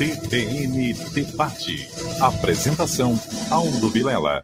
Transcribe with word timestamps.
CBN 0.00 0.94
Debate. 1.12 1.86
Apresentação, 2.22 3.12
Aldo 3.50 3.90
Vilela. 3.90 4.42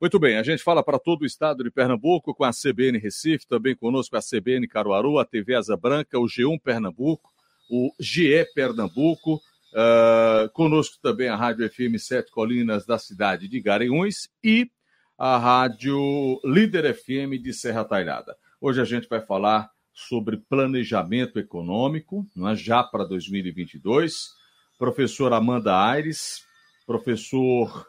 Muito 0.00 0.18
bem, 0.18 0.38
a 0.38 0.42
gente 0.42 0.62
fala 0.62 0.82
para 0.82 0.98
todo 0.98 1.20
o 1.20 1.26
estado 1.26 1.62
de 1.62 1.70
Pernambuco 1.70 2.34
com 2.34 2.44
a 2.44 2.50
CBN 2.50 2.96
Recife, 2.96 3.46
também 3.46 3.76
conosco 3.76 4.16
a 4.16 4.20
CBN 4.22 4.66
Caruaru, 4.66 5.18
a 5.18 5.26
TV 5.26 5.54
Asa 5.54 5.76
Branca, 5.76 6.18
o 6.18 6.24
G1 6.24 6.58
Pernambuco, 6.62 7.30
o 7.70 7.92
GE 8.00 8.42
Pernambuco, 8.54 9.34
uh, 9.34 10.50
conosco 10.54 10.96
também 11.02 11.28
a 11.28 11.36
Rádio 11.36 11.70
FM 11.70 11.98
Sete 11.98 12.30
Colinas 12.30 12.86
da 12.86 12.96
cidade 12.96 13.48
de 13.48 13.60
Garanhuns 13.60 14.30
e 14.42 14.70
a 15.18 15.36
Rádio 15.36 16.40
Líder 16.42 16.94
FM 16.94 17.38
de 17.42 17.52
Serra 17.52 17.84
Talhada. 17.84 18.34
Hoje 18.58 18.80
a 18.80 18.84
gente 18.86 19.06
vai 19.10 19.20
falar 19.20 19.68
sobre 19.92 20.38
planejamento 20.38 21.38
econômico, 21.38 22.26
é? 22.50 22.56
já 22.56 22.82
para 22.82 23.04
2022. 23.04 24.45
Professor 24.78 25.32
Amanda 25.32 25.76
Aires, 25.76 26.44
professor 26.86 27.88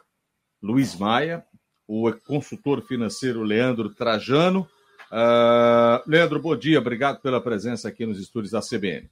Luiz 0.62 0.96
Maia, 0.96 1.44
o 1.86 2.12
consultor 2.12 2.82
financeiro 2.82 3.42
Leandro 3.42 3.94
Trajano. 3.94 4.68
Uh, 5.10 6.02
Leandro, 6.06 6.40
bom 6.40 6.56
dia, 6.56 6.78
obrigado 6.78 7.20
pela 7.20 7.40
presença 7.40 7.88
aqui 7.88 8.06
nos 8.06 8.18
estúdios 8.18 8.52
da 8.52 8.60
CBN. 8.60 9.10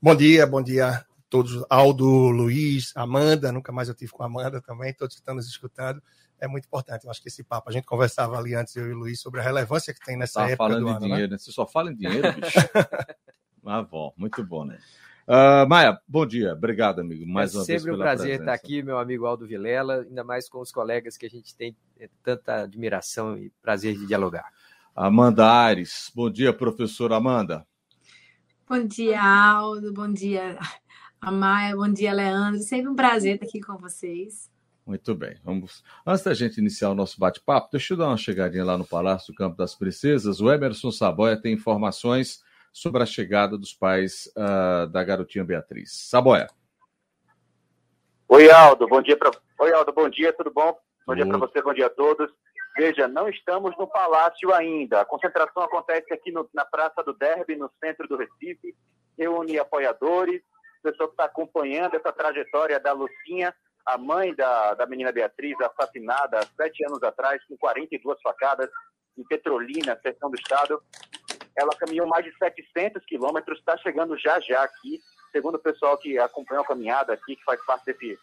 Bom 0.00 0.14
dia, 0.14 0.46
bom 0.46 0.62
dia 0.62 0.88
a 0.88 1.04
todos. 1.28 1.64
Aldo, 1.68 2.06
Luiz, 2.06 2.92
Amanda, 2.96 3.50
nunca 3.52 3.72
mais 3.72 3.88
eu 3.88 3.94
tive 3.94 4.12
com 4.12 4.22
a 4.22 4.26
Amanda 4.26 4.60
também, 4.60 4.94
todos 4.94 5.14
que 5.14 5.20
estão 5.20 5.34
nos 5.34 5.46
escutando 5.46 6.02
é 6.40 6.46
muito 6.46 6.66
importante. 6.66 7.04
Eu 7.04 7.10
acho 7.10 7.20
que 7.20 7.28
esse 7.28 7.42
papo, 7.42 7.68
a 7.68 7.72
gente 7.72 7.84
conversava 7.84 8.38
ali 8.38 8.54
antes, 8.54 8.74
eu 8.76 8.88
e 8.88 8.92
o 8.92 8.96
Luiz, 8.96 9.20
sobre 9.20 9.40
a 9.40 9.42
relevância 9.42 9.92
que 9.92 10.00
tem 10.00 10.16
nessa 10.16 10.40
tá 10.40 10.50
época 10.50 10.56
falando 10.56 10.84
do 10.84 10.88
em 10.88 10.90
ano, 10.90 11.00
dinheiro, 11.00 11.22
né? 11.22 11.28
né? 11.32 11.38
Você 11.38 11.52
só 11.52 11.66
fala 11.66 11.90
em 11.90 11.96
dinheiro, 11.96 12.32
bicho. 12.32 12.58
ah, 13.66 13.82
bom, 13.82 14.12
muito 14.16 14.44
bom, 14.44 14.64
né? 14.64 14.78
Uh, 15.28 15.68
Maia, 15.68 16.00
bom 16.08 16.24
dia. 16.24 16.54
Obrigado, 16.54 17.00
amigo. 17.00 17.26
Mais 17.26 17.52
é 17.54 17.58
uma 17.58 17.64
vez 17.66 17.82
sempre 17.82 17.92
um 17.92 17.96
pela 17.96 18.04
prazer 18.06 18.28
presença. 18.28 18.42
estar 18.44 18.54
aqui, 18.54 18.82
meu 18.82 18.98
amigo 18.98 19.26
Aldo 19.26 19.46
Vilela, 19.46 20.06
ainda 20.08 20.24
mais 20.24 20.48
com 20.48 20.58
os 20.58 20.72
colegas 20.72 21.18
que 21.18 21.26
a 21.26 21.28
gente 21.28 21.54
tem 21.54 21.76
é, 22.00 22.08
tanta 22.22 22.62
admiração 22.62 23.36
e 23.36 23.50
prazer 23.60 23.94
de 23.94 24.06
dialogar. 24.06 24.50
Amanda 24.96 25.46
Ares. 25.46 26.10
Bom 26.14 26.30
dia, 26.30 26.50
professora 26.50 27.16
Amanda. 27.16 27.66
Bom 28.66 28.82
dia, 28.86 29.22
Aldo. 29.22 29.92
Bom 29.92 30.10
dia, 30.10 30.58
Amaya. 31.20 31.76
Bom 31.76 31.92
dia, 31.92 32.14
Leandro. 32.14 32.62
Sempre 32.62 32.88
um 32.88 32.96
prazer 32.96 33.34
estar 33.34 33.44
aqui 33.44 33.60
com 33.60 33.76
vocês. 33.76 34.50
Muito 34.86 35.14
bem, 35.14 35.36
vamos. 35.44 35.84
Antes 36.06 36.24
da 36.24 36.32
gente 36.32 36.56
iniciar 36.56 36.88
o 36.88 36.94
nosso 36.94 37.20
bate-papo, 37.20 37.68
deixa 37.70 37.92
eu 37.92 37.98
dar 37.98 38.06
uma 38.06 38.16
chegadinha 38.16 38.64
lá 38.64 38.78
no 38.78 38.86
Palácio 38.86 39.34
do 39.34 39.36
Campo 39.36 39.58
das 39.58 39.74
Princesas. 39.74 40.40
O 40.40 40.50
Emerson 40.50 40.90
Saboia 40.90 41.38
tem 41.38 41.52
informações 41.52 42.42
sobre 42.80 43.02
a 43.02 43.06
chegada 43.06 43.56
dos 43.56 43.72
pais 43.72 44.32
uh, 44.36 44.86
da 44.88 45.02
garotinha 45.02 45.44
Beatriz. 45.44 45.92
Saboia. 45.92 46.48
Oi, 48.28 48.50
Aldo. 48.50 48.86
Bom 48.86 49.02
dia 49.02 49.16
para. 49.16 49.30
Oi, 49.60 49.72
Aldo. 49.72 49.92
Bom 49.92 50.08
dia. 50.08 50.32
Tudo 50.32 50.50
bom? 50.50 50.78
Bom 51.06 51.14
dia 51.14 51.26
para 51.26 51.38
você. 51.38 51.62
Bom 51.62 51.74
dia 51.74 51.86
a 51.86 51.90
todos. 51.90 52.30
Veja, 52.76 53.08
não 53.08 53.28
estamos 53.28 53.76
no 53.76 53.86
palácio 53.86 54.54
ainda. 54.54 55.00
A 55.00 55.04
concentração 55.04 55.62
acontece 55.62 56.12
aqui 56.12 56.30
no, 56.30 56.48
na 56.54 56.64
Praça 56.64 57.02
do 57.02 57.12
Derby, 57.12 57.56
no 57.56 57.70
centro 57.82 58.06
do 58.06 58.16
Recife. 58.16 58.74
Reúne 59.18 59.58
apoiadores, 59.58 60.42
pessoa 60.82 61.08
que 61.08 61.14
está 61.14 61.24
acompanhando 61.24 61.96
essa 61.96 62.12
trajetória 62.12 62.78
da 62.78 62.92
Lucinha 62.92 63.52
a 63.88 63.96
mãe 63.96 64.34
da, 64.34 64.74
da 64.74 64.86
menina 64.86 65.10
Beatriz, 65.10 65.56
assassinada 65.60 66.38
há 66.38 66.46
sete 66.62 66.84
anos 66.84 67.02
atrás, 67.02 67.42
com 67.46 67.56
42 67.56 68.20
facadas, 68.20 68.68
em 69.16 69.24
Petrolina, 69.24 69.98
seção 70.02 70.30
do 70.30 70.36
estado. 70.36 70.82
Ela 71.58 71.76
caminhou 71.76 72.06
mais 72.06 72.24
de 72.24 72.36
700 72.36 73.04
quilômetros, 73.04 73.58
está 73.58 73.76
chegando 73.78 74.16
já 74.16 74.38
já 74.40 74.62
aqui. 74.62 75.00
Segundo 75.32 75.56
o 75.56 75.62
pessoal 75.62 75.98
que 75.98 76.18
acompanhou 76.18 76.62
a 76.62 76.66
caminhada 76.66 77.12
aqui, 77.12 77.36
que 77.36 77.44
faz 77.44 77.62
parte 77.64 77.84
desse, 77.86 78.18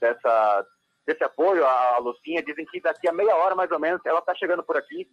dessa, 0.00 0.66
desse 1.06 1.24
apoio 1.24 1.66
à 1.66 1.98
Lucinha, 1.98 2.42
dizem 2.42 2.64
que 2.66 2.80
daqui 2.80 3.08
a 3.08 3.12
meia 3.12 3.34
hora, 3.36 3.54
mais 3.54 3.70
ou 3.70 3.78
menos, 3.78 4.00
ela 4.04 4.20
está 4.20 4.34
chegando 4.34 4.62
por 4.62 4.76
aqui. 4.76 5.08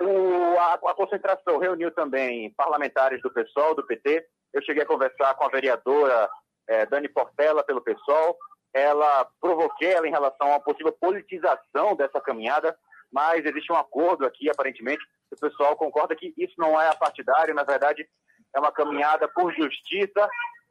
O, 0.00 0.58
a, 0.58 0.74
a 0.74 0.94
concentração 0.94 1.58
reuniu 1.58 1.90
também 1.92 2.52
parlamentares 2.54 3.20
do 3.22 3.30
PSOL, 3.30 3.74
do 3.74 3.86
PT. 3.86 4.26
Eu 4.52 4.62
cheguei 4.62 4.82
a 4.82 4.86
conversar 4.86 5.34
com 5.34 5.44
a 5.44 5.48
vereadora 5.48 6.28
eh, 6.68 6.86
Dani 6.86 7.08
Portela, 7.08 7.64
pelo 7.64 7.80
PSOL, 7.80 8.36
ela 8.72 9.26
provoquei 9.40 9.92
ela 9.92 10.06
em 10.06 10.10
relação 10.10 10.48
uma 10.48 10.60
possível 10.60 10.92
politização 10.92 11.96
dessa 11.96 12.20
caminhada, 12.20 12.76
mas 13.12 13.44
existe 13.44 13.72
um 13.72 13.76
acordo 13.76 14.26
aqui, 14.26 14.50
aparentemente, 14.50 15.04
o 15.30 15.36
pessoal 15.36 15.76
concorda 15.76 16.16
que 16.16 16.32
isso 16.36 16.54
não 16.58 16.80
é 16.80 16.94
partidário, 16.94 17.54
na 17.54 17.62
verdade, 17.62 18.08
é 18.54 18.58
uma 18.58 18.72
caminhada 18.72 19.28
por 19.28 19.52
justiça 19.52 20.28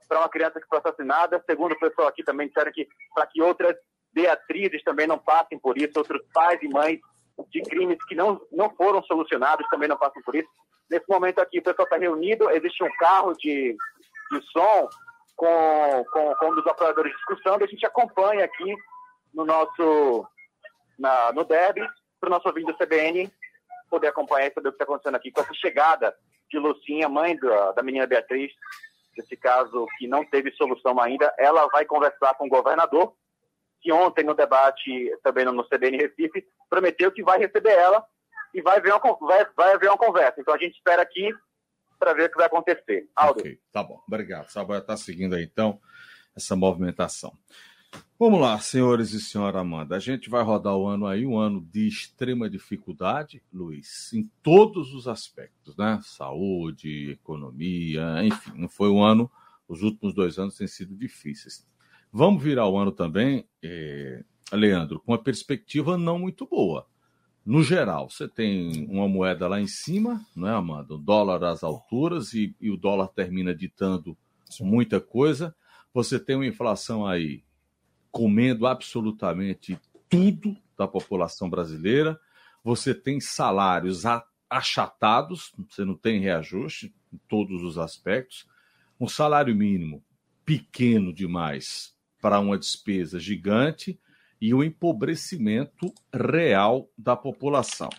para 0.08 0.20
uma 0.20 0.30
criança 0.30 0.60
que 0.60 0.68
foi 0.68 0.80
assassinada. 0.80 1.44
Segundo 1.48 1.74
o 1.74 1.80
pessoal 1.80 2.08
aqui 2.08 2.24
também 2.24 2.48
disseram 2.48 2.72
que 2.72 2.88
para 3.14 3.28
que 3.28 3.42
outras 3.42 3.76
Beatrizes 4.14 4.84
também 4.84 5.06
não 5.06 5.20
passem 5.20 5.60
por 5.60 5.78
isso, 5.78 5.98
outros 5.98 6.22
pais 6.34 6.60
e 6.64 6.70
mães 6.70 7.00
de 7.50 7.62
crimes 7.62 8.04
que 8.06 8.16
não, 8.16 8.42
não 8.52 8.70
foram 8.76 9.04
solucionados 9.04 9.68
também 9.70 9.88
não 9.88 9.98
passem 9.98 10.22
por 10.24 10.36
isso. 10.36 10.50
Nesse 10.90 11.06
momento 11.08 11.40
aqui, 11.40 11.60
o 11.60 11.64
pessoal 11.64 11.86
está 11.86 11.98
reunido, 11.98 12.50
existe 12.50 12.84
um 12.84 12.90
carro 12.98 13.34
de, 13.34 13.76
de 14.32 14.42
som 14.52 14.90
com, 15.36 16.06
com, 16.12 16.36
com 16.36 16.46
um 16.48 16.56
dos 16.56 16.66
operadores 16.66 17.14
e 17.14 17.64
a 17.64 17.68
gente 17.68 17.86
acompanha 17.86 18.46
aqui 18.46 18.76
no 19.34 19.46
nosso 19.46 20.26
na, 20.98 21.32
no 21.32 21.44
derby, 21.44 21.88
para 22.20 22.28
o 22.28 22.30
nosso 22.30 22.48
ouvinte 22.48 22.72
do 22.72 22.78
CBN 22.78 23.32
poder 23.90 24.08
acompanhar 24.08 24.48
e 24.48 24.54
saber 24.54 24.70
o 24.70 24.72
que 24.72 24.76
está 24.76 24.84
acontecendo 24.84 25.16
aqui 25.16 25.32
com 25.32 25.42
essa 25.42 25.54
chegada 25.54 26.16
de 26.50 26.58
Lucinha, 26.58 27.10
mãe 27.10 27.38
da, 27.38 27.72
da 27.72 27.84
menina 27.84 28.06
Beatriz, 28.06 28.52
esse 29.18 29.36
caso 29.36 29.88
que 29.98 30.08
não 30.08 30.24
teve 30.26 30.52
solução 30.52 31.00
ainda. 31.02 31.34
Ela 31.38 31.68
vai 31.68 31.86
conversar 31.86 32.36
com 32.36 32.46
o 32.46 32.50
governador, 32.50 33.14
que 33.82 33.92
ontem 33.92 34.24
no 34.24 34.34
debate, 34.34 35.12
também 35.24 35.46
no 35.46 35.68
CBN 35.68 35.98
Recife, 35.98 36.46
prometeu 36.70 37.12
que 37.12 37.24
vai 37.24 37.40
receber 37.40 37.72
ela 37.72 38.06
e 38.54 38.62
vai 38.62 38.78
haver 38.78 38.94
uma, 38.94 39.18
vai, 39.20 39.46
vai 39.56 39.74
haver 39.74 39.90
uma 39.90 39.98
conversa. 39.98 40.40
Então 40.40 40.54
a 40.54 40.58
gente 40.58 40.76
espera 40.76 41.02
aqui 41.02 41.34
para 42.00 42.14
ver 42.14 42.26
o 42.26 42.32
que 42.32 42.38
vai 42.38 42.46
acontecer. 42.46 43.10
Aldo. 43.16 43.40
Ok, 43.40 43.60
tá 43.72 43.84
bom. 43.84 44.02
Obrigado. 44.08 44.50
Saboia 44.50 44.80
está 44.80 44.96
seguindo 44.96 45.36
aí, 45.36 45.44
então, 45.44 45.80
essa 46.36 46.56
movimentação. 46.56 47.34
Vamos 48.20 48.42
lá, 48.42 48.60
senhores 48.60 49.14
e 49.14 49.20
senhora 49.20 49.60
Amanda. 49.60 49.96
A 49.96 50.00
gente 50.00 50.30
vai 50.30 50.44
rodar 50.44 50.76
o 50.76 50.88
ano 50.88 51.06
aí, 51.06 51.26
um 51.26 51.38
ano 51.38 51.62
de 51.72 51.88
extrema 51.88 52.50
dificuldade, 52.50 53.44
Luiz, 53.54 54.12
em 54.14 54.30
todos 54.42 54.94
os 54.94 55.08
aspectos, 55.08 55.76
né? 55.78 56.00
Saúde, 56.04 57.12
economia, 57.12 58.24
enfim, 58.24 58.52
não 58.56 58.68
foi 58.68 58.90
um 58.90 59.04
ano, 59.04 59.30
os 59.68 59.84
últimos 59.84 60.14
dois 60.14 60.40
anos 60.40 60.58
têm 60.58 60.68
sido 60.68 60.96
difíceis. 60.96 61.66
Vamos 62.12 62.42
virar 62.42 62.68
o 62.68 62.78
ano 62.78 62.92
também, 62.92 63.46
eh, 63.62 64.24
Leandro, 64.52 65.00
com 65.00 65.12
uma 65.12 65.22
perspectiva 65.22 65.98
não 65.98 66.18
muito 66.18 66.48
boa 66.48 66.88
no 67.48 67.64
geral, 67.64 68.10
você 68.10 68.28
tem 68.28 68.86
uma 68.90 69.08
moeda 69.08 69.48
lá 69.48 69.58
em 69.62 69.68
cima, 69.68 70.22
não 70.36 70.50
é, 70.50 70.52
Amanda? 70.52 70.96
O 70.96 70.98
dólar 70.98 71.46
às 71.46 71.64
alturas 71.64 72.34
e, 72.34 72.54
e 72.60 72.70
o 72.70 72.76
dólar 72.76 73.08
termina 73.08 73.56
ditando 73.56 74.18
muita 74.60 75.00
coisa. 75.00 75.56
Você 75.94 76.20
tem 76.20 76.36
uma 76.36 76.46
inflação 76.46 77.08
aí 77.08 77.46
comendo 78.18 78.66
absolutamente 78.66 79.80
tudo 80.10 80.58
da 80.76 80.88
população 80.88 81.48
brasileira. 81.48 82.20
Você 82.64 82.92
tem 82.92 83.20
salários 83.20 84.06
achatados, 84.50 85.54
você 85.70 85.86
não 85.86 85.94
tem 85.94 86.20
reajuste 86.20 86.92
em 87.14 87.20
todos 87.30 87.62
os 87.62 87.78
aspectos. 87.78 88.48
Um 89.00 89.08
salário 89.08 89.56
mínimo 89.56 90.04
pequeno 90.44 91.14
demais 91.14 91.96
para 92.20 92.40
uma 92.40 92.58
despesa 92.58 93.20
gigante 93.20 94.00
e 94.42 94.52
o 94.52 94.64
empobrecimento 94.64 95.94
real 96.12 96.90
da 96.98 97.16
população. 97.16 97.90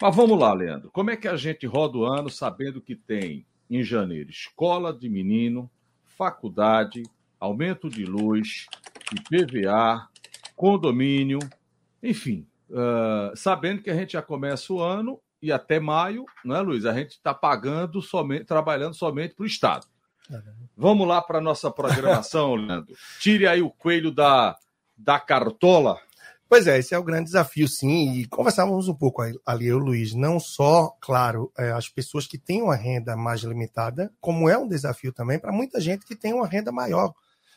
Mas 0.00 0.16
vamos 0.16 0.40
lá, 0.40 0.52
Leandro. 0.52 0.90
Como 0.90 1.12
é 1.12 1.16
que 1.16 1.28
a 1.28 1.36
gente 1.36 1.66
roda 1.66 1.98
o 1.98 2.04
ano 2.04 2.28
sabendo 2.28 2.80
que 2.80 2.96
tem 2.96 3.46
em 3.70 3.84
janeiro 3.84 4.28
escola 4.28 4.92
de 4.92 5.08
menino, 5.08 5.70
faculdade, 6.02 7.04
aumento 7.38 7.88
de 7.88 8.04
luz, 8.04 8.66
IPVA, 9.14 10.08
condomínio, 10.56 11.38
enfim, 12.02 12.46
uh, 12.70 13.36
sabendo 13.36 13.82
que 13.82 13.90
a 13.90 13.94
gente 13.94 14.12
já 14.12 14.22
começa 14.22 14.72
o 14.72 14.80
ano 14.80 15.20
e 15.40 15.50
até 15.50 15.80
maio, 15.80 16.24
não 16.44 16.56
é, 16.56 16.60
Luiz? 16.60 16.84
A 16.84 16.94
gente 16.94 17.12
está 17.12 17.34
pagando 17.34 18.00
somente, 18.00 18.44
trabalhando 18.44 18.94
somente 18.94 19.34
para 19.34 19.42
o 19.42 19.46
Estado. 19.46 19.86
Vamos 20.76 21.06
lá 21.06 21.20
para 21.20 21.38
a 21.38 21.42
nossa 21.42 21.70
programação, 21.70 22.54
Leandro. 22.56 22.94
Tire 23.18 23.46
aí 23.46 23.60
o 23.60 23.70
coelho 23.70 24.10
da, 24.10 24.56
da 24.96 25.18
cartola. 25.18 25.98
Pois 26.48 26.66
é, 26.66 26.78
esse 26.78 26.94
é 26.94 26.98
o 26.98 27.02
grande 27.02 27.24
desafio, 27.24 27.66
sim. 27.66 28.12
E 28.12 28.26
conversávamos 28.26 28.86
um 28.86 28.94
pouco 28.94 29.22
ali, 29.46 29.66
eu, 29.66 29.78
Luiz, 29.78 30.14
não 30.14 30.38
só, 30.38 30.94
claro, 31.00 31.50
é, 31.58 31.72
as 31.72 31.88
pessoas 31.88 32.26
que 32.26 32.38
têm 32.38 32.62
uma 32.62 32.76
renda 32.76 33.16
mais 33.16 33.40
limitada, 33.42 34.12
como 34.20 34.48
é 34.48 34.56
um 34.56 34.68
desafio 34.68 35.12
também 35.12 35.38
para 35.38 35.50
muita 35.50 35.80
gente 35.80 36.04
que 36.04 36.14
tem 36.14 36.34
uma 36.34 36.46
renda 36.46 36.70
maior. 36.70 37.12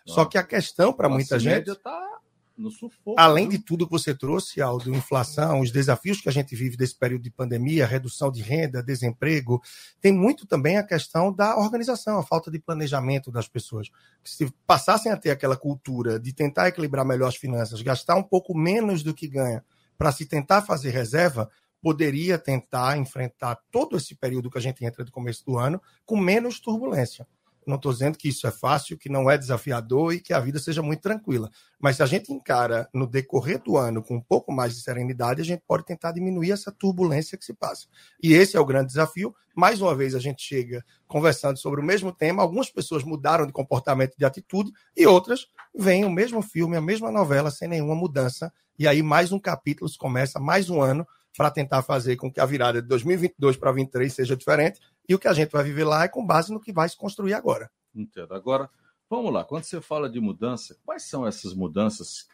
Só 0.05 0.25
que 0.25 0.37
a 0.37 0.43
questão 0.43 0.93
para 0.93 1.09
muita 1.09 1.39
gente. 1.39 1.73
Tá 1.75 2.15
no 2.57 2.71
sufoco. 2.71 3.19
Além 3.19 3.49
de 3.49 3.59
tudo 3.59 3.85
que 3.85 3.91
você 3.91 4.15
trouxe, 4.15 4.61
Aldo, 4.61 4.95
inflação, 4.95 5.59
os 5.59 5.71
desafios 5.71 6.21
que 6.21 6.29
a 6.29 6.31
gente 6.31 6.55
vive 6.55 6.77
desse 6.77 6.95
período 6.95 7.23
de 7.23 7.29
pandemia, 7.29 7.85
redução 7.85 8.31
de 8.31 8.41
renda, 8.41 8.81
desemprego, 8.81 9.61
tem 9.99 10.13
muito 10.13 10.45
também 10.45 10.77
a 10.77 10.83
questão 10.83 11.33
da 11.33 11.57
organização, 11.57 12.17
a 12.17 12.23
falta 12.23 12.49
de 12.49 12.59
planejamento 12.59 13.31
das 13.31 13.47
pessoas. 13.47 13.89
Se 14.23 14.49
passassem 14.65 15.11
a 15.11 15.17
ter 15.17 15.31
aquela 15.31 15.57
cultura 15.57 16.19
de 16.19 16.33
tentar 16.33 16.69
equilibrar 16.69 17.05
melhor 17.05 17.27
as 17.27 17.35
finanças, 17.35 17.81
gastar 17.81 18.15
um 18.15 18.23
pouco 18.23 18.57
menos 18.57 19.03
do 19.03 19.13
que 19.13 19.27
ganha 19.27 19.63
para 19.97 20.11
se 20.11 20.25
tentar 20.25 20.61
fazer 20.61 20.91
reserva, 20.91 21.49
poderia 21.81 22.39
tentar 22.39 22.97
enfrentar 22.97 23.59
todo 23.69 23.95
esse 23.97 24.15
período 24.15 24.49
que 24.49 24.57
a 24.57 24.61
gente 24.61 24.83
entra 24.83 25.03
do 25.03 25.11
começo 25.11 25.45
do 25.45 25.57
ano 25.57 25.81
com 26.05 26.17
menos 26.17 26.59
turbulência. 26.59 27.27
Não 27.65 27.75
estou 27.75 27.91
dizendo 27.91 28.17
que 28.17 28.29
isso 28.29 28.45
é 28.47 28.51
fácil, 28.51 28.97
que 28.97 29.09
não 29.09 29.29
é 29.29 29.37
desafiador 29.37 30.13
e 30.13 30.19
que 30.19 30.33
a 30.33 30.39
vida 30.39 30.59
seja 30.59 30.81
muito 30.81 31.01
tranquila. 31.01 31.49
Mas 31.79 31.97
se 31.97 32.03
a 32.03 32.05
gente 32.05 32.31
encara 32.31 32.87
no 32.93 33.07
decorrer 33.07 33.61
do 33.61 33.77
ano 33.77 34.03
com 34.03 34.15
um 34.15 34.21
pouco 34.21 34.51
mais 34.51 34.75
de 34.75 34.81
serenidade, 34.81 35.41
a 35.41 35.45
gente 35.45 35.63
pode 35.67 35.85
tentar 35.85 36.11
diminuir 36.11 36.51
essa 36.51 36.71
turbulência 36.71 37.37
que 37.37 37.45
se 37.45 37.53
passa. 37.53 37.87
E 38.21 38.33
esse 38.33 38.55
é 38.55 38.59
o 38.59 38.65
grande 38.65 38.87
desafio. 38.87 39.33
Mais 39.55 39.81
uma 39.81 39.95
vez, 39.95 40.13
a 40.13 40.19
gente 40.19 40.43
chega 40.43 40.83
conversando 41.07 41.57
sobre 41.57 41.79
o 41.79 41.83
mesmo 41.83 42.11
tema. 42.11 42.43
Algumas 42.43 42.69
pessoas 42.69 43.03
mudaram 43.03 43.45
de 43.45 43.53
comportamento, 43.53 44.15
de 44.17 44.25
atitude, 44.25 44.71
e 44.95 45.07
outras 45.07 45.47
veem 45.73 46.05
o 46.05 46.11
mesmo 46.11 46.41
filme, 46.41 46.75
a 46.75 46.81
mesma 46.81 47.11
novela, 47.11 47.49
sem 47.49 47.67
nenhuma 47.67 47.95
mudança. 47.95 48.51
E 48.77 48.87
aí, 48.87 49.01
mais 49.01 49.31
um 49.31 49.39
capítulo 49.39 49.89
se 49.89 49.97
começa, 49.97 50.39
mais 50.39 50.69
um 50.69 50.81
ano 50.81 51.07
para 51.37 51.51
tentar 51.51 51.81
fazer 51.81 52.15
com 52.15 52.31
que 52.31 52.39
a 52.39 52.45
virada 52.45 52.81
de 52.81 52.87
2022 52.87 53.57
para 53.57 53.71
2023 53.71 54.13
seja 54.13 54.35
diferente. 54.35 54.79
E 55.07 55.13
o 55.13 55.19
que 55.19 55.27
a 55.27 55.33
gente 55.33 55.51
vai 55.51 55.63
viver 55.63 55.83
lá 55.83 56.03
é 56.03 56.07
com 56.07 56.25
base 56.25 56.51
no 56.51 56.59
que 56.59 56.73
vai 56.73 56.89
se 56.89 56.97
construir 56.97 57.33
agora. 57.33 57.69
Entendo. 57.93 58.33
Agora, 58.33 58.69
vamos 59.09 59.31
lá. 59.31 59.43
Quando 59.43 59.63
você 59.63 59.79
fala 59.79 60.09
de 60.09 60.19
mudança, 60.19 60.77
quais 60.85 61.03
são 61.03 61.27
essas 61.27 61.53
mudanças 61.53 62.27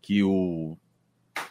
que 0.00 0.22
o 0.22 0.76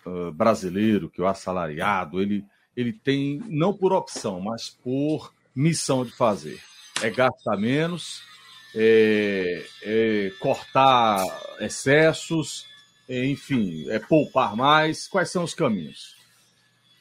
uh, 0.05 0.31
brasileiro, 0.31 1.09
que 1.09 1.21
o 1.21 1.27
assalariado, 1.27 2.21
ele, 2.21 2.45
ele 2.75 2.93
tem, 2.93 3.39
não 3.47 3.73
por 3.73 3.93
opção, 3.93 4.39
mas 4.39 4.69
por 4.69 5.33
missão 5.55 6.03
de 6.03 6.11
fazer? 6.11 6.61
É 7.01 7.09
gastar 7.09 7.57
menos, 7.57 8.21
é, 8.75 9.65
é 9.81 10.33
cortar 10.39 11.25
excessos, 11.59 12.65
é, 13.07 13.25
enfim, 13.25 13.89
é 13.89 13.99
poupar 13.99 14.55
mais. 14.55 15.07
Quais 15.07 15.29
são 15.29 15.43
os 15.43 15.53
caminhos? 15.53 16.15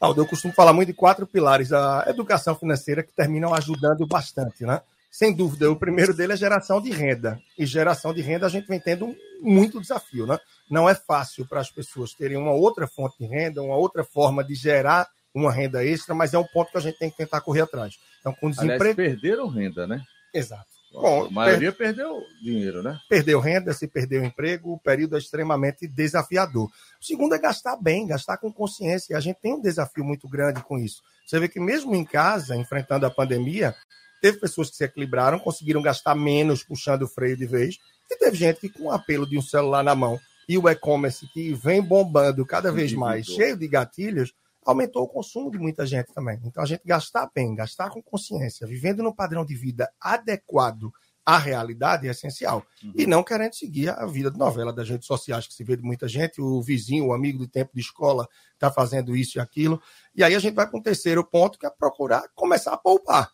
Aldo, 0.02 0.20
eu 0.20 0.26
costumo 0.26 0.52
falar 0.52 0.72
muito 0.72 0.88
de 0.88 0.94
quatro 0.94 1.24
pilares 1.24 1.68
da 1.68 2.04
educação 2.08 2.56
financeira 2.56 3.04
que 3.04 3.12
terminam 3.12 3.54
ajudando 3.54 4.04
bastante, 4.04 4.66
né? 4.66 4.80
Sem 5.08 5.32
dúvida, 5.32 5.70
o 5.70 5.76
primeiro 5.76 6.12
dele 6.12 6.32
é 6.32 6.36
geração 6.36 6.80
de 6.80 6.90
renda. 6.90 7.40
E 7.56 7.64
geração 7.64 8.12
de 8.12 8.20
renda 8.20 8.46
a 8.46 8.48
gente 8.48 8.66
vem 8.66 8.80
tendo 8.80 9.14
muito 9.40 9.80
desafio, 9.80 10.26
né? 10.26 10.40
Não 10.68 10.88
é 10.88 10.94
fácil 10.96 11.46
para 11.46 11.60
as 11.60 11.70
pessoas 11.70 12.14
terem 12.14 12.36
uma 12.36 12.50
outra 12.50 12.88
fonte 12.88 13.16
de 13.16 13.26
renda, 13.26 13.62
uma 13.62 13.76
outra 13.76 14.02
forma 14.02 14.42
de 14.42 14.56
gerar 14.56 15.06
uma 15.32 15.52
renda 15.52 15.84
extra, 15.84 16.16
mas 16.16 16.34
é 16.34 16.38
um 16.38 16.48
ponto 16.48 16.72
que 16.72 16.78
a 16.78 16.80
gente 16.80 16.98
tem 16.98 17.08
que 17.08 17.16
tentar 17.16 17.40
correr 17.40 17.60
atrás. 17.60 17.94
Então, 18.18 18.34
com 18.34 18.50
desemprego. 18.50 18.82
Aliás, 18.82 19.20
perderam 19.20 19.46
renda, 19.46 19.86
né? 19.86 20.02
Exato. 20.34 20.66
Bom, 20.92 21.26
a 21.26 21.30
maioria 21.30 21.72
per... 21.72 21.86
perdeu 21.86 22.22
dinheiro, 22.42 22.82
né? 22.82 23.00
Perdeu 23.08 23.40
renda, 23.40 23.72
se 23.72 23.86
perdeu 23.86 24.24
emprego, 24.24 24.72
o 24.72 24.78
período 24.78 25.16
é 25.16 25.18
extremamente 25.18 25.86
desafiador. 25.86 26.70
O 27.00 27.04
segundo 27.04 27.34
é 27.34 27.38
gastar 27.38 27.76
bem, 27.76 28.06
gastar 28.06 28.36
com 28.36 28.52
consciência. 28.52 29.14
E 29.14 29.16
a 29.16 29.20
gente 29.20 29.40
tem 29.40 29.54
um 29.54 29.60
desafio 29.60 30.04
muito 30.04 30.28
grande 30.28 30.62
com 30.62 30.78
isso. 30.78 31.02
Você 31.26 31.40
vê 31.40 31.48
que 31.48 31.58
mesmo 31.58 31.94
em 31.94 32.04
casa, 32.04 32.54
enfrentando 32.56 33.06
a 33.06 33.10
pandemia, 33.10 33.74
teve 34.20 34.38
pessoas 34.38 34.70
que 34.70 34.76
se 34.76 34.84
equilibraram, 34.84 35.38
conseguiram 35.38 35.82
gastar 35.82 36.14
menos 36.14 36.62
puxando 36.62 37.02
o 37.02 37.08
freio 37.08 37.36
de 37.36 37.46
vez, 37.46 37.78
e 38.10 38.16
teve 38.16 38.36
gente 38.36 38.60
que 38.60 38.68
com 38.68 38.84
o 38.84 38.90
apelo 38.90 39.26
de 39.26 39.38
um 39.38 39.42
celular 39.42 39.82
na 39.82 39.94
mão 39.94 40.20
e 40.48 40.58
o 40.58 40.68
e-commerce 40.68 41.26
que 41.32 41.52
vem 41.54 41.80
bombando 41.80 42.44
cada 42.44 42.70
vez 42.70 42.92
mais, 42.92 43.26
cheio 43.26 43.56
de 43.56 43.66
gatilhos, 43.66 44.34
aumentou 44.64 45.02
o 45.02 45.08
consumo 45.08 45.50
de 45.50 45.58
muita 45.58 45.84
gente 45.84 46.12
também. 46.12 46.40
Então, 46.44 46.62
a 46.62 46.66
gente 46.66 46.82
gastar 46.84 47.30
bem, 47.34 47.54
gastar 47.54 47.90
com 47.90 48.02
consciência, 48.02 48.66
vivendo 48.66 49.02
num 49.02 49.12
padrão 49.12 49.44
de 49.44 49.54
vida 49.54 49.92
adequado 50.00 50.92
à 51.24 51.38
realidade 51.38 52.06
é 52.06 52.10
essencial. 52.10 52.64
Uhum. 52.82 52.92
E 52.96 53.06
não 53.06 53.22
querendo 53.22 53.54
seguir 53.54 53.90
a 53.90 54.04
vida 54.06 54.30
de 54.30 54.38
novela 54.38 54.72
das 54.72 54.88
redes 54.88 55.06
sociais, 55.06 55.46
que 55.46 55.54
se 55.54 55.64
vê 55.64 55.76
de 55.76 55.82
muita 55.82 56.08
gente, 56.08 56.40
o 56.40 56.60
vizinho, 56.60 57.06
o 57.06 57.12
amigo 57.12 57.38
do 57.38 57.48
tempo 57.48 57.70
de 57.74 57.80
escola 57.80 58.28
está 58.54 58.70
fazendo 58.70 59.16
isso 59.16 59.38
e 59.38 59.40
aquilo. 59.40 59.80
E 60.14 60.22
aí 60.22 60.34
a 60.34 60.38
gente 60.38 60.54
vai 60.54 60.68
para 60.68 60.78
um 60.78 60.82
terceiro 60.82 61.24
ponto, 61.24 61.58
que 61.58 61.66
é 61.66 61.70
procurar 61.70 62.24
começar 62.34 62.72
a 62.72 62.78
poupar. 62.78 63.30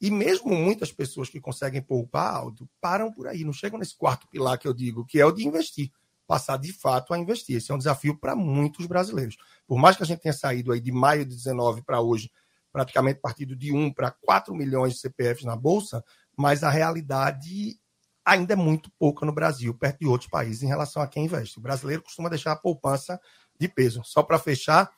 E 0.00 0.10
mesmo 0.10 0.54
muitas 0.54 0.92
pessoas 0.92 1.28
que 1.28 1.40
conseguem 1.40 1.82
poupar, 1.82 2.36
Aldo, 2.36 2.68
param 2.80 3.10
por 3.10 3.26
aí, 3.26 3.42
não 3.42 3.52
chegam 3.52 3.78
nesse 3.78 3.96
quarto 3.96 4.28
pilar 4.28 4.56
que 4.56 4.68
eu 4.68 4.74
digo, 4.74 5.04
que 5.04 5.20
é 5.20 5.26
o 5.26 5.32
de 5.32 5.46
investir 5.46 5.90
passar 6.28 6.58
de 6.58 6.72
fato 6.74 7.14
a 7.14 7.18
investir. 7.18 7.56
Esse 7.56 7.72
é 7.72 7.74
um 7.74 7.78
desafio 7.78 8.16
para 8.16 8.36
muitos 8.36 8.86
brasileiros. 8.86 9.38
Por 9.66 9.78
mais 9.78 9.96
que 9.96 10.02
a 10.02 10.06
gente 10.06 10.20
tenha 10.20 10.34
saído 10.34 10.70
aí 10.70 10.80
de 10.80 10.92
maio 10.92 11.24
de 11.24 11.34
19 11.34 11.82
para 11.82 12.02
hoje, 12.02 12.30
praticamente 12.70 13.18
partido 13.18 13.56
de 13.56 13.72
1 13.72 13.94
para 13.94 14.10
4 14.10 14.54
milhões 14.54 14.92
de 14.92 15.00
CPFs 15.00 15.44
na 15.44 15.56
Bolsa, 15.56 16.04
mas 16.36 16.62
a 16.62 16.68
realidade 16.68 17.80
ainda 18.24 18.52
é 18.52 18.56
muito 18.56 18.92
pouca 18.98 19.24
no 19.24 19.32
Brasil, 19.32 19.74
perto 19.74 20.00
de 20.00 20.06
outros 20.06 20.28
países, 20.28 20.62
em 20.62 20.66
relação 20.66 21.00
a 21.00 21.08
quem 21.08 21.24
investe. 21.24 21.58
O 21.58 21.62
brasileiro 21.62 22.02
costuma 22.02 22.28
deixar 22.28 22.52
a 22.52 22.56
poupança 22.56 23.18
de 23.58 23.66
peso. 23.66 24.02
Só 24.04 24.22
para 24.22 24.38
fechar, 24.38 24.90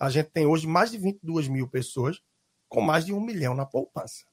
a 0.00 0.08
gente 0.08 0.30
tem 0.30 0.46
hoje 0.46 0.66
mais 0.66 0.90
de 0.90 0.96
22 0.96 1.48
mil 1.48 1.68
pessoas 1.68 2.18
com 2.66 2.80
mais 2.80 3.04
de 3.04 3.12
um 3.12 3.20
milhão 3.20 3.54
na 3.54 3.66
poupança. 3.66 4.24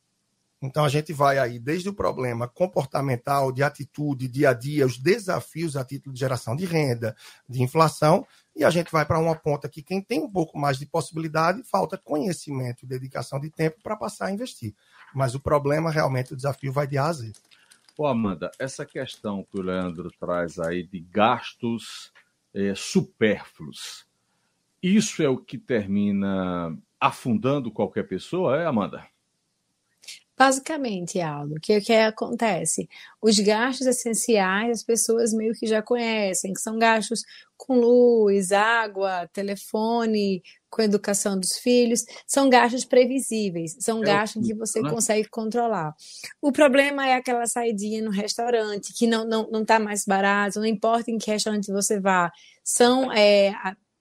Então 0.66 0.84
a 0.84 0.90
gente 0.90 1.14
vai 1.14 1.38
aí 1.38 1.60
desde 1.60 1.90
o 1.90 1.94
problema 1.94 2.48
comportamental, 2.48 3.52
de 3.52 3.64
atitude, 3.64 4.28
dia 4.28 4.50
a 4.50 4.54
dia, 4.54 4.86
os 4.86 4.98
desafios 4.98 5.78
a 5.78 5.86
título 5.86 6.14
de 6.14 6.20
geração 6.20 6.56
de 6.56 6.66
renda, 6.66 7.16
de 7.48 7.62
inflação, 7.62 8.26
e 8.56 8.64
a 8.64 8.70
gente 8.70 8.92
vai 8.92 9.06
para 9.06 9.20
uma 9.20 9.36
ponta 9.36 9.70
que 9.70 9.82
quem 9.82 10.02
tem 10.02 10.22
um 10.22 10.32
pouco 10.32 10.58
mais 10.58 10.78
de 10.78 10.86
possibilidade, 10.86 11.64
falta 11.64 11.98
conhecimento 11.98 12.84
e 12.84 12.88
dedicação 12.88 13.40
de 13.40 13.50
tempo 13.50 13.78
para 13.84 13.96
passar 13.96 14.28
a 14.28 14.32
investir. 14.32 14.74
Mas 15.14 15.36
o 15.36 15.40
problema, 15.40 15.92
realmente, 15.92 16.34
o 16.34 16.36
desafio 16.36 16.72
vai 16.72 16.88
de 16.88 16.98
A 16.98 17.06
a 17.06 17.14
Z. 17.14 17.34
Ô, 17.98 18.06
Amanda, 18.06 18.52
essa 18.60 18.86
questão 18.86 19.44
que 19.44 19.58
o 19.58 19.62
Leandro 19.62 20.12
traz 20.20 20.60
aí 20.60 20.86
de 20.86 21.00
gastos 21.00 22.12
é, 22.54 22.74
supérfluos, 22.76 24.06
isso 24.84 25.24
é 25.24 25.30
o 25.30 25.38
que 25.38 25.58
termina 25.58 26.78
afundando 27.00 27.72
qualquer 27.72 28.04
pessoa, 28.04 28.58
é, 28.58 28.66
Amanda? 28.66 29.06
Basicamente, 30.38 31.22
Aldo, 31.22 31.56
o 31.56 31.60
que, 31.62 31.80
que 31.80 31.94
acontece? 31.94 32.90
Os 33.22 33.40
gastos 33.40 33.88
essenciais 33.88 34.70
as 34.70 34.84
pessoas 34.84 35.34
meio 35.34 35.54
que 35.54 35.66
já 35.66 35.82
conhecem, 35.82 36.54
que 36.54 36.60
são 36.60 36.78
gastos 36.78 37.24
com 37.56 37.80
luz, 37.80 38.52
água, 38.52 39.30
telefone, 39.32 40.44
com 40.70 40.82
a 40.82 40.86
educação 40.86 41.40
dos 41.40 41.58
filhos, 41.58 42.04
são 42.28 42.50
gastos 42.50 42.84
previsíveis, 42.84 43.78
são 43.80 44.04
é 44.04 44.08
gastos 44.08 44.46
que 44.46 44.54
você 44.54 44.82
né? 44.82 44.90
consegue 44.90 45.30
controlar. 45.30 45.96
O 46.42 46.52
problema 46.52 47.08
é 47.08 47.14
aquela 47.14 47.46
saidinha 47.48 48.04
no 48.04 48.12
restaurante, 48.12 48.94
que 48.94 49.08
não 49.08 49.24
está 49.24 49.38
não, 49.38 49.50
não 49.50 49.66
tá 49.66 49.80
mais 49.80 50.04
barato, 50.04 50.60
não 50.60 50.66
importa 50.66 51.10
em 51.10 51.18
que 51.18 51.32
restaurante 51.32 51.72
você 51.72 51.98
vá, 51.98 52.30
são, 52.62 53.10
é, 53.14 53.54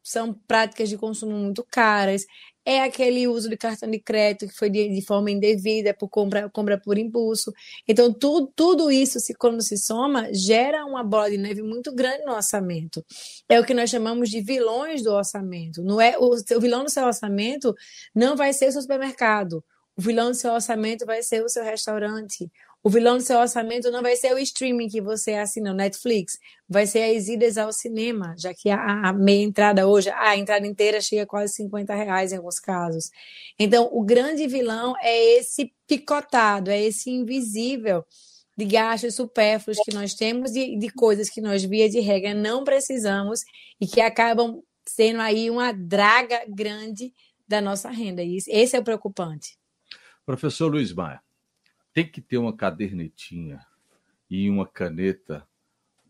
são 0.05 0.35
práticas 0.47 0.89
de 0.89 0.99
consumo 0.99 1.33
muito 1.33 1.65
caras, 1.65 2.27
é 2.65 2.83
aquele 2.83 3.29
uso 3.29 3.49
de 3.49 3.57
cartão 3.57 3.91
de 3.91 3.99
crédito 3.99 4.49
que 4.49 4.57
foi 4.57 4.71
de, 4.71 4.89
de 4.89 5.03
forma 5.05 5.31
indevida, 5.31 5.93
por 5.93 6.09
compra, 6.09 6.49
compra 6.49 6.81
por 6.81 6.97
impulso. 6.97 7.53
Então, 7.87 8.13
tu, 8.13 8.51
tudo 8.57 8.91
isso, 8.91 9.21
se, 9.21 9.35
quando 9.35 9.63
se 9.63 9.77
soma, 9.77 10.33
gera 10.33 10.85
uma 10.87 11.05
bola 11.05 11.31
de 11.31 11.37
neve 11.37 11.63
muito 11.63 11.95
grande 11.95 12.25
no 12.25 12.33
orçamento. 12.33 13.05
É 13.49 13.61
o 13.61 13.65
que 13.65 13.75
nós 13.75 13.91
chamamos 13.91 14.31
de 14.31 14.41
vilões 14.41 15.03
do 15.03 15.13
orçamento. 15.13 15.83
Não 15.83 16.01
é 16.01 16.17
o, 16.19 16.31
o 16.35 16.61
vilão 16.61 16.85
do 16.85 16.91
seu 16.91 17.05
orçamento 17.05 17.75
não 18.15 18.37
vai 18.37 18.53
ser 18.53 18.69
o 18.69 18.73
seu 18.73 18.83
supermercado. 18.83 19.63
O 19.97 20.03
vilão 20.03 20.31
do 20.31 20.35
seu 20.35 20.53
orçamento 20.53 21.05
vai 21.05 21.23
ser 21.23 21.45
o 21.45 21.49
seu 21.49 21.63
restaurante. 21.63 22.51
O 22.87 22.91
vilão 22.91 23.17
do 23.17 23.23
seu 23.23 23.39
orçamento 23.39 23.91
não 23.91 24.03
vai 24.03 24.15
ser 24.15 24.35
o 24.35 24.39
streaming 24.39 24.89
que 24.89 25.01
você 25.01 25.33
assina, 25.33 25.71
o 25.71 25.75
Netflix, 25.75 26.39
vai 26.69 26.87
ser 26.87 27.17
as 27.17 27.29
idas 27.29 27.57
ao 27.57 27.73
cinema, 27.73 28.35
já 28.37 28.53
que 28.53 28.69
a, 28.69 29.09
a, 29.09 29.13
meia 29.15 29.43
entrada 29.43 29.89
hoje, 29.89 30.11
a 30.11 30.37
entrada 30.37 30.67
inteira 30.67 31.01
chega 31.01 31.23
a 31.23 31.27
quase 31.27 31.55
50 31.55 31.95
reais 31.95 32.31
em 32.31 32.37
alguns 32.37 32.61
casos. 32.61 33.11
Então, 33.59 33.89
o 33.91 34.05
grande 34.05 34.47
vilão 34.47 34.95
é 35.01 35.39
esse 35.39 35.73
picotado, 35.89 36.71
é 36.71 36.79
esse 36.79 37.11
invisível 37.11 38.05
de 38.55 38.67
gastos 38.67 39.15
supérfluos 39.15 39.79
que 39.83 39.95
nós 39.95 40.13
temos 40.13 40.55
e 40.55 40.77
de 40.77 40.91
coisas 40.91 41.31
que 41.31 41.41
nós, 41.41 41.65
via 41.65 41.89
de 41.89 42.01
regra, 42.01 42.35
não 42.35 42.65
precisamos 42.65 43.41
e 43.81 43.87
que 43.87 44.03
acabam 44.03 44.63
sendo 44.87 45.23
aí 45.23 45.51
uma 45.51 45.73
draga 45.73 46.45
grande 46.47 47.15
da 47.49 47.63
nossa 47.63 47.89
renda. 47.89 48.23
E 48.23 48.37
esse 48.47 48.77
é 48.77 48.79
o 48.79 48.85
preocupante. 48.85 49.57
Professor 50.27 50.71
Luiz 50.71 50.93
Maia 50.93 51.25
tem 51.95 52.07
que 52.07 52.21
ter 52.21 52.37
uma 52.37 52.55
cadernetinha 52.55 53.65
e 54.29 54.51
uma 54.51 54.67
caneta 54.67 55.47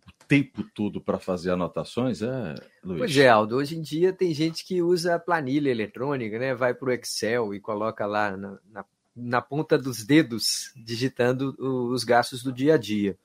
o 0.06 0.26
tempo 0.26 0.64
todo 0.74 1.00
para 1.00 1.18
fazer 1.18 1.50
anotações, 1.50 2.22
é, 2.22 2.54
Luiz? 2.82 2.98
Pois 2.98 3.16
é, 3.18 3.28
Aldo. 3.28 3.56
Hoje 3.56 3.76
em 3.76 3.82
dia 3.82 4.12
tem 4.12 4.32
gente 4.34 4.64
que 4.64 4.82
usa 4.82 5.18
planilha 5.18 5.70
eletrônica, 5.70 6.38
né? 6.38 6.54
Vai 6.54 6.74
para 6.74 6.88
o 6.88 6.92
Excel 6.92 7.54
e 7.54 7.60
coloca 7.60 8.06
lá 8.06 8.36
na, 8.36 8.58
na, 8.70 8.84
na, 9.14 9.42
ponta 9.42 9.78
dos 9.78 10.04
dedos, 10.04 10.72
digitando 10.74 11.54
os 11.58 12.04
gastos 12.04 12.42
do 12.42 12.52
dia 12.52 12.74
a 12.74 12.78
dia. 12.78 13.18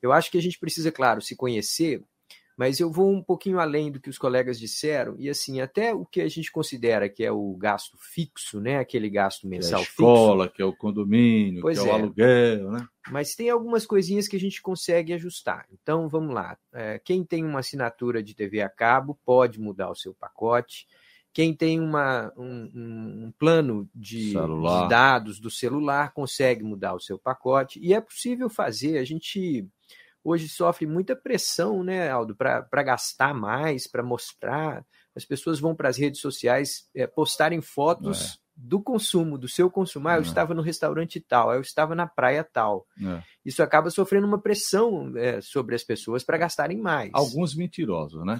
Eu 0.00 0.12
acho 0.12 0.30
que 0.30 0.38
a 0.38 0.42
gente 0.42 0.58
precisa, 0.58 0.92
claro, 0.92 1.20
se 1.20 1.34
conhecer 1.34 2.02
Mas 2.56 2.80
eu 2.80 2.90
vou 2.90 3.12
um 3.12 3.22
pouquinho 3.22 3.58
além 3.60 3.92
do 3.92 4.00
que 4.00 4.08
os 4.08 4.16
colegas 4.16 4.58
disseram, 4.58 5.14
e 5.18 5.28
assim, 5.28 5.60
até 5.60 5.92
o 5.92 6.06
que 6.06 6.22
a 6.22 6.28
gente 6.28 6.50
considera 6.50 7.06
que 7.06 7.22
é 7.22 7.30
o 7.30 7.54
gasto 7.54 7.98
fixo, 8.00 8.58
né? 8.60 8.78
Aquele 8.78 9.10
gasto 9.10 9.46
mensal 9.46 9.80
que 9.80 9.84
é 9.84 9.88
a 9.88 9.90
escola, 9.90 10.44
fixo. 10.44 10.56
que 10.56 10.62
é 10.62 10.64
o 10.64 10.74
condomínio, 10.74 11.60
Pois 11.60 11.78
que 11.78 11.84
é, 11.84 11.88
é. 11.88 11.92
o 11.92 11.94
aluguel, 11.94 12.70
né? 12.70 12.88
Mas 13.10 13.34
tem 13.34 13.50
algumas 13.50 13.84
coisinhas 13.84 14.26
que 14.26 14.36
a 14.36 14.40
gente 14.40 14.62
consegue 14.62 15.12
ajustar. 15.12 15.66
Então, 15.70 16.08
vamos 16.08 16.34
lá. 16.34 16.56
É, 16.72 16.98
quem 16.98 17.22
tem 17.22 17.44
uma 17.44 17.60
assinatura 17.60 18.22
de 18.22 18.34
TV 18.34 18.62
a 18.62 18.68
cabo 18.70 19.18
pode 19.24 19.60
mudar 19.60 19.90
o 19.90 19.94
seu 19.94 20.14
pacote. 20.14 20.86
Quem 21.34 21.52
tem 21.54 21.78
uma, 21.78 22.32
um, 22.38 22.70
um- 22.74 23.32
plano 23.38 23.86
de, 23.94 24.30
de 24.30 24.88
dados 24.88 25.38
do 25.38 25.50
celular 25.50 26.14
consegue 26.14 26.64
mudar 26.64 26.94
o 26.94 27.00
seu 27.00 27.18
pacote. 27.18 27.78
E 27.80 27.92
é 27.92 28.00
possível 28.00 28.48
fazer. 28.48 28.96
A 28.96 29.04
gente 29.04 29.68
hoje 30.28 30.48
sofre 30.48 30.86
muita 30.86 31.14
pressão, 31.14 31.84
né, 31.84 32.10
Aldo, 32.10 32.34
para 32.34 32.82
gastar 32.82 33.32
mais, 33.34 33.86
para 33.86 34.02
mostrar. 34.02 34.84
As 35.14 35.24
pessoas 35.24 35.60
vão 35.60 35.74
para 35.74 35.88
as 35.88 35.96
redes 35.96 36.20
sociais 36.20 36.88
é, 36.94 37.06
postarem 37.06 37.60
fotos 37.62 38.38
do 38.58 38.80
consumo, 38.82 39.36
do 39.36 39.46
seu 39.48 39.70
consumo. 39.70 40.08
Ah, 40.08 40.14
eu 40.14 40.20
É. 40.20 40.22
estava 40.22 40.54
no 40.54 40.62
restaurante 40.62 41.20
tal, 41.20 41.52
eu 41.52 41.60
estava 41.60 41.94
na 41.94 42.06
praia 42.06 42.42
tal 42.42 42.86
É. 43.02 43.22
isso 43.44 43.62
acaba 43.62 43.90
sofrendo 43.90 44.26
uma 44.26 44.40
pressão 44.40 45.12
é, 45.14 45.40
sobre 45.42 45.74
as 45.74 45.84
pessoas 45.84 46.24
para 46.24 46.38
gastarem 46.38 46.78
mais. 46.78 47.10
Alguns 47.12 47.54
mentirosos, 47.54 48.24
né? 48.24 48.38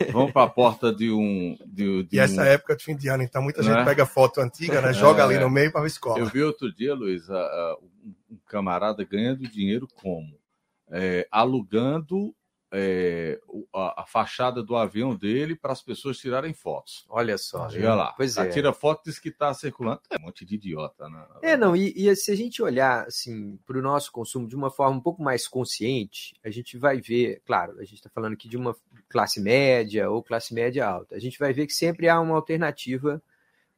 É. 0.00 0.10
Vão 0.10 0.30
para 0.32 0.42
a 0.42 0.50
porta 0.50 0.92
de 0.92 1.10
um. 1.12 1.56
De, 1.64 2.02
de 2.04 2.16
E 2.16 2.18
essa 2.18 2.42
um... 2.42 2.44
época 2.44 2.74
de 2.76 2.82
fim 2.84 2.96
de 2.96 3.08
ano, 3.08 3.22
então 3.22 3.40
muita 3.40 3.62
Né? 3.62 3.72
gente 3.72 3.84
pega 3.84 4.04
foto 4.04 4.40
antiga, 4.40 4.80
né? 4.82 4.92
Joga 4.92 5.22
É. 5.22 5.24
ali 5.26 5.38
no 5.38 5.48
meio 5.48 5.70
para 5.72 5.80
ver 5.80 5.86
escola. 5.88 6.18
Eu 6.18 6.26
vi 6.26 6.42
outro 6.42 6.72
dia, 6.74 6.92
Luiz, 6.94 7.30
a- 7.30 7.34
a- 7.36 7.78
um 8.30 8.36
camarada 8.48 9.04
ganhando 9.04 9.48
dinheiro 9.48 9.86
como? 9.94 10.36
É, 10.90 11.26
alugando 11.30 12.34
é, 12.72 13.40
a, 13.74 14.02
a 14.02 14.06
fachada 14.06 14.62
do 14.62 14.76
avião 14.76 15.14
dele 15.14 15.54
para 15.54 15.72
as 15.72 15.82
pessoas 15.82 16.18
tirarem 16.18 16.52
fotos. 16.52 17.04
Olha 17.08 17.38
só. 17.38 17.68
Chega 17.70 17.94
lá. 17.94 18.12
Pois 18.16 18.36
Aí 18.36 18.48
é. 18.48 18.50
Tira 18.50 18.72
foto 18.72 19.02
diz 19.04 19.18
que 19.18 19.28
está 19.28 19.54
circulando. 19.54 20.00
É 20.10 20.18
um 20.18 20.22
monte 20.22 20.44
de 20.44 20.56
idiota, 20.56 21.08
né? 21.08 21.26
É, 21.42 21.56
não, 21.56 21.76
e, 21.76 21.92
e 21.96 22.14
se 22.16 22.30
a 22.30 22.36
gente 22.36 22.62
olhar 22.62 23.06
assim, 23.06 23.56
para 23.64 23.78
o 23.78 23.82
nosso 23.82 24.10
consumo 24.10 24.48
de 24.48 24.56
uma 24.56 24.70
forma 24.70 24.96
um 24.96 25.00
pouco 25.00 25.22
mais 25.22 25.46
consciente, 25.46 26.34
a 26.44 26.50
gente 26.50 26.76
vai 26.76 27.00
ver, 27.00 27.40
claro, 27.46 27.78
a 27.78 27.84
gente 27.84 27.94
está 27.96 28.10
falando 28.10 28.34
aqui 28.34 28.48
de 28.48 28.56
uma 28.56 28.76
classe 29.08 29.40
média 29.40 30.10
ou 30.10 30.22
classe 30.22 30.52
média 30.52 30.86
alta, 30.86 31.14
a 31.14 31.20
gente 31.20 31.38
vai 31.38 31.52
ver 31.52 31.66
que 31.66 31.72
sempre 31.72 32.08
há 32.08 32.20
uma 32.20 32.34
alternativa 32.34 33.22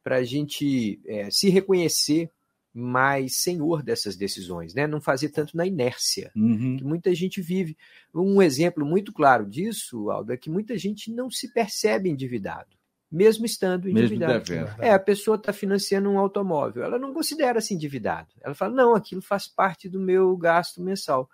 para 0.03 0.17
a 0.17 0.23
gente 0.23 0.99
é, 1.05 1.29
se 1.29 1.49
reconhecer 1.49 2.31
mais 2.79 3.37
senhor 3.37 3.83
dessas 3.83 4.15
decisões, 4.15 4.73
né? 4.73 4.87
não 4.87 5.01
fazer 5.01 5.29
tanto 5.29 5.55
na 5.55 5.65
inércia. 5.65 6.31
Uhum. 6.35 6.77
que 6.77 6.83
muita 6.83 7.13
gente 7.13 7.41
vive. 7.41 7.77
Um 8.13 8.41
exemplo 8.41 8.85
muito 8.85 9.11
claro 9.13 9.45
disso, 9.45 10.09
Aldo, 10.09 10.33
é 10.33 10.37
que 10.37 10.49
muita 10.49 10.77
gente 10.77 11.11
não 11.11 11.29
se 11.29 11.51
percebe 11.53 12.09
endividado, 12.09 12.69
mesmo 13.11 13.45
estando 13.45 13.85
Mesmo 13.85 13.99
endividado. 13.99 14.43
devendo. 14.43 14.81
É, 14.81 14.91
a 14.91 14.99
pessoa 14.99 15.35
está 15.35 15.51
financiando 15.51 16.09
um 16.09 16.17
automóvel, 16.17 16.83
ela 16.83 16.97
não 16.97 17.13
considera-se 17.13 17.73
endividado. 17.73 18.29
Ela 18.41 18.55
fala, 18.55 18.73
não, 18.73 18.95
aquilo 18.95 19.21
faz 19.21 19.47
parte 19.47 19.89
do 19.89 19.99
meu 19.99 20.35
gasto 20.37 20.81
mensal. 20.81 21.29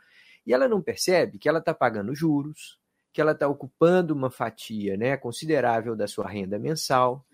E 0.45 0.53
ela 0.53 0.67
não 0.67 0.81
percebe 0.81 1.39
que 1.39 1.49
ela 1.49 1.59
está 1.59 1.73
pagando 1.73 2.13
juros, 2.13 2.77
que 3.11 3.21
ela 3.21 3.31
está 3.31 3.47
ocupando 3.47 4.13
uma 4.13 4.29
fatia 4.29 4.97
né, 4.97 5.15
considerável 5.17 5.95
da 5.95 6.07
sua 6.07 6.27
renda 6.27 6.59
mensal. 6.59 7.25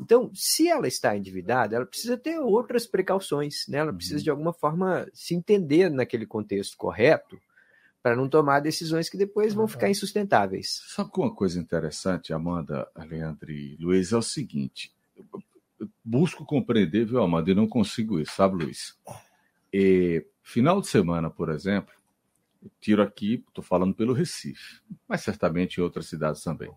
Então, 0.00 0.30
se 0.34 0.68
ela 0.68 0.88
está 0.88 1.16
endividada, 1.16 1.76
ela 1.76 1.86
precisa 1.86 2.16
ter 2.16 2.38
outras 2.38 2.86
precauções, 2.86 3.66
né? 3.68 3.78
ela 3.78 3.92
precisa 3.92 4.22
de 4.22 4.30
alguma 4.30 4.52
forma 4.52 5.08
se 5.12 5.34
entender 5.34 5.88
naquele 5.88 6.26
contexto 6.26 6.76
correto 6.76 7.38
para 8.02 8.16
não 8.16 8.28
tomar 8.28 8.60
decisões 8.60 9.08
que 9.08 9.16
depois 9.16 9.54
vão 9.54 9.66
ficar 9.66 9.88
insustentáveis. 9.88 10.82
Sabe 10.88 11.10
que 11.10 11.18
uma 11.18 11.34
coisa 11.34 11.58
interessante, 11.58 12.34
Amanda, 12.34 12.86
Leandro 13.08 13.50
e 13.50 13.76
Luiz, 13.80 14.12
é 14.12 14.16
o 14.16 14.22
seguinte. 14.22 14.92
Eu 15.16 15.88
busco 16.04 16.44
compreender, 16.44 17.06
viu, 17.06 17.22
Amanda, 17.22 17.50
e 17.50 17.54
não 17.54 17.66
consigo 17.66 18.20
isso, 18.20 18.32
sabe, 18.34 18.62
Luiz? 18.62 18.94
E, 19.72 20.22
final 20.42 20.82
de 20.82 20.88
semana, 20.88 21.30
por 21.30 21.48
exemplo, 21.48 21.94
eu 22.62 22.70
tiro 22.78 23.02
aqui, 23.02 23.42
estou 23.48 23.64
falando 23.64 23.94
pelo 23.94 24.12
Recife, 24.12 24.82
mas 25.08 25.22
certamente 25.22 25.78
em 25.78 25.82
outras 25.82 26.06
cidades 26.06 26.42
também. 26.42 26.70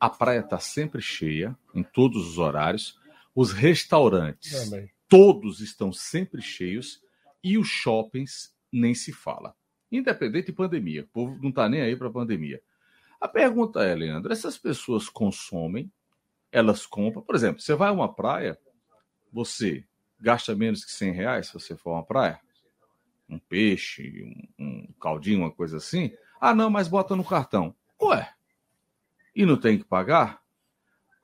A 0.00 0.08
praia 0.08 0.40
está 0.40 0.58
sempre 0.58 1.02
cheia, 1.02 1.54
em 1.74 1.82
todos 1.82 2.26
os 2.26 2.38
horários. 2.38 2.98
Os 3.34 3.52
restaurantes, 3.52 4.64
Também. 4.64 4.90
todos 5.08 5.60
estão 5.60 5.92
sempre 5.92 6.40
cheios 6.40 7.02
e 7.44 7.58
os 7.58 7.68
shoppings 7.68 8.52
nem 8.72 8.94
se 8.94 9.12
fala. 9.12 9.54
Independente 9.92 10.46
de 10.46 10.52
pandemia, 10.52 11.02
o 11.02 11.08
povo 11.08 11.38
não 11.42 11.50
está 11.50 11.68
nem 11.68 11.82
aí 11.82 11.94
para 11.94 12.08
a 12.08 12.12
pandemia. 12.12 12.62
A 13.20 13.28
pergunta 13.28 13.84
é, 13.84 13.94
Leandro, 13.94 14.32
essas 14.32 14.56
pessoas 14.56 15.08
consomem, 15.08 15.92
elas 16.50 16.86
compram, 16.86 17.22
por 17.22 17.34
exemplo, 17.34 17.60
você 17.60 17.74
vai 17.74 17.90
a 17.90 17.92
uma 17.92 18.12
praia, 18.12 18.58
você 19.32 19.84
gasta 20.18 20.54
menos 20.54 20.84
que 20.84 20.92
100 20.92 21.12
reais 21.12 21.46
se 21.48 21.54
você 21.54 21.76
for 21.76 21.90
a 21.90 21.94
uma 21.94 22.04
praia? 22.04 22.40
Um 23.28 23.38
peixe, 23.38 24.24
um, 24.58 24.64
um 24.64 24.92
caldinho, 25.00 25.40
uma 25.40 25.50
coisa 25.50 25.76
assim? 25.76 26.12
Ah, 26.40 26.54
não, 26.54 26.70
mas 26.70 26.88
bota 26.88 27.14
no 27.14 27.24
cartão. 27.24 27.74
Ué, 28.00 28.32
e 29.42 29.46
não 29.46 29.56
tem 29.56 29.78
que 29.78 29.84
pagar? 29.84 30.40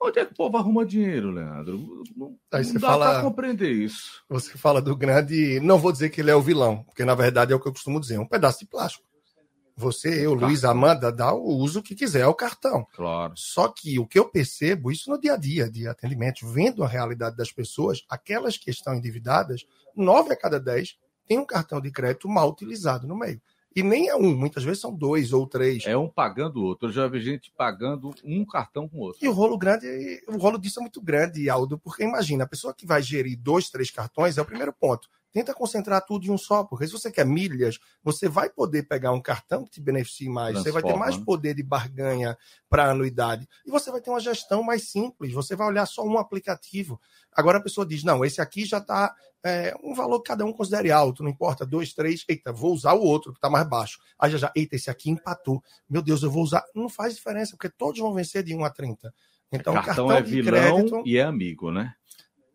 Onde 0.01 0.19
é 0.19 0.25
que 0.25 0.31
o 0.31 0.35
povo 0.35 0.57
arruma 0.57 0.85
dinheiro, 0.85 1.31
Leandro? 1.31 2.03
Não, 2.15 2.37
Aí 2.51 2.63
não 2.63 2.71
você 2.71 2.73
dá 2.79 2.87
fala- 2.87 3.11
para 3.13 3.21
compreender 3.23 3.71
isso. 3.71 4.23
Você 4.29 4.57
fala 4.57 4.79
do 4.81 4.95
grande. 4.95 5.59
Não 5.59 5.79
vou 5.79 5.91
dizer 5.91 6.09
que 6.09 6.21
ele 6.21 6.29
é 6.29 6.35
o 6.35 6.41
vilão, 6.41 6.83
porque 6.83 7.03
na 7.03 7.15
verdade 7.15 7.51
é 7.51 7.55
o 7.55 7.59
que 7.59 7.67
eu 7.67 7.71
costumo 7.73 7.99
dizer: 7.99 8.15
é 8.15 8.19
um 8.19 8.27
pedaço 8.27 8.59
de 8.59 8.67
plástico. 8.67 9.05
Você, 9.75 10.25
eu, 10.25 10.33
Luiz, 10.33 10.63
Amanda, 10.63 11.11
dá 11.11 11.31
o 11.33 11.55
uso 11.55 11.83
que 11.83 11.93
quiser 11.95 12.23
ao 12.23 12.33
cartão. 12.33 12.85
Claro. 12.95 13.33
Só 13.35 13.67
que 13.67 13.99
o 13.99 14.07
que 14.07 14.17
eu 14.17 14.27
percebo, 14.27 14.91
isso 14.91 15.07
no 15.09 15.19
dia 15.19 15.33
a 15.33 15.37
dia 15.37 15.69
de 15.69 15.87
atendimento, 15.87 16.47
vendo 16.47 16.83
a 16.83 16.87
realidade 16.87 17.35
das 17.37 17.51
pessoas, 17.51 18.03
aquelas 18.09 18.57
que 18.57 18.71
estão 18.71 18.95
endividadas, 18.95 19.65
nove 19.95 20.33
a 20.33 20.35
cada 20.35 20.59
dez 20.59 20.95
tem 21.27 21.37
um 21.37 21.45
cartão 21.45 21.79
de 21.81 21.91
crédito 21.91 22.27
mal 22.27 22.49
utilizado 22.49 23.05
no 23.07 23.15
meio. 23.15 23.39
E 23.77 23.83
nem 23.83 24.07
é 24.07 24.15
um, 24.15 24.35
muitas 24.35 24.63
vezes 24.63 24.81
são 24.81 24.91
dois 24.91 25.31
ou 25.31 25.45
três. 25.45 25.85
É 25.85 25.95
um 25.95 26.09
pagando 26.09 26.59
o 26.59 26.63
outro. 26.63 26.87
Eu 26.87 26.91
já 26.91 27.07
vi 27.07 27.21
gente 27.21 27.53
pagando 27.55 28.11
um 28.23 28.43
cartão 28.43 28.89
com 28.89 28.97
o 28.97 29.01
outro. 29.01 29.23
E 29.23 29.27
o 29.27 29.31
rolo 29.31 29.55
grande, 29.55 29.85
o 30.27 30.35
rolo 30.35 30.57
disso 30.57 30.79
é 30.79 30.81
muito 30.81 30.99
grande, 30.99 31.47
Aldo, 31.47 31.77
porque 31.77 32.03
imagina, 32.03 32.43
a 32.43 32.47
pessoa 32.47 32.73
que 32.73 32.87
vai 32.87 33.03
gerir 33.03 33.37
dois, 33.37 33.69
três 33.69 33.91
cartões 33.91 34.35
é 34.35 34.41
o 34.41 34.45
primeiro 34.45 34.73
ponto. 34.73 35.07
Tenta 35.31 35.53
concentrar 35.53 36.03
tudo 36.05 36.25
em 36.25 36.31
um 36.31 36.37
só, 36.37 36.63
porque 36.63 36.87
se 36.87 36.93
você 36.93 37.11
quer 37.11 37.25
milhas, 37.25 37.77
você 38.03 38.27
vai 38.27 38.49
poder 38.49 38.83
pegar 38.83 39.11
um 39.11 39.21
cartão 39.21 39.63
que 39.65 39.71
te 39.71 39.81
beneficie 39.81 40.29
mais, 40.29 40.57
você 40.57 40.71
vai 40.71 40.81
ter 40.81 40.87
Transforma, 40.87 41.11
mais 41.11 41.17
poder 41.17 41.53
de 41.53 41.63
barganha 41.63 42.37
para 42.69 42.89
anuidade, 42.89 43.47
e 43.65 43.69
você 43.69 43.91
vai 43.91 44.01
ter 44.01 44.09
uma 44.09 44.19
gestão 44.19 44.63
mais 44.63 44.89
simples, 44.89 45.33
você 45.33 45.55
vai 45.55 45.67
olhar 45.67 45.85
só 45.85 46.03
um 46.03 46.17
aplicativo. 46.17 46.99
Agora 47.31 47.59
a 47.59 47.61
pessoa 47.61 47.85
diz, 47.85 48.03
não, 48.03 48.25
esse 48.25 48.41
aqui 48.41 48.65
já 48.65 48.79
está 48.79 49.13
um 49.81 49.93
valor 49.93 50.21
que 50.21 50.27
cada 50.27 50.43
um 50.45 50.51
considere 50.51 50.91
alto, 50.91 51.23
não 51.23 51.29
importa, 51.29 51.65
dois, 51.65 51.93
três, 51.93 52.25
eita, 52.27 52.51
vou 52.51 52.73
usar 52.73 52.93
o 52.93 53.01
outro, 53.01 53.31
que 53.31 53.37
está 53.37 53.49
mais 53.49 53.65
baixo. 53.69 53.97
Aí 54.19 54.29
já, 54.31 54.37
já, 54.37 54.51
eita, 54.53 54.75
esse 54.75 54.89
aqui 54.89 55.09
empatou. 55.09 55.63
Meu 55.89 56.01
Deus, 56.01 56.21
eu 56.21 56.29
vou 56.29 56.43
usar. 56.43 56.65
Não 56.75 56.89
faz 56.89 57.15
diferença, 57.15 57.51
porque 57.51 57.69
todos 57.69 58.01
vão 58.01 58.13
vencer 58.13 58.43
de 58.43 58.53
1 58.53 58.65
a 58.65 58.69
30. 58.69 59.13
Então, 59.49 59.73
cartão, 59.75 60.07
cartão 60.07 60.11
é 60.11 60.21
vilão 60.21 60.51
crédito 60.51 61.03
e 61.05 61.17
é 61.17 61.23
amigo, 61.23 61.71
né? 61.71 61.93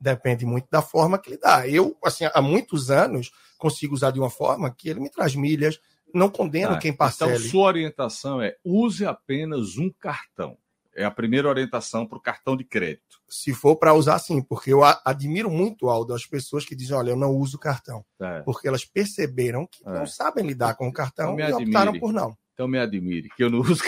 Depende 0.03 0.45
muito 0.45 0.67
da 0.71 0.83
forma 0.83 1.19
que 1.19 1.31
ele 1.31 1.39
dá. 1.39 1.67
Eu, 1.69 1.97
assim, 2.05 2.25
há 2.33 2.43
muitos 2.43 2.91
anos 2.91 3.31
consigo 3.57 3.95
usar 3.95 4.11
de 4.11 4.19
uma 4.19 4.31
forma 4.31 4.71
que 4.75 4.89
ele 4.89 5.01
me 5.01 5.09
traz 5.11 5.35
milhas, 5.37 5.79
não 6.13 6.29
condeno 6.29 6.73
Ah, 6.75 6.79
quem 6.79 6.91
então, 6.91 6.99
parcele. 7.07 7.39
sua 7.39 7.67
orientação 7.69 8.43
é 8.43 8.57
use 8.65 9.07
apenas 9.07 9.79
um 9.79 9.91
cartão. 9.99 10.59
É 10.95 11.05
a 11.07 11.11
primeira 11.11 11.49
orientação 11.49 12.07
para 12.07 12.19
o 12.19 12.21
cartão 12.21 12.55
de 12.55 12.65
crédito. 12.65 13.19
Se 13.27 13.55
for 13.55 13.77
para 13.77 13.95
usar, 13.95 14.19
sim, 14.19 14.43
porque 14.43 14.71
eu 14.75 14.81
admiro 14.85 15.51
muito, 15.51 15.89
Aldo, 15.89 16.13
as 16.13 16.27
pessoas 16.27 16.67
que 16.67 16.77
dizem, 16.77 16.95
olha, 16.95 17.11
eu 17.11 17.17
não 17.17 17.31
uso 17.31 17.59
cartão. 17.59 18.05
É. 18.21 18.41
Porque 18.43 18.69
elas 18.69 18.85
perceberam 18.85 19.67
que 19.67 19.83
É. 19.89 19.91
não 19.91 20.07
sabem 20.07 20.45
lidar 20.47 20.75
com 20.75 20.87
o 20.89 20.93
cartão 20.93 21.39
e 21.41 21.51
optaram 21.51 21.99
por 21.99 22.13
não. 22.13 22.37
Então 22.55 22.69
me 22.69 22.79
admire, 22.79 23.29
que 23.31 23.43
eu 23.43 23.51
não 23.51 23.61
uso 23.61 23.83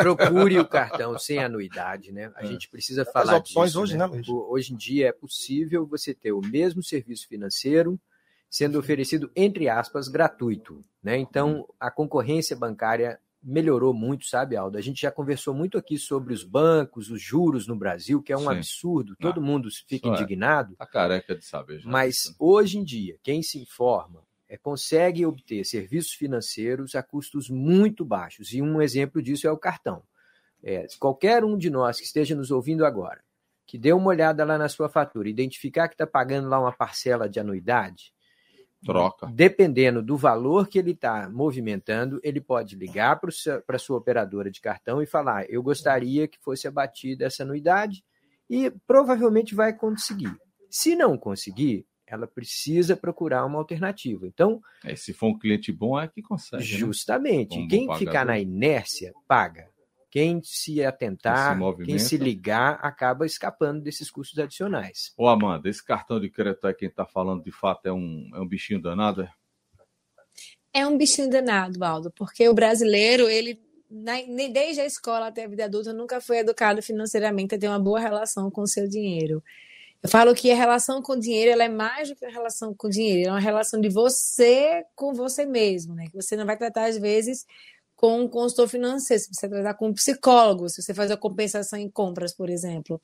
Procure 0.00 0.58
o 0.58 0.66
cartão 0.66 1.18
sem 1.18 1.38
anuidade, 1.38 2.12
né? 2.12 2.32
A 2.34 2.42
É. 2.42 2.46
gente 2.46 2.68
precisa 2.68 3.04
falar 3.04 3.36
opções 3.36 3.70
disso, 3.72 3.80
hoje, 3.82 3.96
né, 3.96 4.06
Luiz? 4.06 4.26
O- 4.28 4.50
Hoje 4.50 4.72
em 4.72 4.76
dia 4.76 5.08
é 5.08 5.12
possível 5.12 5.86
você 5.86 6.14
ter 6.14 6.32
o 6.32 6.40
mesmo 6.40 6.82
serviço 6.82 7.28
financeiro 7.28 8.00
sendo 8.48 8.78
oferecido, 8.78 9.30
entre 9.34 9.68
aspas, 9.68 10.08
gratuito, 10.08 10.84
né? 11.02 11.18
Então, 11.18 11.66
a 11.78 11.90
concorrência 11.90 12.56
bancária 12.56 13.18
melhorou 13.42 13.92
muito, 13.92 14.26
sabe, 14.26 14.56
Aldo? 14.56 14.78
A 14.78 14.80
gente 14.80 15.02
já 15.02 15.10
conversou 15.10 15.52
muito 15.52 15.76
aqui 15.76 15.98
sobre 15.98 16.32
os 16.32 16.44
bancos, 16.44 17.10
os 17.10 17.20
juros 17.20 17.66
no 17.66 17.76
Brasil, 17.76 18.22
que 18.22 18.32
é 18.32 18.36
um 18.36 18.42
Sim. 18.42 18.48
absurdo, 18.48 19.14
todo 19.16 19.42
mundo 19.42 19.68
fica 19.86 20.08
é. 20.08 20.10
indignado. 20.10 20.74
Tá 20.76 20.86
careca 20.86 21.34
de 21.34 21.44
saber. 21.44 21.80
já 21.80 21.90
Mas 21.90 22.34
hoje 22.38 22.78
em 22.78 22.84
dia, 22.84 23.18
quem 23.22 23.42
se 23.42 23.58
informa 23.58 24.22
é, 24.54 24.58
consegue 24.58 25.26
obter 25.26 25.64
serviços 25.64 26.12
financeiros 26.12 26.94
a 26.94 27.02
custos 27.02 27.50
muito 27.50 28.04
baixos. 28.04 28.52
E 28.52 28.62
um 28.62 28.80
exemplo 28.80 29.20
disso 29.20 29.48
é 29.48 29.50
o 29.50 29.58
cartão. 29.58 30.02
É, 30.62 30.86
qualquer 30.98 31.44
um 31.44 31.58
de 31.58 31.68
nós 31.68 31.98
que 31.98 32.06
esteja 32.06 32.34
nos 32.36 32.50
ouvindo 32.50 32.86
agora, 32.86 33.22
que 33.66 33.76
dê 33.76 33.92
uma 33.92 34.08
olhada 34.08 34.44
lá 34.44 34.56
na 34.56 34.68
sua 34.68 34.88
fatura, 34.88 35.28
identificar 35.28 35.88
que 35.88 35.94
está 35.94 36.06
pagando 36.06 36.48
lá 36.48 36.60
uma 36.60 36.72
parcela 36.72 37.28
de 37.28 37.40
anuidade, 37.40 38.14
Troca. 38.84 39.26
Dependendo 39.32 40.02
do 40.02 40.14
valor 40.14 40.68
que 40.68 40.78
ele 40.78 40.90
está 40.90 41.26
movimentando, 41.30 42.20
ele 42.22 42.38
pode 42.38 42.76
ligar 42.76 43.18
para 43.18 43.30
a 43.76 43.78
sua 43.78 43.96
operadora 43.96 44.50
de 44.50 44.60
cartão 44.60 45.00
e 45.00 45.06
falar: 45.06 45.48
eu 45.48 45.62
gostaria 45.62 46.28
que 46.28 46.38
fosse 46.38 46.68
abatida 46.68 47.24
essa 47.24 47.44
anuidade, 47.44 48.04
e 48.48 48.70
provavelmente 48.86 49.54
vai 49.54 49.72
conseguir. 49.72 50.36
Se 50.68 50.94
não 50.94 51.16
conseguir, 51.16 51.86
ela 52.06 52.26
precisa 52.26 52.96
procurar 52.96 53.44
uma 53.44 53.58
alternativa. 53.58 54.26
Então, 54.26 54.60
é, 54.84 54.94
se 54.94 55.12
for 55.12 55.28
um 55.28 55.38
cliente 55.38 55.72
bom, 55.72 55.98
é 55.98 56.08
que 56.08 56.22
consegue. 56.22 56.62
Né? 56.62 56.68
Justamente. 56.68 57.58
Né? 57.58 57.66
Quem 57.68 57.94
ficar 57.96 58.24
na 58.24 58.38
inércia, 58.38 59.12
paga. 59.26 59.68
Quem 60.10 60.40
se 60.44 60.84
atentar, 60.84 61.58
quem 61.58 61.76
se, 61.76 61.84
quem 61.84 61.98
se 61.98 62.16
ligar, 62.16 62.78
acaba 62.80 63.26
escapando 63.26 63.82
desses 63.82 64.08
custos 64.08 64.38
adicionais. 64.38 65.12
Ô, 65.16 65.26
Amanda, 65.26 65.68
esse 65.68 65.84
cartão 65.84 66.20
de 66.20 66.30
crédito 66.30 66.68
aí, 66.68 66.74
quem 66.74 66.88
está 66.88 67.04
falando 67.04 67.42
de 67.42 67.50
fato, 67.50 67.86
é 67.86 67.92
um, 67.92 68.30
é 68.32 68.38
um 68.38 68.46
bichinho 68.46 68.80
danado, 68.80 69.22
é? 69.22 69.32
É 70.72 70.86
um 70.86 70.96
bichinho 70.96 71.28
danado, 71.28 71.84
Aldo, 71.84 72.12
porque 72.12 72.48
o 72.48 72.54
brasileiro, 72.54 73.28
ele 73.28 73.60
desde 74.52 74.80
a 74.80 74.86
escola 74.86 75.28
até 75.28 75.44
a 75.44 75.48
vida 75.48 75.64
adulta, 75.64 75.92
nunca 75.92 76.20
foi 76.20 76.38
educado 76.38 76.82
financeiramente 76.82 77.54
a 77.54 77.58
ter 77.58 77.68
uma 77.68 77.78
boa 77.78 78.00
relação 78.00 78.50
com 78.50 78.62
o 78.62 78.66
seu 78.66 78.88
dinheiro. 78.88 79.42
Eu 80.04 80.10
falo 80.10 80.34
que 80.34 80.50
a 80.52 80.54
relação 80.54 81.00
com 81.00 81.14
o 81.14 81.18
dinheiro 81.18 81.50
ela 81.50 81.64
é 81.64 81.68
mais 81.68 82.10
do 82.10 82.14
que 82.14 82.26
a 82.26 82.30
relação 82.30 82.74
com 82.74 82.88
o 82.88 82.90
dinheiro, 82.90 83.30
é 83.30 83.32
uma 83.32 83.40
relação 83.40 83.80
de 83.80 83.88
você 83.88 84.84
com 84.94 85.14
você 85.14 85.46
mesmo, 85.46 85.94
né? 85.94 86.04
Que 86.08 86.14
você 86.14 86.36
não 86.36 86.44
vai 86.44 86.58
tratar, 86.58 86.90
às 86.90 86.98
vezes, 86.98 87.46
com 87.96 88.20
um 88.20 88.28
consultor 88.28 88.68
financeiro, 88.68 89.22
você 89.32 89.48
vai 89.48 89.62
tratar 89.62 89.78
com 89.78 89.88
um 89.88 89.94
psicólogo, 89.94 90.68
se 90.68 90.82
você 90.82 90.92
faz 90.92 91.10
a 91.10 91.16
compensação 91.16 91.78
em 91.78 91.88
compras, 91.88 92.34
por 92.34 92.50
exemplo. 92.50 93.00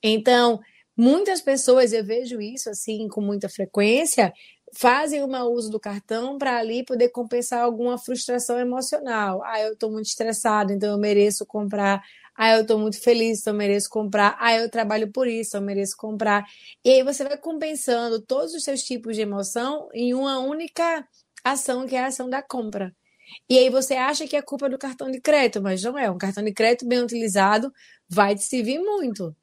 Então, 0.00 0.60
muitas 0.96 1.40
pessoas, 1.40 1.92
eu 1.92 2.04
vejo 2.04 2.40
isso 2.40 2.70
assim 2.70 3.08
com 3.08 3.20
muita 3.20 3.48
frequência, 3.48 4.32
fazem 4.76 5.24
o 5.24 5.28
mau 5.28 5.52
uso 5.52 5.68
do 5.68 5.80
cartão 5.80 6.38
para 6.38 6.56
ali 6.56 6.84
poder 6.84 7.08
compensar 7.08 7.62
alguma 7.62 7.98
frustração 7.98 8.60
emocional. 8.60 9.42
Ah, 9.42 9.60
eu 9.60 9.72
estou 9.72 9.90
muito 9.90 10.06
estressado, 10.06 10.72
então 10.72 10.92
eu 10.92 10.98
mereço 10.98 11.44
comprar 11.44 12.00
ah, 12.36 12.54
eu 12.56 12.62
estou 12.62 12.78
muito 12.78 13.00
feliz, 13.00 13.40
então 13.40 13.52
eu 13.52 13.58
mereço 13.58 13.88
comprar. 13.88 14.36
Ah, 14.40 14.54
eu 14.56 14.70
trabalho 14.70 15.10
por 15.12 15.28
isso, 15.28 15.56
eu 15.56 15.60
mereço 15.62 15.96
comprar. 15.96 16.44
E 16.84 16.90
aí 16.90 17.02
você 17.02 17.24
vai 17.24 17.38
compensando 17.38 18.20
todos 18.20 18.54
os 18.54 18.64
seus 18.64 18.82
tipos 18.82 19.16
de 19.16 19.22
emoção 19.22 19.88
em 19.94 20.14
uma 20.14 20.38
única 20.40 21.06
ação, 21.44 21.86
que 21.86 21.94
é 21.96 22.00
a 22.00 22.06
ação 22.06 22.28
da 22.28 22.42
compra. 22.42 22.94
E 23.48 23.58
aí 23.58 23.70
você 23.70 23.94
acha 23.94 24.26
que 24.28 24.36
é 24.36 24.42
culpa 24.42 24.68
do 24.68 24.78
cartão 24.78 25.10
de 25.10 25.20
crédito, 25.20 25.62
mas 25.62 25.82
não 25.82 25.98
é. 25.98 26.10
Um 26.10 26.18
cartão 26.18 26.44
de 26.44 26.52
crédito 26.52 26.86
bem 26.86 27.00
utilizado 27.02 27.72
vai 28.08 28.34
te 28.34 28.44
servir 28.44 28.78
muito. 28.80 29.34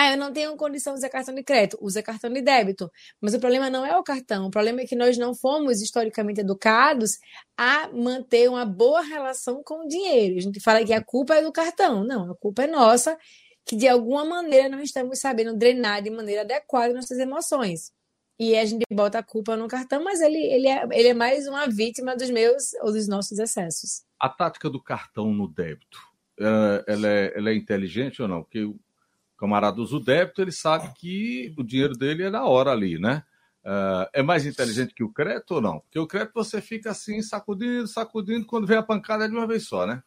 Ah, 0.00 0.12
eu 0.12 0.16
não 0.16 0.32
tenho 0.32 0.56
condição 0.56 0.92
de 0.92 0.98
usar 1.00 1.08
cartão 1.08 1.34
de 1.34 1.42
crédito, 1.42 1.76
usa 1.80 2.00
cartão 2.00 2.32
de 2.32 2.40
débito. 2.40 2.88
Mas 3.20 3.34
o 3.34 3.40
problema 3.40 3.68
não 3.68 3.84
é 3.84 3.96
o 3.98 4.02
cartão, 4.04 4.46
o 4.46 4.50
problema 4.50 4.82
é 4.82 4.86
que 4.86 4.94
nós 4.94 5.18
não 5.18 5.34
fomos 5.34 5.82
historicamente 5.82 6.40
educados 6.40 7.18
a 7.56 7.88
manter 7.88 8.48
uma 8.48 8.64
boa 8.64 9.00
relação 9.00 9.60
com 9.60 9.84
o 9.84 9.88
dinheiro. 9.88 10.38
A 10.38 10.40
gente 10.40 10.60
fala 10.60 10.84
que 10.84 10.92
a 10.92 11.02
culpa 11.02 11.34
é 11.34 11.42
do 11.42 11.50
cartão. 11.50 12.04
Não, 12.04 12.30
a 12.30 12.36
culpa 12.36 12.62
é 12.62 12.66
nossa, 12.68 13.18
que 13.66 13.74
de 13.74 13.88
alguma 13.88 14.24
maneira 14.24 14.68
não 14.68 14.80
estamos 14.80 15.18
sabendo 15.18 15.56
drenar 15.56 16.00
de 16.00 16.10
maneira 16.10 16.42
adequada 16.42 16.94
nossas 16.94 17.18
emoções. 17.18 17.90
E 18.38 18.56
a 18.56 18.64
gente 18.64 18.84
bota 18.92 19.18
a 19.18 19.22
culpa 19.24 19.56
no 19.56 19.66
cartão, 19.66 20.04
mas 20.04 20.20
ele, 20.20 20.38
ele, 20.38 20.68
é, 20.68 20.86
ele 20.92 21.08
é 21.08 21.14
mais 21.14 21.48
uma 21.48 21.66
vítima 21.66 22.14
dos 22.14 22.30
meus 22.30 22.72
ou 22.82 22.92
dos 22.92 23.08
nossos 23.08 23.36
excessos. 23.36 24.04
A 24.20 24.28
tática 24.28 24.70
do 24.70 24.80
cartão 24.80 25.34
no 25.34 25.48
débito, 25.48 25.98
ela, 26.38 27.08
é, 27.08 27.32
ela 27.36 27.50
é 27.50 27.56
inteligente 27.56 28.22
ou 28.22 28.28
não? 28.28 28.44
Porque 28.44 28.72
camarada 29.38 29.80
usa 29.80 29.96
o 29.96 30.00
débito, 30.00 30.42
ele 30.42 30.52
sabe 30.52 30.92
que 30.94 31.54
o 31.56 31.62
dinheiro 31.62 31.94
dele 31.94 32.24
é 32.24 32.30
na 32.30 32.44
hora 32.44 32.72
ali, 32.72 32.98
né? 32.98 33.22
Uh, 33.64 34.08
é 34.12 34.22
mais 34.22 34.46
inteligente 34.46 34.94
que 34.94 35.04
o 35.04 35.12
crédito 35.12 35.56
ou 35.56 35.60
não? 35.60 35.80
Porque 35.80 35.98
o 35.98 36.06
crédito 36.06 36.32
você 36.34 36.60
fica 36.60 36.90
assim, 36.90 37.22
sacudindo, 37.22 37.86
sacudindo, 37.86 38.46
quando 38.46 38.66
vem 38.66 38.76
a 38.76 38.82
pancada 38.82 39.24
é 39.24 39.28
de 39.28 39.34
uma 39.34 39.46
vez 39.46 39.66
só, 39.66 39.86
né? 39.86 40.02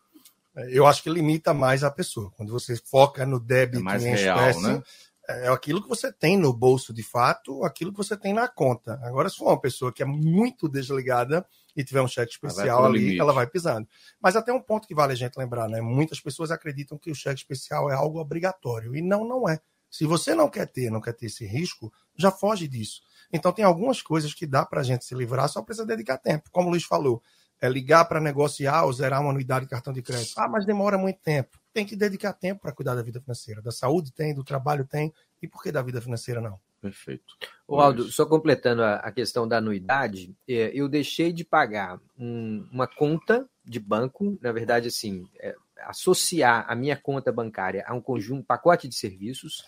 É, 0.55 0.77
eu 0.77 0.85
acho 0.85 1.01
que 1.01 1.09
limita 1.09 1.53
mais 1.53 1.83
a 1.83 1.91
pessoa. 1.91 2.31
Quando 2.31 2.51
você 2.51 2.75
foca 2.75 3.25
no 3.25 3.39
débito 3.39 3.79
é 3.79 3.83
mais 3.83 4.03
em 4.03 4.15
real, 4.15 4.50
espécie, 4.50 4.67
né? 4.67 4.83
é 5.27 5.47
aquilo 5.47 5.81
que 5.81 5.88
você 5.88 6.11
tem 6.11 6.38
no 6.38 6.51
bolso 6.53 6.93
de 6.93 7.03
fato, 7.03 7.63
aquilo 7.63 7.91
que 7.91 7.97
você 7.97 8.17
tem 8.17 8.33
na 8.33 8.47
conta. 8.47 9.00
Agora, 9.03 9.29
se 9.29 9.38
for 9.38 9.47
uma 9.47 9.61
pessoa 9.61 9.91
que 9.91 10.03
é 10.03 10.05
muito 10.05 10.67
desligada 10.67 11.45
e 11.75 11.83
tiver 11.83 12.01
um 12.01 12.07
cheque 12.07 12.31
especial 12.31 12.85
ali, 12.85 12.99
limite. 12.99 13.19
ela 13.19 13.33
vai 13.33 13.47
pisando. 13.47 13.87
Mas 14.21 14.35
até 14.35 14.51
um 14.51 14.61
ponto 14.61 14.87
que 14.87 14.95
vale 14.95 15.13
a 15.13 15.15
gente 15.15 15.37
lembrar, 15.37 15.67
né? 15.67 15.81
Muitas 15.81 16.19
pessoas 16.19 16.51
acreditam 16.51 16.97
que 16.97 17.11
o 17.11 17.15
cheque 17.15 17.39
especial 17.39 17.89
é 17.89 17.93
algo 17.93 18.19
obrigatório. 18.19 18.95
E 18.95 19.01
não, 19.01 19.25
não 19.27 19.47
é. 19.47 19.60
Se 19.89 20.05
você 20.05 20.34
não 20.34 20.49
quer 20.49 20.67
ter, 20.67 20.89
não 20.89 21.01
quer 21.01 21.13
ter 21.13 21.25
esse 21.25 21.45
risco, 21.45 21.91
já 22.15 22.31
foge 22.31 22.67
disso. 22.67 23.01
Então 23.31 23.51
tem 23.51 23.65
algumas 23.65 24.01
coisas 24.01 24.34
que 24.34 24.45
dá 24.45 24.65
para 24.65 24.81
a 24.81 24.84
gente 24.84 25.03
se 25.05 25.13
livrar, 25.13 25.49
só 25.49 25.62
precisa 25.62 25.86
dedicar 25.86 26.17
tempo. 26.17 26.49
Como 26.51 26.67
o 26.67 26.71
Luiz 26.71 26.84
falou, 26.84 27.21
é 27.62 27.69
ligar 27.69 28.05
para 28.05 28.19
negociar 28.19 28.86
ou 28.86 28.93
zerar 28.93 29.21
uma 29.21 29.29
anuidade 29.29 29.65
de 29.65 29.69
cartão 29.69 29.93
de 29.93 30.01
crédito. 30.01 30.34
Ah, 30.38 30.47
mas 30.47 30.65
demora 30.65 30.97
muito 30.97 31.19
tempo. 31.19 31.60
Tem 31.73 31.86
que 31.86 31.95
dedicar 31.95 32.34
tempo 32.34 32.62
para 32.62 32.71
cuidar 32.71 32.95
da 32.95 33.03
vida 33.03 33.21
financeira. 33.21 33.62
Da 33.62 33.71
saúde 33.71 34.12
tem, 34.12 34.34
do 34.34 34.43
trabalho 34.43 34.84
tem, 34.86 35.13
e 35.41 35.47
por 35.47 35.62
que 35.62 35.71
da 35.71 35.81
vida 35.81 36.01
financeira 36.01 36.41
não? 36.41 36.60
Perfeito. 36.82 37.36
O 37.67 37.80
Aldo, 37.80 38.12
só 38.12 38.26
completando 38.26 38.82
a, 38.82 38.96
a, 38.96 39.12
questão 39.12 39.48
da 39.48 39.58
anuidade, 39.58 40.36
é, 40.50 40.72
eu 40.74 40.89
deixei 40.89 41.32
de 41.32 41.44
pagar 41.44 42.02
um, 42.17 42.67
uma 42.72 42.88
conta 42.88 43.48
de 43.63 43.80
banco, 43.80 44.38
na 44.41 44.52
verdade, 44.52 44.88
assim, 44.88 45.24
é, 45.39 45.56
associar 45.82 46.65
a 46.67 46.76
minha 46.76 46.98
conta 46.98 47.32
bancária 47.32 47.86
a 47.88 47.94
um 47.94 48.02
conjunto, 48.02 48.41
um 48.41 48.44
pacote 48.44 48.88
de 48.88 48.96
serviços, 48.96 49.63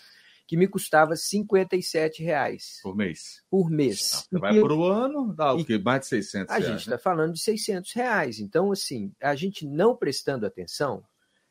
que 0.47 0.57
me 0.57 0.67
custava 0.67 1.15
57 1.15 2.23
reais. 2.23 2.79
Por 2.81 2.95
mês? 2.95 3.43
Por 3.49 3.69
mês. 3.69 4.27
Vai 4.31 4.59
por 4.59 4.71
um 4.71 4.83
ano, 4.83 5.33
dá 5.33 5.53
o 5.53 5.63
quê? 5.63 5.77
Mais 5.77 6.01
de 6.01 6.07
600 6.07 6.49
reais. 6.49 6.65
A 6.65 6.69
gente 6.69 6.79
está 6.79 6.91
né? 6.91 6.97
falando 6.97 7.33
de 7.33 7.39
600 7.39 7.93
reais. 7.93 8.39
Então, 8.39 8.71
assim, 8.71 9.13
a 9.21 9.35
gente 9.35 9.65
não 9.65 9.95
prestando 9.95 10.45
atenção, 10.45 11.03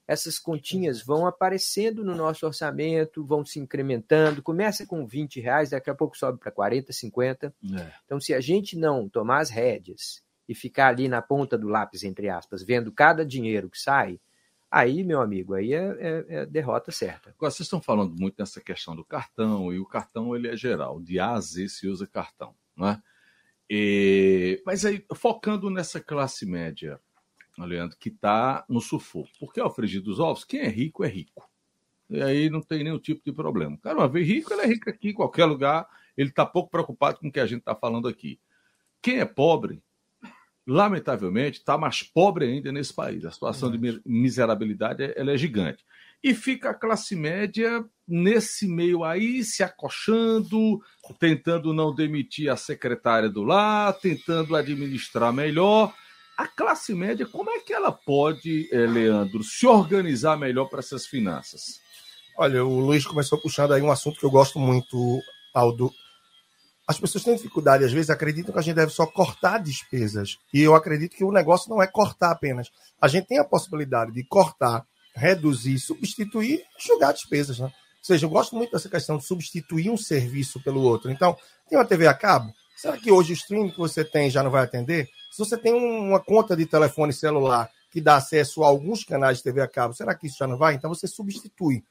essas 0.06 0.38
continhas 0.38 1.02
vão 1.02 1.26
aparecendo 1.26 2.04
no 2.04 2.14
nosso 2.14 2.44
orçamento, 2.44 3.24
vão 3.24 3.44
se 3.44 3.58
incrementando, 3.58 4.42
começa 4.42 4.86
com 4.86 5.06
20 5.06 5.40
reais, 5.40 5.70
daqui 5.70 5.90
a 5.90 5.94
pouco 5.94 6.16
sobe 6.16 6.38
para 6.38 6.50
40, 6.50 6.92
50. 6.92 7.46
É. 7.46 7.92
Então, 8.04 8.20
se 8.20 8.34
a 8.34 8.40
gente 8.40 8.76
não 8.76 9.08
tomar 9.08 9.40
as 9.40 9.50
rédeas 9.50 10.22
e 10.48 10.54
ficar 10.54 10.88
ali 10.88 11.08
na 11.08 11.22
ponta 11.22 11.56
do 11.56 11.68
lápis, 11.68 12.02
entre 12.02 12.28
aspas, 12.28 12.62
vendo 12.62 12.90
cada 12.92 13.24
dinheiro 13.24 13.70
que 13.70 13.78
sai, 13.78 14.20
aí, 14.70 15.04
meu 15.04 15.20
amigo, 15.20 15.54
aí 15.54 15.72
é, 15.72 15.96
é, 16.00 16.24
é 16.28 16.46
derrota 16.46 16.90
certa. 16.90 17.30
Agora, 17.30 17.50
vocês 17.50 17.66
estão 17.66 17.80
falando 17.80 18.14
muito 18.18 18.36
nessa 18.38 18.60
questão 18.60 18.96
do 18.96 19.04
cartão, 19.04 19.72
e 19.72 19.78
o 19.78 19.86
cartão 19.86 20.34
ele 20.34 20.48
é 20.48 20.56
geral, 20.56 21.00
de 21.00 21.20
A 21.20 21.32
a 21.32 21.40
Z 21.40 21.68
se 21.68 21.86
usa 21.86 22.06
cartão, 22.06 22.54
não 22.76 22.88
é? 22.88 23.02
E, 23.70 24.60
mas 24.66 24.84
aí, 24.84 25.04
focando 25.14 25.70
nessa 25.70 26.00
classe 26.00 26.44
média, 26.44 27.00
Leandro, 27.58 27.96
que 27.98 28.08
está 28.08 28.64
no 28.68 28.80
sufoco. 28.80 29.30
Porque 29.38 29.60
ao 29.60 29.74
frigir 29.74 30.02
dos 30.02 30.18
ovos, 30.18 30.44
quem 30.44 30.60
é 30.60 30.68
rico 30.68 31.04
é 31.04 31.08
rico. 31.08 31.48
E 32.08 32.22
aí 32.22 32.50
não 32.50 32.60
tem 32.60 32.84
nenhum 32.84 32.98
tipo 32.98 33.22
de 33.24 33.32
problema. 33.32 33.74
O 33.74 33.78
cara, 33.78 33.98
uma 33.98 34.08
vez 34.08 34.26
rico, 34.26 34.52
ele 34.52 34.62
é 34.62 34.66
rico 34.66 34.90
aqui, 34.90 35.10
em 35.10 35.14
qualquer 35.14 35.46
lugar, 35.46 35.86
ele 36.16 36.28
está 36.28 36.44
pouco 36.44 36.70
preocupado 36.70 37.18
com 37.18 37.28
o 37.28 37.32
que 37.32 37.40
a 37.40 37.46
gente 37.46 37.60
está 37.60 37.74
falando 37.74 38.06
aqui. 38.06 38.38
Quem 39.00 39.18
é 39.18 39.24
pobre, 39.24 39.82
lamentavelmente, 40.66 41.58
está 41.58 41.76
mais 41.78 42.02
pobre 42.02 42.46
ainda 42.46 42.70
nesse 42.70 42.92
país. 42.92 43.24
A 43.24 43.30
situação 43.30 43.70
de 43.70 44.00
miserabilidade 44.04 45.12
ela 45.16 45.32
é 45.32 45.36
gigante. 45.38 45.84
E 46.22 46.34
fica 46.34 46.70
a 46.70 46.74
classe 46.74 47.16
média 47.16 47.84
nesse 48.06 48.68
meio 48.68 49.02
aí, 49.02 49.42
se 49.42 49.62
acochando, 49.62 50.80
tentando 51.18 51.72
não 51.72 51.92
demitir 51.92 52.48
a 52.48 52.56
secretária 52.56 53.28
do 53.28 53.42
lar, 53.42 53.92
tentando 53.94 54.54
administrar 54.54 55.32
melhor. 55.32 55.92
A 56.42 56.48
classe 56.48 56.92
média, 56.92 57.24
como 57.24 57.48
é 57.52 57.60
que 57.60 57.72
ela 57.72 57.92
pode, 57.92 58.68
eh, 58.72 58.84
Leandro, 58.84 59.44
se 59.44 59.64
organizar 59.64 60.36
melhor 60.36 60.64
para 60.64 60.80
essas 60.80 61.06
finanças? 61.06 61.80
Olha, 62.36 62.64
o 62.64 62.80
Luiz 62.80 63.06
começou 63.06 63.40
puxando 63.40 63.72
aí 63.72 63.80
um 63.80 63.92
assunto 63.92 64.18
que 64.18 64.26
eu 64.26 64.30
gosto 64.30 64.58
muito, 64.58 65.20
Aldo, 65.54 65.92
as 66.84 66.98
pessoas 66.98 67.22
têm 67.22 67.36
dificuldade, 67.36 67.84
às 67.84 67.92
vezes 67.92 68.10
acreditam 68.10 68.52
que 68.52 68.58
a 68.58 68.62
gente 68.62 68.74
deve 68.74 68.90
só 68.90 69.06
cortar 69.06 69.58
despesas. 69.58 70.36
E 70.52 70.60
eu 70.60 70.74
acredito 70.74 71.14
que 71.14 71.22
o 71.22 71.30
negócio 71.30 71.70
não 71.70 71.80
é 71.80 71.86
cortar 71.86 72.32
apenas. 72.32 72.72
A 73.00 73.06
gente 73.06 73.28
tem 73.28 73.38
a 73.38 73.44
possibilidade 73.44 74.10
de 74.10 74.24
cortar, 74.24 74.84
reduzir, 75.14 75.78
substituir 75.78 76.64
jogar 76.76 77.12
despesas. 77.12 77.60
Né? 77.60 77.66
Ou 77.66 77.72
seja, 78.04 78.26
eu 78.26 78.30
gosto 78.30 78.56
muito 78.56 78.72
dessa 78.72 78.88
questão 78.88 79.16
de 79.16 79.24
substituir 79.24 79.90
um 79.90 79.96
serviço 79.96 80.60
pelo 80.60 80.82
outro. 80.82 81.08
Então, 81.08 81.36
tem 81.68 81.78
uma 81.78 81.84
TV 81.84 82.08
a 82.08 82.14
cabo? 82.14 82.52
Será 82.76 82.98
que 82.98 83.12
hoje 83.12 83.32
o 83.32 83.34
streaming 83.34 83.70
que 83.70 83.78
você 83.78 84.04
tem 84.04 84.28
já 84.28 84.42
não 84.42 84.50
vai 84.50 84.64
atender? 84.64 85.08
Se 85.32 85.38
você 85.38 85.56
tem 85.56 85.72
uma 85.72 86.20
conta 86.20 86.54
de 86.54 86.66
telefone 86.66 87.10
celular 87.10 87.70
que 87.90 88.02
dá 88.02 88.16
acesso 88.16 88.62
a 88.62 88.66
alguns 88.66 89.02
canais 89.02 89.38
de 89.38 89.44
TV 89.44 89.62
a 89.62 89.66
cabo, 89.66 89.94
será 89.94 90.14
que 90.14 90.26
isso 90.26 90.36
já 90.36 90.46
não 90.46 90.58
vai? 90.58 90.74
Então 90.74 90.90
você 90.90 91.08
substitui. 91.08 91.82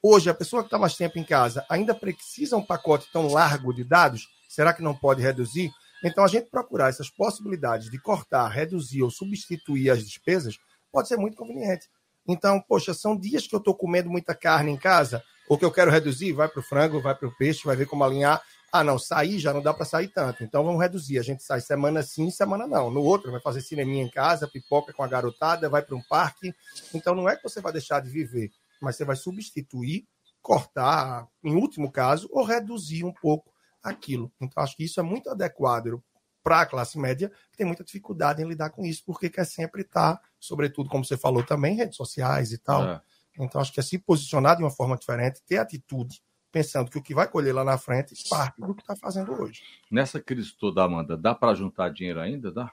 Hoje, 0.00 0.30
a 0.30 0.34
pessoa 0.34 0.62
que 0.62 0.68
está 0.68 0.78
mais 0.78 0.94
tempo 0.94 1.18
em 1.18 1.24
casa 1.24 1.66
ainda 1.68 1.92
precisa 1.92 2.56
um 2.56 2.64
pacote 2.64 3.08
tão 3.12 3.26
largo 3.26 3.74
de 3.74 3.82
dados? 3.82 4.28
Será 4.48 4.72
que 4.72 4.80
não 4.80 4.94
pode 4.94 5.20
reduzir? 5.20 5.72
Então, 6.04 6.22
a 6.22 6.28
gente 6.28 6.48
procurar 6.48 6.88
essas 6.88 7.10
possibilidades 7.10 7.90
de 7.90 7.98
cortar, 7.98 8.46
reduzir 8.46 9.02
ou 9.02 9.10
substituir 9.10 9.90
as 9.90 10.04
despesas 10.04 10.56
pode 10.92 11.08
ser 11.08 11.16
muito 11.16 11.36
conveniente. 11.36 11.88
Então, 12.28 12.60
poxa, 12.60 12.94
são 12.94 13.16
dias 13.16 13.44
que 13.44 13.56
eu 13.56 13.58
estou 13.58 13.74
comendo 13.74 14.08
muita 14.08 14.36
carne 14.36 14.70
em 14.70 14.76
casa, 14.76 15.20
ou 15.48 15.58
que 15.58 15.64
eu 15.64 15.72
quero 15.72 15.90
reduzir, 15.90 16.32
vai 16.32 16.48
para 16.48 16.60
o 16.60 16.62
frango, 16.62 17.00
vai 17.00 17.14
para 17.14 17.26
o 17.26 17.36
peixe, 17.36 17.64
vai 17.64 17.74
ver 17.74 17.86
como 17.86 18.04
alinhar. 18.04 18.40
Ah, 18.76 18.82
não, 18.82 18.98
sair 18.98 19.38
já 19.38 19.54
não 19.54 19.62
dá 19.62 19.72
para 19.72 19.84
sair 19.84 20.08
tanto. 20.08 20.42
Então 20.42 20.64
vamos 20.64 20.80
reduzir. 20.80 21.16
A 21.16 21.22
gente 21.22 21.44
sai 21.44 21.60
semana 21.60 22.02
sim, 22.02 22.28
semana 22.28 22.66
não. 22.66 22.90
No 22.90 23.04
outro, 23.04 23.30
vai 23.30 23.40
fazer 23.40 23.60
cineminha 23.60 24.02
em 24.02 24.10
casa, 24.10 24.48
pipoca 24.48 24.92
com 24.92 25.04
a 25.04 25.06
garotada, 25.06 25.68
vai 25.68 25.80
para 25.80 25.94
um 25.94 26.02
parque. 26.02 26.52
Então 26.92 27.14
não 27.14 27.28
é 27.28 27.36
que 27.36 27.42
você 27.44 27.60
vai 27.60 27.70
deixar 27.70 28.00
de 28.00 28.10
viver, 28.10 28.50
mas 28.82 28.96
você 28.96 29.04
vai 29.04 29.14
substituir, 29.14 30.08
cortar, 30.42 31.28
em 31.44 31.54
último 31.54 31.88
caso, 31.88 32.28
ou 32.32 32.42
reduzir 32.42 33.04
um 33.04 33.12
pouco 33.12 33.48
aquilo. 33.80 34.32
Então 34.40 34.60
acho 34.60 34.76
que 34.76 34.82
isso 34.82 34.98
é 34.98 35.04
muito 35.04 35.30
adequado 35.30 36.02
para 36.42 36.62
a 36.62 36.66
classe 36.66 36.98
média, 36.98 37.30
que 37.52 37.56
tem 37.56 37.64
muita 37.64 37.84
dificuldade 37.84 38.42
em 38.42 38.48
lidar 38.48 38.70
com 38.70 38.84
isso, 38.84 39.04
porque 39.06 39.30
quer 39.30 39.46
sempre 39.46 39.82
estar, 39.82 40.20
sobretudo, 40.40 40.90
como 40.90 41.04
você 41.04 41.16
falou 41.16 41.44
também, 41.44 41.76
redes 41.76 41.96
sociais 41.96 42.50
e 42.50 42.58
tal. 42.58 42.82
É. 42.82 43.00
Então 43.38 43.60
acho 43.60 43.72
que 43.72 43.78
é 43.78 43.84
se 43.84 43.98
posicionar 43.98 44.56
de 44.56 44.64
uma 44.64 44.70
forma 44.70 44.96
diferente, 44.96 45.40
ter 45.46 45.58
atitude 45.58 46.20
pensando 46.54 46.88
que 46.88 46.98
o 46.98 47.02
que 47.02 47.12
vai 47.12 47.26
colher 47.26 47.52
lá 47.52 47.64
na 47.64 47.76
frente 47.76 48.14
parte 48.28 48.60
do 48.60 48.76
que 48.76 48.82
está 48.82 48.94
fazendo 48.94 49.32
hoje. 49.32 49.60
Nessa 49.90 50.20
crise 50.20 50.52
toda, 50.56 50.84
Amanda, 50.84 51.16
dá 51.16 51.34
para 51.34 51.52
juntar 51.52 51.88
dinheiro 51.88 52.20
ainda? 52.20 52.52
Dá? 52.52 52.72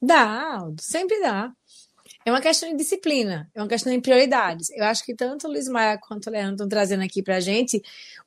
Dá, 0.00 0.64
sempre 0.78 1.20
dá. 1.20 1.52
É 2.24 2.30
uma 2.30 2.40
questão 2.40 2.70
de 2.70 2.76
disciplina, 2.76 3.50
é 3.52 3.60
uma 3.60 3.68
questão 3.68 3.92
de 3.92 4.00
prioridades. 4.00 4.70
Eu 4.70 4.84
acho 4.84 5.04
que 5.04 5.12
tanto 5.12 5.48
o 5.48 5.50
Luiz 5.50 5.68
Maia 5.68 5.98
quanto 5.98 6.28
o 6.28 6.30
Leandro 6.30 6.54
estão 6.54 6.68
trazendo 6.68 7.02
aqui 7.02 7.20
para 7.20 7.36
a 7.36 7.40
gente 7.40 7.82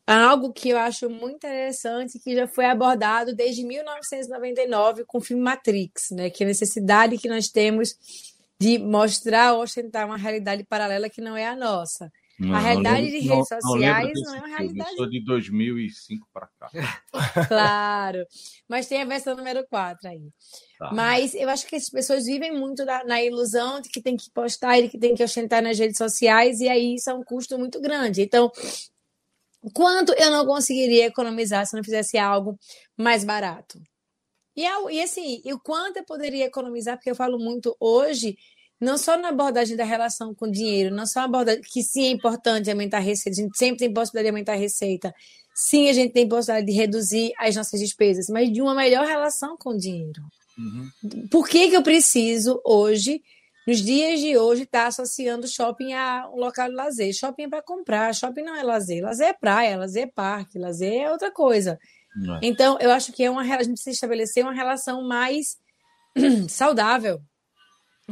algo 0.05 0.51
que 0.51 0.69
eu 0.69 0.77
acho 0.77 1.09
muito 1.09 1.37
interessante, 1.37 2.19
que 2.19 2.35
já 2.35 2.45
foi 2.45 2.65
abordado 2.65 3.33
desde 3.33 3.63
1999 3.63 5.05
com 5.05 5.19
o 5.19 5.21
filme 5.21 5.41
Matrix, 5.41 6.11
né? 6.11 6.29
que 6.29 6.43
é 6.43 6.45
a 6.45 6.49
necessidade 6.49 7.17
que 7.17 7.29
nós 7.29 7.47
temos 7.47 7.95
de 8.59 8.77
mostrar, 8.77 9.53
ostentar 9.53 10.05
uma 10.05 10.17
realidade 10.17 10.65
paralela 10.65 11.09
que 11.09 11.21
não 11.21 11.37
é 11.37 11.47
a 11.47 11.55
nossa. 11.55 12.11
Não, 12.41 12.55
a 12.55 12.59
realidade 12.59 13.01
não, 13.01 13.07
de 13.07 13.19
redes 13.19 13.27
não, 13.27 13.45
sociais 13.45 14.11
não, 14.15 14.35
é 14.35 14.39
uma 14.39 14.47
realidade. 14.47 14.89
Eu 14.89 14.97
sou 14.97 15.09
de 15.09 15.23
2005 15.23 16.27
para 16.33 16.49
cá. 16.59 16.69
claro. 17.47 18.25
Mas 18.67 18.87
tem 18.87 18.99
a 18.99 19.05
versão 19.05 19.35
número 19.35 19.63
4 19.67 20.09
aí. 20.09 20.27
Tá. 20.79 20.91
Mas 20.91 21.35
eu 21.35 21.47
acho 21.49 21.67
que 21.67 21.75
as 21.75 21.87
pessoas 21.87 22.25
vivem 22.25 22.51
muito 22.51 22.83
na, 22.83 23.03
na, 23.03 23.21
ilusão 23.21 23.79
de 23.79 23.89
que 23.89 24.01
tem 24.01 24.17
que 24.17 24.27
postar 24.31 24.79
e 24.79 24.89
que 24.89 24.97
tem 24.97 25.13
que 25.13 25.23
ostentar 25.23 25.61
nas 25.61 25.77
redes 25.77 25.97
sociais, 25.97 26.59
e 26.61 26.67
aí 26.67 26.95
isso 26.95 27.11
é 27.11 27.13
um 27.13 27.23
custo 27.23 27.59
muito 27.59 27.79
grande. 27.79 28.23
Então, 28.23 28.51
quanto 29.71 30.11
eu 30.13 30.31
não 30.31 30.43
conseguiria 30.43 31.05
economizar 31.05 31.67
se 31.67 31.75
não 31.75 31.83
fizesse 31.83 32.17
algo 32.17 32.57
mais 32.97 33.23
barato? 33.23 33.79
E, 34.55 34.63
e 34.63 35.01
assim, 35.01 35.43
e 35.45 35.53
o 35.53 35.59
quanto 35.59 35.97
eu 35.97 36.05
poderia 36.05 36.45
economizar, 36.45 36.97
porque 36.97 37.11
eu 37.11 37.15
falo 37.15 37.37
muito 37.37 37.75
hoje 37.79 38.35
não 38.81 38.97
só 38.97 39.15
na 39.15 39.29
abordagem 39.29 39.77
da 39.77 39.83
relação 39.83 40.33
com 40.33 40.47
o 40.47 40.51
dinheiro, 40.51 40.93
não 40.93 41.05
só 41.05 41.19
na 41.19 41.25
abordagem 41.25 41.61
que 41.61 41.83
sim 41.83 42.05
é 42.05 42.09
importante 42.09 42.69
aumentar 42.69 42.97
a 42.97 43.01
receita, 43.01 43.39
a 43.39 43.43
gente 43.43 43.55
sempre 43.55 43.77
tem 43.77 43.93
possibilidade 43.93 44.25
de 44.25 44.29
aumentar 44.29 44.53
a 44.53 44.55
receita, 44.55 45.13
sim 45.53 45.87
a 45.87 45.93
gente 45.93 46.11
tem 46.11 46.27
possibilidade 46.27 46.65
de 46.65 46.73
reduzir 46.73 47.31
as 47.37 47.55
nossas 47.55 47.79
despesas, 47.79 48.25
mas 48.27 48.51
de 48.51 48.59
uma 48.59 48.73
melhor 48.73 49.05
relação 49.05 49.55
com 49.55 49.69
o 49.69 49.77
dinheiro. 49.77 50.23
Uhum. 50.57 51.27
Por 51.29 51.47
que, 51.47 51.69
que 51.69 51.77
eu 51.77 51.83
preciso 51.83 52.59
hoje, 52.65 53.21
nos 53.67 53.81
dias 53.81 54.19
de 54.19 54.35
hoje, 54.35 54.63
estar 54.63 54.81
tá 54.81 54.87
associando 54.87 55.47
shopping 55.47 55.93
a 55.93 56.27
um 56.33 56.39
local 56.39 56.67
de 56.67 56.75
lazer? 56.75 57.13
Shopping 57.13 57.43
é 57.43 57.49
para 57.49 57.61
comprar, 57.61 58.15
shopping 58.15 58.41
não 58.41 58.55
é 58.55 58.63
lazer, 58.63 59.03
lazer 59.03 59.27
é 59.27 59.33
praia, 59.33 59.77
lazer 59.77 60.03
é 60.03 60.07
parque, 60.07 60.57
lazer 60.57 61.03
é 61.03 61.11
outra 61.11 61.31
coisa. 61.31 61.79
É. 62.41 62.47
Então, 62.47 62.77
eu 62.81 62.89
acho 62.89 63.13
que 63.13 63.23
é 63.23 63.29
uma, 63.29 63.41
a 63.41 63.63
gente 63.63 63.73
precisa 63.73 63.91
estabelecer 63.91 64.43
uma 64.43 64.53
relação 64.53 65.03
mais 65.03 65.57
saudável 66.49 67.21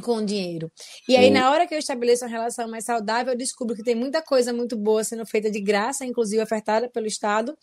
com 0.01 0.17
o 0.17 0.25
dinheiro. 0.25 0.71
E 1.07 1.15
aí, 1.15 1.29
na 1.29 1.51
hora 1.51 1.67
que 1.67 1.73
eu 1.73 1.79
estabeleço 1.79 2.23
uma 2.23 2.31
relação 2.31 2.67
mais 2.69 2.85
saudável, 2.85 3.33
eu 3.33 3.37
descubro 3.37 3.75
que 3.75 3.83
tem 3.83 3.95
muita 3.95 4.21
coisa 4.21 4.53
muito 4.53 4.77
boa 4.77 5.03
sendo 5.03 5.25
feita 5.25 5.49
de 5.49 5.59
graça, 5.59 6.05
inclusive 6.05 6.41
ofertada 6.41 6.89
pelo 6.89 7.07
Estado, 7.07 7.57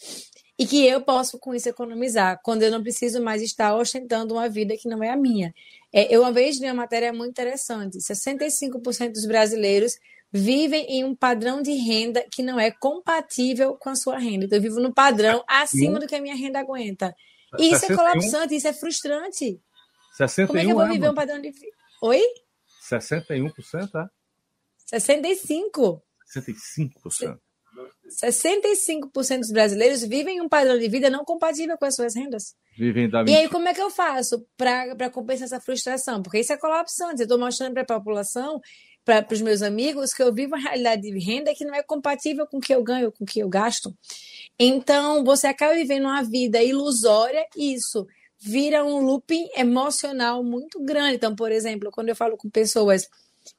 e 0.59 0.67
que 0.67 0.87
eu 0.87 1.01
posso 1.03 1.39
com 1.39 1.55
isso 1.55 1.69
economizar, 1.69 2.41
quando 2.43 2.63
eu 2.63 2.71
não 2.71 2.83
preciso 2.83 3.23
mais 3.23 3.43
estar 3.43 3.75
ostentando 3.77 4.35
uma 4.35 4.49
vida 4.49 4.77
que 4.77 4.89
não 4.89 5.03
é 5.03 5.11
a 5.11 5.17
minha. 5.17 5.55
É, 5.93 6.15
eu 6.15 6.23
uma 6.23 6.33
vez 6.33 6.59
li 6.59 6.67
uma 6.67 6.75
matéria 6.75 7.13
muito 7.13 7.31
interessante: 7.31 7.99
65% 7.99 9.13
dos 9.13 9.27
brasileiros 9.27 9.95
vivem 10.33 10.85
em 10.89 11.05
um 11.05 11.15
padrão 11.15 11.63
de 11.63 11.73
renda 11.73 12.25
que 12.31 12.43
não 12.43 12.59
é 12.59 12.71
compatível 12.71 13.77
com 13.77 13.91
a 13.91 13.95
sua 13.95 14.19
renda. 14.19 14.45
Então, 14.45 14.59
eu 14.59 14.63
vivo 14.63 14.81
no 14.81 14.93
padrão 14.93 15.43
acima 15.49 15.99
do 15.99 16.07
que 16.07 16.15
a 16.15 16.21
minha 16.21 16.35
renda 16.35 16.59
aguenta. 16.59 17.15
E 17.59 17.73
isso 17.73 17.91
é 17.91 17.97
colapsante, 17.97 18.55
isso 18.55 18.69
é 18.69 18.73
frustrante. 18.73 19.61
61 20.17 20.47
Como 20.47 20.59
é 20.59 20.65
que 20.65 20.71
eu 20.71 20.77
vou 20.77 20.89
viver 20.89 21.11
um 21.11 21.15
padrão 21.15 21.41
de? 21.41 21.53
Oi? 22.03 22.23
61%, 22.91 23.91
é? 23.95 24.99
65%. 24.99 26.01
65%. 26.35 27.39
65% 28.09 29.41
dos 29.41 29.51
brasileiros 29.51 30.03
vivem 30.03 30.41
um 30.41 30.49
padrão 30.49 30.79
de 30.79 30.89
vida 30.89 31.11
não 31.11 31.25
compatível 31.25 31.77
com 31.77 31.85
as 31.85 31.95
suas 31.95 32.15
rendas. 32.15 32.55
Vivem 32.77 33.09
da 33.09 33.25
E 33.27 33.35
aí, 33.35 33.49
como 33.49 33.69
é 33.69 33.75
que 33.75 33.83
eu 33.83 33.91
faço 33.91 34.47
para 34.57 35.11
compensar 35.11 35.47
essa 35.47 35.61
frustração? 35.61 36.23
Porque 36.23 36.39
isso 36.39 36.53
é 36.53 36.57
colapsante. 36.57 37.21
Eu 37.21 37.25
estou 37.25 37.39
mostrando 37.39 37.75
para 37.75 37.83
a 37.83 37.99
população, 37.99 38.61
para 39.05 39.27
os 39.31 39.43
meus 39.43 39.63
amigos, 39.63 40.15
que 40.15 40.23
eu 40.23 40.33
vivo 40.33 40.55
uma 40.55 40.63
realidade 40.63 41.03
de 41.03 41.19
renda 41.19 41.55
que 41.55 41.65
não 41.65 41.75
é 41.75 41.83
compatível 41.83 42.47
com 42.47 42.59
o 42.59 42.61
que 42.61 42.75
eu 42.75 42.83
ganho, 42.83 43.13
com 43.13 43.25
o 43.25 43.27
que 43.27 43.41
eu 43.41 43.49
gasto. 43.49 43.95
Então, 44.59 45.25
você 45.25 45.49
acaba 45.49 45.75
vivendo 45.75 46.05
uma 46.05 46.23
vida 46.23 46.63
ilusória, 46.63 47.47
isso 47.57 48.07
vira 48.41 48.85
um 48.85 48.99
looping 48.99 49.49
emocional 49.57 50.43
muito 50.45 50.83
grande. 50.83 51.17
Então, 51.17 51.35
por 51.35 51.51
exemplo, 51.51 51.91
quando 51.91 52.09
eu 52.09 52.17
falo 52.17 52.37
com 52.37 52.51
pessoas 52.51 53.09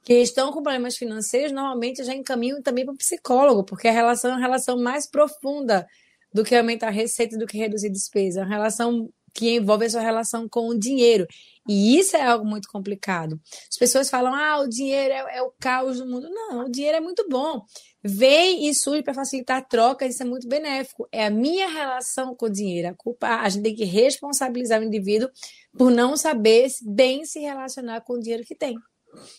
que 0.04 0.14
estão 0.16 0.52
com 0.52 0.62
problemas 0.62 0.98
financeiros, 0.98 1.52
normalmente 1.52 2.00
eu 2.00 2.06
já 2.06 2.14
encaminho 2.14 2.62
também 2.62 2.86
para 2.86 2.94
o 2.94 2.98
psicólogo, 2.98 3.64
porque 3.64 3.88
a 3.88 3.92
relação 3.92 4.32
é 4.32 4.34
uma 4.34 4.40
relação 4.40 4.78
mais 4.78 5.10
profunda 5.10 5.88
do 6.34 6.44
que 6.44 6.56
aumentar 6.56 6.88
a 6.88 6.92
receita, 6.92 7.38
do 7.38 7.48
que 7.48 7.58
reduzir 7.58 7.90
despesa. 7.90 8.42
É 8.42 8.44
uma 8.44 8.50
relação 8.50 9.10
que 9.38 9.56
envolve 9.56 9.86
a 9.86 9.90
sua 9.90 10.02
relação 10.02 10.50
com 10.50 10.68
o 10.68 10.78
dinheiro. 10.78 11.28
E 11.70 11.98
isso 12.00 12.16
é 12.16 12.24
algo 12.24 12.46
muito 12.46 12.68
complicado. 12.70 13.40
As 13.70 13.78
pessoas 13.78 14.10
falam, 14.10 14.34
ah, 14.34 14.62
o 14.62 14.68
dinheiro 14.68 15.14
é, 15.14 15.38
é 15.38 15.42
o 15.42 15.52
caos 15.60 16.00
do 16.00 16.06
mundo. 16.06 16.30
Não, 16.30 16.66
o 16.66 16.72
dinheiro 16.72 16.98
é 16.98 17.02
muito 17.02 17.28
bom 17.30 17.62
vem 18.08 18.70
e 18.70 18.74
surge 18.74 19.04
para 19.04 19.14
facilitar 19.14 19.58
a 19.58 19.62
troca, 19.62 20.06
isso 20.06 20.24
é 20.24 20.26
muito 20.26 20.48
benéfico. 20.48 21.08
É 21.12 21.26
a 21.26 21.30
minha 21.30 21.68
relação 21.68 22.34
com 22.36 22.46
o 22.46 22.50
dinheiro. 22.50 22.88
A 22.90 22.94
culpa, 22.94 23.28
a 23.28 23.50
gente 23.50 23.64
tem 23.64 23.76
que 23.76 23.84
responsabilizar 23.84 24.82
o 24.82 24.86
indivíduo 24.86 25.30
por 25.78 25.92
não 25.92 26.16
saber 26.16 26.68
bem 26.86 27.26
se 27.26 27.40
relacionar 27.40 28.02
com 28.02 28.14
o 28.14 28.20
dinheiro 28.20 28.44
que 28.44 28.56
tem. 28.56 28.78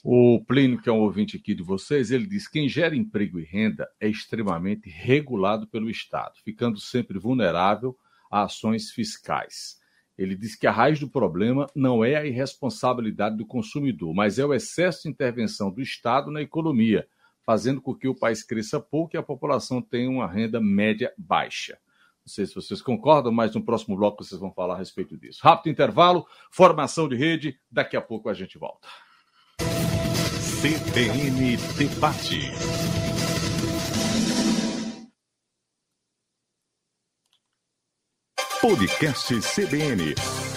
O 0.03 0.43
Plínio, 0.47 0.81
que 0.81 0.89
é 0.89 0.93
um 0.93 1.01
ouvinte 1.01 1.37
aqui 1.37 1.55
de 1.55 1.63
vocês, 1.63 2.11
ele 2.11 2.27
diz 2.27 2.47
que 2.47 2.59
quem 2.59 2.69
gera 2.69 2.97
emprego 2.97 3.39
e 3.39 3.45
renda 3.45 3.89
é 4.01 4.09
extremamente 4.09 4.89
regulado 4.89 5.69
pelo 5.69 5.91
Estado, 5.91 6.35
ficando 6.45 6.81
sempre 6.81 7.19
vulnerável 7.19 7.97
a 8.31 8.43
ações 8.43 8.91
fiscais. 8.91 9.77
Ele 10.19 10.35
diz 10.35 10.57
que 10.57 10.67
a 10.67 10.73
raiz 10.73 10.99
do 10.99 11.09
problema 11.09 11.69
não 11.75 12.05
é 12.05 12.17
a 12.17 12.27
irresponsabilidade 12.27 13.37
do 13.37 13.47
consumidor, 13.47 14.13
mas 14.13 14.39
é 14.39 14.45
o 14.45 14.53
excesso 14.53 15.05
de 15.05 15.11
intervenção 15.11 15.71
do 15.71 15.81
Estado 15.81 16.31
na 16.31 16.43
economia, 16.43 17.07
fazendo 17.47 17.81
com 17.81 17.95
que 17.95 18.09
o 18.09 18.15
país 18.15 18.43
cresça 18.43 18.81
pouco 18.81 19.15
e 19.15 19.19
a 19.19 19.23
população 19.23 19.81
tenha 19.81 20.11
uma 20.11 20.27
renda 20.27 20.61
média 20.61 21.13
baixa. 21.17 21.79
Não 22.27 22.35
sei 22.35 22.45
se 22.45 22.55
vocês 22.55 22.83
concordam, 22.83 23.33
mas 23.33 23.55
no 23.55 23.65
próximo 23.65 23.97
bloco 23.97 24.23
vocês 24.23 24.39
vão 24.39 24.53
falar 24.53 24.75
a 24.75 24.79
respeito 24.79 25.17
disso. 25.17 25.41
Rápido 25.43 25.73
intervalo, 25.73 26.27
formação 26.51 27.09
de 27.09 27.17
rede, 27.17 27.59
daqui 27.71 27.97
a 27.97 28.03
pouco 28.03 28.29
a 28.29 28.35
gente 28.35 28.59
volta. 28.59 28.87
CBN 30.61 31.57
Debate. 31.79 33.08
Podcast 38.69 39.41
CBN 39.41 40.15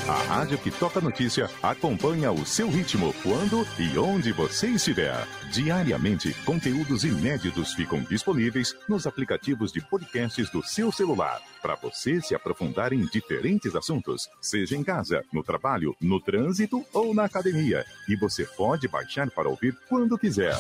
a 0.08 0.24
rádio 0.24 0.58
que 0.58 0.72
toca 0.72 1.00
notícia 1.00 1.50
acompanha 1.62 2.32
o 2.32 2.46
seu 2.46 2.70
ritmo, 2.70 3.14
quando 3.24 3.66
e 3.80 3.98
onde 3.98 4.34
você 4.34 4.68
estiver. 4.68 5.26
Diariamente, 5.54 6.34
conteúdos 6.44 7.04
inéditos 7.04 7.74
ficam 7.74 8.02
disponíveis 8.02 8.76
nos 8.90 9.08
aplicativos 9.08 9.72
de 9.72 9.80
podcasts 9.80 10.50
do 10.50 10.64
seu 10.64 10.92
celular, 10.92 11.40
para 11.62 11.76
você 11.76 12.20
se 12.20 12.36
aprofundar 12.36 12.92
em 12.92 13.06
diferentes 13.06 13.76
assuntos, 13.76 14.28
seja 14.42 14.76
em 14.76 14.84
casa, 14.84 15.24
no 15.32 15.44
trabalho, 15.44 15.96
no 16.02 16.20
trânsito 16.20 16.84
ou 16.92 17.14
na 17.14 17.26
academia. 17.26 17.86
E 18.10 18.16
você 18.16 18.44
pode 18.44 18.88
baixar 18.88 19.30
para 19.30 19.48
ouvir 19.48 19.78
quando 19.88 20.18
quiser. 20.18 20.56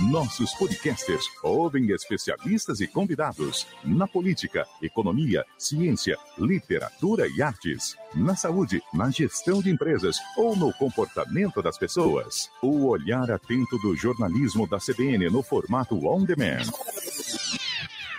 Nossos 0.00 0.52
podcasters 0.54 1.24
ouvem 1.42 1.90
especialistas 1.92 2.80
e 2.80 2.86
convidados 2.86 3.64
na 3.84 4.08
política, 4.08 4.66
economia, 4.82 5.44
ciência, 5.56 6.18
literatura 6.36 7.28
e 7.28 7.40
artes, 7.40 7.96
na 8.12 8.34
saúde, 8.34 8.82
na 8.92 9.08
gestão 9.10 9.62
de 9.62 9.70
empresas 9.70 10.16
ou 10.36 10.56
no 10.56 10.72
comportamento 10.74 11.62
das 11.62 11.78
pessoas. 11.78 12.50
O 12.60 12.86
olhar 12.88 13.30
atento 13.30 13.78
do 13.78 13.94
jornalismo 13.94 14.66
da 14.66 14.78
CBN 14.78 15.30
no 15.30 15.42
formato 15.44 15.94
on 16.06 16.24
demand. 16.24 16.64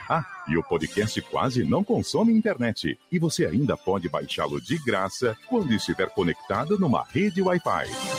Ah, 0.07 0.25
e 0.47 0.55
o 0.55 0.63
podcast 0.63 1.19
quase 1.23 1.65
não 1.65 1.83
consome 1.83 2.31
internet. 2.31 2.97
E 3.11 3.19
você 3.19 3.45
ainda 3.45 3.75
pode 3.75 4.07
baixá-lo 4.07 4.61
de 4.61 4.77
graça 4.77 5.35
quando 5.49 5.73
estiver 5.73 6.09
conectado 6.09 6.79
numa 6.79 7.03
rede 7.03 7.41
Wi-Fi. 7.41 8.14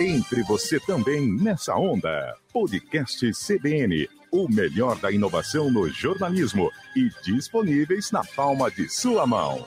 Entre 0.00 0.44
você 0.44 0.78
também 0.78 1.26
nessa 1.26 1.74
onda. 1.74 2.32
Podcast 2.52 3.32
CBN, 3.32 4.08
o 4.30 4.48
melhor 4.48 4.96
da 5.00 5.10
inovação 5.10 5.72
no 5.72 5.88
jornalismo 5.88 6.70
e 6.94 7.10
disponíveis 7.24 8.12
na 8.12 8.22
palma 8.24 8.70
de 8.70 8.88
sua 8.88 9.26
mão. 9.26 9.66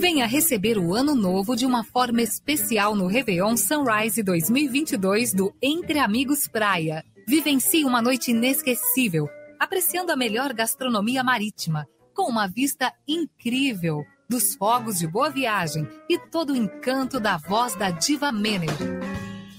Venha 0.00 0.26
receber 0.26 0.78
o 0.78 0.94
ano 0.94 1.14
novo 1.14 1.54
de 1.54 1.66
uma 1.66 1.84
forma 1.84 2.22
especial 2.22 2.96
no 2.96 3.06
Réveillon 3.06 3.54
Sunrise 3.54 4.22
2022 4.22 5.34
do 5.34 5.54
Entre 5.60 5.98
Amigos 5.98 6.48
Praia. 6.48 7.04
Vivencie 7.28 7.84
uma 7.84 8.00
noite 8.00 8.30
inesquecível, 8.30 9.28
apreciando 9.58 10.10
a 10.10 10.16
melhor 10.16 10.54
gastronomia 10.54 11.22
marítima, 11.22 11.86
com 12.14 12.30
uma 12.30 12.46
vista 12.46 12.92
incrível 13.06 14.04
dos 14.28 14.54
fogos 14.54 14.98
de 14.98 15.06
Boa 15.06 15.30
Viagem 15.30 15.88
e 16.08 16.18
todo 16.18 16.52
o 16.52 16.56
encanto 16.56 17.18
da 17.18 17.36
voz 17.36 17.74
da 17.74 17.90
diva 17.90 18.30
Mener. 18.30 18.70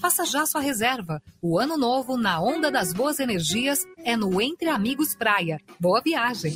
Faça 0.00 0.24
já 0.24 0.46
sua 0.46 0.60
reserva. 0.60 1.22
O 1.40 1.58
ano 1.58 1.76
novo 1.76 2.16
na 2.16 2.40
Onda 2.40 2.70
das 2.70 2.92
Boas 2.92 3.20
Energias 3.20 3.86
é 3.98 4.16
no 4.16 4.40
Entre 4.40 4.68
Amigos 4.68 5.14
Praia. 5.14 5.58
Boa 5.78 6.00
viagem! 6.00 6.54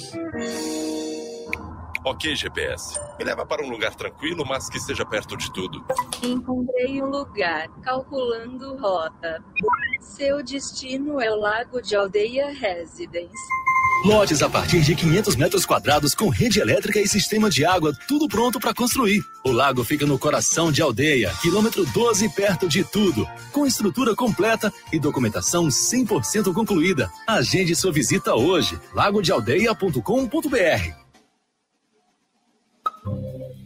Ok, 2.06 2.36
GPS. 2.36 3.00
Me 3.18 3.24
leva 3.24 3.44
para 3.44 3.64
um 3.64 3.68
lugar 3.68 3.92
tranquilo, 3.96 4.44
mas 4.46 4.70
que 4.70 4.78
seja 4.78 5.04
perto 5.04 5.36
de 5.36 5.52
tudo. 5.52 5.84
Encontrei 6.22 7.02
um 7.02 7.06
lugar. 7.06 7.68
Calculando 7.82 8.76
rota. 8.76 9.42
Seu 10.00 10.40
destino 10.42 11.20
é 11.20 11.30
o 11.32 11.36
Lago 11.36 11.82
de 11.82 11.96
Aldeia 11.96 12.52
Residence. 12.52 13.48
Lotes 14.04 14.42
a 14.42 14.48
partir 14.48 14.82
de 14.82 14.94
500 14.94 15.36
metros 15.36 15.66
quadrados 15.66 16.14
com 16.14 16.28
rede 16.28 16.60
elétrica 16.60 17.00
e 17.00 17.08
sistema 17.08 17.50
de 17.50 17.64
água, 17.64 17.92
tudo 18.06 18.28
pronto 18.28 18.60
para 18.60 18.74
construir. 18.74 19.20
O 19.44 19.50
lago 19.50 19.82
fica 19.82 20.06
no 20.06 20.18
coração 20.18 20.70
de 20.70 20.80
aldeia, 20.80 21.32
quilômetro 21.42 21.84
12, 21.86 22.28
perto 22.30 22.68
de 22.68 22.84
tudo. 22.84 23.26
Com 23.52 23.66
estrutura 23.66 24.14
completa 24.14 24.72
e 24.92 24.98
documentação 24.98 25.66
100% 25.66 26.52
concluída. 26.52 27.10
Agende 27.26 27.74
sua 27.74 27.90
visita 27.90 28.34
hoje. 28.34 28.78
lagodealdeia.com.br 28.94 30.94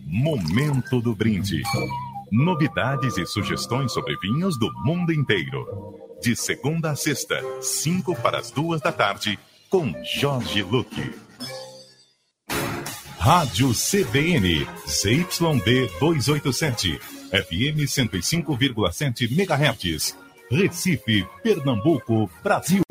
Momento 0.07 1.01
do 1.01 1.15
brinde. 1.15 1.63
Novidades 2.33 3.19
e 3.19 3.27
sugestões 3.27 3.93
sobre 3.93 4.17
vinhos 4.19 4.59
do 4.59 4.71
mundo 4.85 5.13
inteiro. 5.13 5.99
De 6.23 6.37
segunda 6.37 6.91
a 6.91 6.97
sexta, 6.97 7.43
cinco 7.61 8.15
para 8.15 8.39
as 8.39 8.51
duas 8.51 8.81
da 8.81 8.93
tarde, 8.93 9.39
com 9.71 9.95
Jorge 10.03 10.63
Luque. 10.65 11.15
Rádio 13.19 13.71
CBN, 13.73 14.67
ZYD 14.89 15.89
287, 16.01 16.99
FM 16.99 17.87
105,7 17.87 19.31
MHz, 19.31 20.17
Recife, 20.51 21.25
Pernambuco, 21.45 22.29
Brasil. 22.43 22.83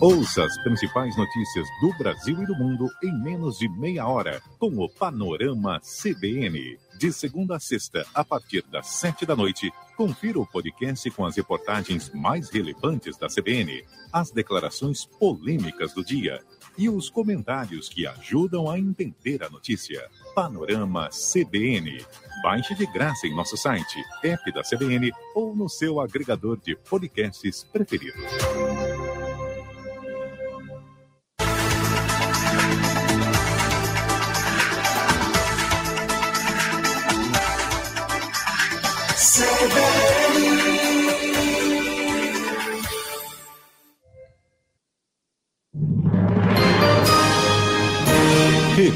Ouça 0.00 0.44
as 0.44 0.62
principais 0.62 1.16
notícias 1.16 1.66
do 1.80 1.96
Brasil 1.98 2.42
e 2.42 2.46
do 2.46 2.54
mundo 2.54 2.88
em 3.02 3.12
menos 3.22 3.58
de 3.58 3.68
meia 3.68 4.06
hora 4.06 4.40
com 4.58 4.68
o 4.78 4.88
Panorama 4.88 5.80
CBN. 5.80 6.78
De 6.98 7.12
segunda 7.12 7.56
a 7.56 7.60
sexta, 7.60 8.06
a 8.14 8.24
partir 8.24 8.62
das 8.70 8.86
sete 8.86 9.26
da 9.26 9.34
noite, 9.34 9.72
confira 9.96 10.38
o 10.38 10.46
podcast 10.46 11.10
com 11.10 11.24
as 11.24 11.36
reportagens 11.36 12.10
mais 12.14 12.50
relevantes 12.50 13.16
da 13.16 13.28
CBN, 13.28 13.84
as 14.12 14.30
declarações 14.30 15.04
polêmicas 15.04 15.92
do 15.92 16.04
dia 16.04 16.40
e 16.76 16.88
os 16.88 17.08
comentários 17.08 17.88
que 17.88 18.06
ajudam 18.06 18.68
a 18.68 18.78
entender 18.78 19.42
a 19.42 19.48
notícia. 19.48 20.08
Panorama 20.34 21.08
CBN. 21.08 22.04
Baixe 22.42 22.74
de 22.74 22.86
graça 22.86 23.26
em 23.26 23.34
nosso 23.34 23.56
site, 23.56 24.02
app 24.22 24.52
da 24.52 24.62
CBN 24.62 25.12
ou 25.34 25.54
no 25.54 25.68
seu 25.68 26.00
agregador 26.00 26.56
de 26.56 26.76
podcasts 26.76 27.64
preferido. 27.64 28.18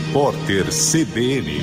Repórter 0.09 0.65
CBN. 0.71 1.61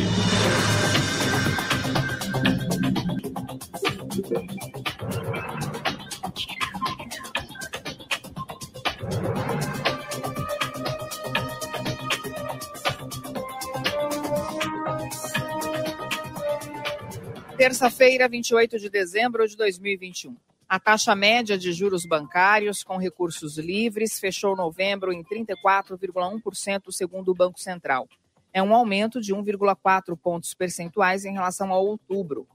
Terça-feira, 17.58 18.30
28 18.30 18.78
de 18.78 18.90
dezembro 18.92 19.48
de 19.48 19.58
2021. 19.58 20.36
A 20.70 20.80
taxa 20.80 21.16
média 21.16 21.58
de 21.58 21.74
juros 21.74 22.06
bancários 22.06 22.84
com 22.84 22.98
recursos 22.98 23.58
livres 23.58 24.20
fechou 24.20 24.56
novembro 24.56 25.12
em 25.12 25.24
34,1%, 25.24 26.92
segundo 26.92 27.32
o 27.32 27.36
Banco 27.36 27.60
Central. 27.60 28.08
É 28.56 28.64
um 28.64 28.74
aumento 28.74 29.20
de 29.20 29.36
1,4 29.36 30.18
pontos 30.18 30.54
percentuais 30.54 31.26
em 31.26 31.34
relação 31.34 31.74
a 31.74 31.78
outubro. 31.78 32.48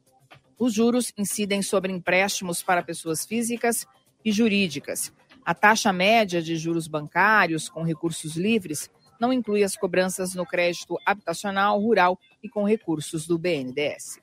Os 0.58 0.72
juros 0.72 1.12
incidem 1.14 1.60
sobre 1.60 1.92
empréstimos 1.92 2.62
para 2.62 2.82
pessoas 2.82 3.26
físicas 3.26 3.86
e 4.24 4.32
jurídicas. 4.32 5.12
A 5.44 5.52
taxa 5.52 5.92
média 5.92 6.40
de 6.40 6.56
juros 6.56 6.88
bancários 6.88 7.68
com 7.68 7.82
recursos 7.82 8.34
livres 8.34 8.88
não 9.20 9.30
inclui 9.30 9.62
as 9.62 9.76
cobranças 9.76 10.34
no 10.34 10.46
crédito 10.46 10.96
habitacional, 11.04 11.78
rural 11.78 12.18
e 12.42 12.48
com 12.48 12.64
recursos 12.64 13.26
do 13.26 13.38
BNDES. 13.38 14.22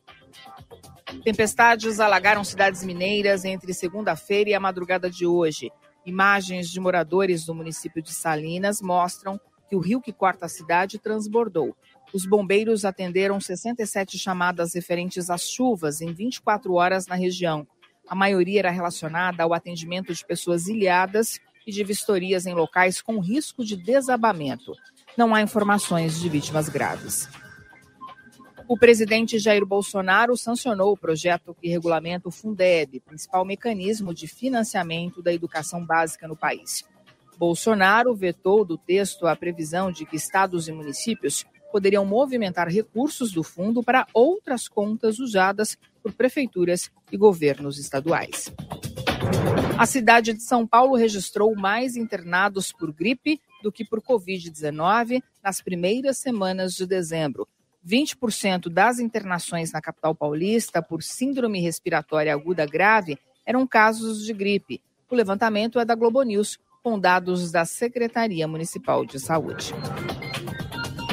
Tempestades 1.24 2.00
alagaram 2.00 2.44
cidades 2.44 2.84
mineiras 2.84 3.46
entre 3.46 3.72
segunda-feira 3.72 4.50
e 4.50 4.56
a 4.56 4.60
madrugada 4.60 5.12
de 5.12 5.28
hoje. 5.28 5.72
Imagens 6.04 6.72
de 6.72 6.80
moradores 6.80 7.46
do 7.46 7.54
município 7.54 8.02
de 8.02 8.12
Salinas 8.12 8.82
mostram 8.82 9.40
que 9.68 9.76
o 9.76 9.80
rio 9.80 10.02
que 10.02 10.14
corta 10.14 10.46
a 10.46 10.50
cidade 10.50 10.98
transbordou. 10.98 11.76
Os 12.14 12.26
bombeiros 12.26 12.86
atenderam 12.86 13.40
67 13.40 14.18
chamadas 14.18 14.74
referentes 14.74 15.30
às 15.30 15.50
chuvas 15.50 16.02
em 16.02 16.14
24 16.14 16.74
horas 16.74 17.06
na 17.08 17.16
região. 17.16 17.68
A 18.08 18.16
maioria 18.16 18.60
era 18.60 18.72
relacionada 18.72 19.44
ao 19.44 19.54
atendimento 19.54 20.14
de 20.14 20.26
pessoas 20.26 20.68
ilhadas 20.68 21.40
e 21.66 21.72
de 21.72 21.84
vistorias 21.84 22.46
em 22.46 22.54
locais 22.54 23.02
com 23.02 23.20
risco 23.20 23.64
de 23.66 23.76
desabamento. 23.76 24.72
Não 25.18 25.36
há 25.36 25.42
informações 25.42 26.20
de 26.20 26.30
vítimas 26.30 26.70
graves. 26.70 27.28
O 28.70 28.78
presidente 28.78 29.40
Jair 29.40 29.66
Bolsonaro 29.66 30.36
sancionou 30.36 30.92
o 30.92 30.98
projeto 30.98 31.56
que 31.56 31.70
regulamenta 31.70 32.28
o 32.28 32.32
Fundeb, 32.32 33.00
principal 33.02 33.46
mecanismo 33.46 34.14
de 34.14 34.28
financiamento 34.28 35.22
da 35.22 35.34
educação 35.34 35.86
básica 35.86 36.28
no 36.28 36.36
país. 36.36 36.84
Bolsonaro 37.38 38.16
vetou 38.16 38.66
do 38.66 38.78
texto 38.78 39.28
a 39.28 39.36
previsão 39.36 39.92
de 39.92 40.06
que 40.06 40.16
estados 40.16 40.68
e 40.68 40.72
municípios 40.72 41.46
poderiam 41.72 42.06
movimentar 42.06 42.68
recursos 42.68 43.32
do 43.32 43.44
fundo 43.44 43.84
para 43.84 44.08
outras 44.14 44.68
contas 44.68 45.20
usadas 45.20 45.78
por 46.02 46.14
prefeituras 46.14 46.90
e 47.12 47.18
governos 47.18 47.78
estaduais. 47.78 48.52
A 49.78 49.86
cidade 49.86 50.34
de 50.34 50.42
São 50.42 50.66
Paulo 50.66 50.96
registrou 50.96 51.56
mais 51.56 51.96
internados 51.96 52.72
por 52.72 52.92
gripe 52.92 53.40
do 53.62 53.72
que 53.72 53.86
por 53.86 54.02
Covid-19 54.02 55.22
nas 55.44 55.62
primeiras 55.62 56.18
semanas 56.18 56.74
de 56.74 56.88
dezembro. 56.88 57.48
20% 57.86 58.70
das 58.70 59.00
internações 59.00 59.72
na 59.72 59.80
capital 59.80 60.16
paulista 60.16 60.82
por 60.82 61.04
síndrome 61.04 61.60
respiratória 61.60 62.34
aguda 62.34 62.66
grave 62.66 63.18
eram 63.46 63.68
casos 63.68 64.26
de 64.26 64.34
gripe. 64.34 64.82
O 65.10 65.16
levantamento 65.16 65.80
é 65.80 65.86
da 65.86 65.96
Globo 65.96 66.22
News, 66.24 66.60
com 66.88 66.98
dados 66.98 67.52
da 67.52 67.66
Secretaria 67.66 68.48
Municipal 68.48 69.06
de 69.06 69.20
Saúde. 69.20 69.74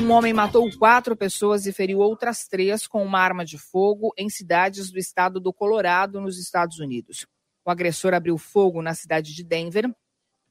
Um 0.00 0.12
homem 0.12 0.32
matou 0.32 0.70
quatro 0.78 1.16
pessoas 1.16 1.66
e 1.66 1.72
feriu 1.72 1.98
outras 1.98 2.46
três 2.46 2.86
com 2.86 3.02
uma 3.02 3.18
arma 3.18 3.44
de 3.44 3.58
fogo 3.58 4.14
em 4.16 4.30
cidades 4.30 4.92
do 4.92 5.00
estado 5.00 5.40
do 5.40 5.52
Colorado, 5.52 6.20
nos 6.20 6.38
Estados 6.38 6.78
Unidos. 6.78 7.26
O 7.64 7.72
agressor 7.72 8.14
abriu 8.14 8.38
fogo 8.38 8.80
na 8.82 8.94
cidade 8.94 9.34
de 9.34 9.42
Denver 9.42 9.92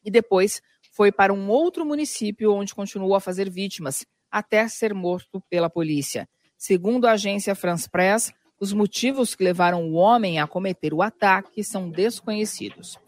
e 0.03 0.11
depois 0.11 0.61
foi 0.91 1.09
para 1.09 1.33
um 1.33 1.47
outro 1.47 1.85
município 1.85 2.53
onde 2.53 2.75
continuou 2.75 3.15
a 3.15 3.21
fazer 3.21 3.49
vítimas, 3.49 4.05
até 4.29 4.67
ser 4.67 4.93
morto 4.93 5.41
pela 5.49 5.69
polícia. 5.69 6.27
Segundo 6.57 7.05
a 7.05 7.13
agência 7.13 7.55
France 7.55 7.89
Press, 7.89 8.33
os 8.59 8.73
motivos 8.73 9.35
que 9.35 9.43
levaram 9.45 9.89
o 9.89 9.93
homem 9.93 10.41
a 10.41 10.47
cometer 10.47 10.93
o 10.93 11.01
ataque 11.01 11.63
são 11.63 11.89
desconhecidos. 11.89 12.99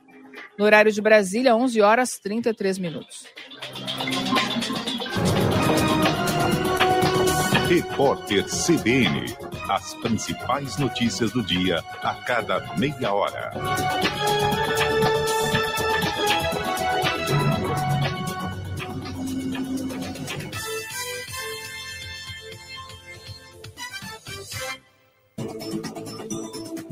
No 0.58 0.66
horário 0.66 0.92
de 0.92 1.02
Brasília, 1.02 1.56
11 1.56 1.82
horas 1.82 2.20
33 2.20 2.78
minutos. 2.80 3.26
Repórter 7.68 8.44
CBN. 8.46 9.26
As 9.70 9.94
principais 9.96 10.78
notícias 10.78 11.32
do 11.32 11.42
dia 11.42 11.84
a 12.04 12.14
cada 12.14 12.76
meia 12.78 13.12
hora. 13.12 13.52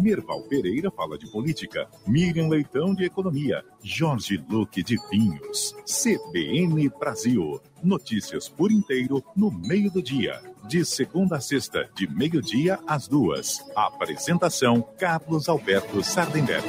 Merval 0.03 0.41
Pereira 0.41 0.91
fala 0.91 1.17
de 1.17 1.25
política, 1.31 1.87
Miriam 2.05 2.49
Leitão 2.49 2.93
de 2.93 3.05
economia, 3.05 3.63
Jorge 3.81 4.43
Luque 4.49 4.83
de 4.83 4.97
vinhos, 5.09 5.73
CBN 5.85 6.89
Brasil. 6.99 7.61
Notícias 7.81 8.49
por 8.49 8.69
inteiro 8.69 9.23
no 9.33 9.49
meio 9.49 9.89
do 9.89 10.03
dia. 10.03 10.41
De 10.67 10.83
segunda 10.83 11.37
a 11.37 11.41
sexta, 11.41 11.89
de 11.95 12.05
meio-dia 12.13 12.79
às 12.85 13.07
duas. 13.07 13.63
Apresentação: 13.73 14.81
Carlos 14.97 15.47
Alberto 15.47 16.03
Sardenberg. 16.03 16.67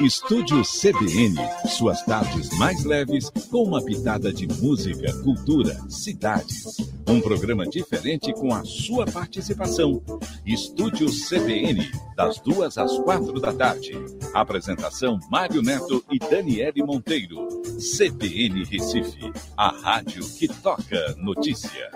Estúdio 0.00 0.62
CBN, 0.62 1.34
suas 1.66 2.04
tardes 2.04 2.56
mais 2.56 2.84
leves 2.84 3.30
com 3.50 3.64
uma 3.64 3.84
pitada 3.84 4.32
de 4.32 4.46
música, 4.46 5.12
cultura, 5.24 5.76
cidades. 5.88 6.76
Um 7.08 7.20
programa 7.20 7.66
diferente 7.66 8.32
com 8.32 8.54
a 8.54 8.64
sua 8.64 9.06
participação. 9.06 10.00
Estúdio 10.46 11.08
CBN, 11.08 11.90
das 12.14 12.38
duas 12.38 12.78
às 12.78 12.96
quatro 12.98 13.40
da 13.40 13.52
tarde. 13.52 13.92
Apresentação 14.32 15.18
Mário 15.28 15.62
Neto 15.62 16.04
e 16.08 16.18
Daniele 16.20 16.84
Monteiro. 16.84 17.48
CBN 17.78 18.64
Recife, 18.64 19.32
a 19.56 19.68
rádio 19.68 20.22
que 20.38 20.46
toca 20.46 21.16
notícia. 21.18 21.90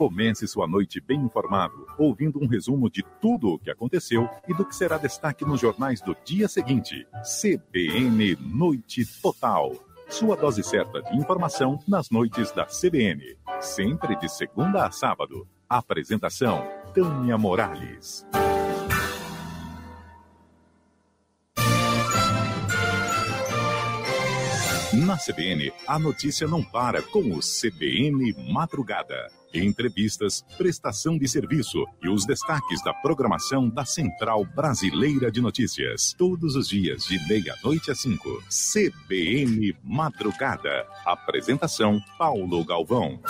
Comece 0.00 0.48
sua 0.48 0.66
noite 0.66 0.98
bem 0.98 1.20
informado, 1.20 1.86
ouvindo 1.98 2.42
um 2.42 2.46
resumo 2.46 2.88
de 2.88 3.04
tudo 3.20 3.50
o 3.50 3.58
que 3.58 3.70
aconteceu 3.70 4.26
e 4.48 4.54
do 4.54 4.64
que 4.64 4.74
será 4.74 4.96
destaque 4.96 5.44
nos 5.44 5.60
jornais 5.60 6.00
do 6.00 6.16
dia 6.24 6.48
seguinte. 6.48 7.06
CBN 7.22 8.34
Noite 8.40 9.04
Total. 9.20 9.70
Sua 10.08 10.36
dose 10.36 10.62
certa 10.62 11.02
de 11.02 11.14
informação 11.18 11.78
nas 11.86 12.08
noites 12.08 12.50
da 12.50 12.64
CBN. 12.64 13.36
Sempre 13.60 14.16
de 14.16 14.26
segunda 14.30 14.86
a 14.86 14.90
sábado. 14.90 15.46
Apresentação: 15.68 16.66
Tânia 16.94 17.36
Morales. 17.36 18.26
CBN, 25.20 25.72
a 25.86 25.98
notícia 25.98 26.46
não 26.46 26.62
para 26.62 27.02
com 27.02 27.20
o 27.32 27.40
CBN 27.40 28.34
Madrugada. 28.50 29.30
Entrevistas, 29.52 30.44
prestação 30.56 31.18
de 31.18 31.26
serviço 31.26 31.84
e 32.02 32.08
os 32.08 32.24
destaques 32.24 32.82
da 32.84 32.94
programação 32.94 33.68
da 33.68 33.84
Central 33.84 34.44
Brasileira 34.44 35.30
de 35.30 35.40
Notícias. 35.40 36.14
Todos 36.16 36.54
os 36.54 36.68
dias, 36.68 37.04
de 37.04 37.18
meia-noite 37.28 37.90
às 37.90 38.00
cinco. 38.00 38.42
CBN 38.48 39.76
Madrugada. 39.82 40.86
Apresentação: 41.04 42.00
Paulo 42.16 42.64
Galvão. 42.64 43.20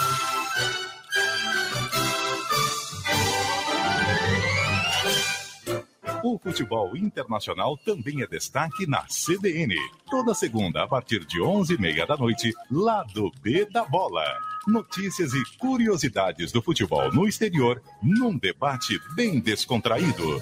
O 6.31 6.39
futebol 6.39 6.97
internacional 6.97 7.77
também 7.77 8.23
é 8.23 8.27
destaque 8.27 8.87
na 8.87 9.03
CBN. 9.03 9.75
Toda 10.09 10.33
segunda, 10.33 10.85
a 10.85 10.87
partir 10.87 11.25
de 11.25 11.41
11h30 11.41 12.07
da 12.07 12.17
noite, 12.17 12.53
lado 12.71 13.33
B 13.43 13.65
da 13.69 13.85
bola. 13.85 14.25
Notícias 14.65 15.35
e 15.35 15.43
curiosidades 15.59 16.53
do 16.53 16.63
futebol 16.63 17.13
no 17.13 17.27
exterior, 17.27 17.83
num 18.01 18.39
debate 18.39 18.97
bem 19.17 19.41
descontraído. 19.41 20.41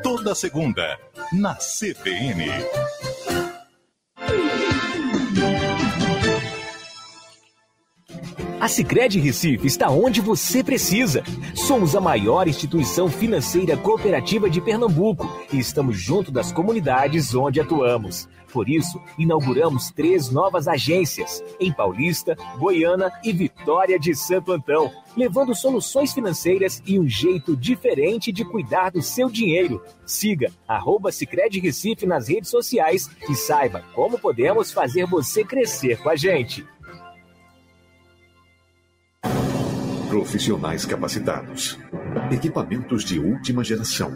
Toda 0.00 0.32
segunda, 0.32 0.96
na 1.32 1.56
CBN. 1.56 2.46
A 8.66 8.68
Sicredi 8.68 9.20
Recife 9.20 9.64
está 9.64 9.88
onde 9.88 10.20
você 10.20 10.60
precisa. 10.60 11.22
Somos 11.54 11.94
a 11.94 12.00
maior 12.00 12.48
instituição 12.48 13.08
financeira 13.08 13.76
cooperativa 13.76 14.50
de 14.50 14.60
Pernambuco 14.60 15.30
e 15.52 15.58
estamos 15.60 15.96
junto 15.96 16.32
das 16.32 16.50
comunidades 16.50 17.32
onde 17.32 17.60
atuamos. 17.60 18.28
Por 18.52 18.68
isso, 18.68 19.00
inauguramos 19.16 19.92
três 19.92 20.30
novas 20.32 20.66
agências 20.66 21.44
em 21.60 21.72
Paulista, 21.72 22.36
Goiânia 22.58 23.12
e 23.22 23.32
Vitória 23.32 24.00
de 24.00 24.16
Santo 24.16 24.50
Antão, 24.50 24.90
levando 25.16 25.54
soluções 25.54 26.12
financeiras 26.12 26.82
e 26.84 26.98
um 26.98 27.08
jeito 27.08 27.56
diferente 27.56 28.32
de 28.32 28.44
cuidar 28.44 28.90
do 28.90 29.00
seu 29.00 29.30
dinheiro. 29.30 29.80
Siga 30.04 30.50
arroba 30.66 31.10
Recife 31.62 32.04
nas 32.04 32.26
redes 32.26 32.50
sociais 32.50 33.08
e 33.30 33.34
saiba 33.36 33.84
como 33.94 34.18
podemos 34.18 34.72
fazer 34.72 35.06
você 35.06 35.44
crescer 35.44 36.02
com 36.02 36.08
a 36.08 36.16
gente. 36.16 36.66
Profissionais 40.16 40.86
capacitados. 40.86 41.78
Equipamentos 42.32 43.04
de 43.04 43.18
última 43.18 43.62
geração. 43.62 44.10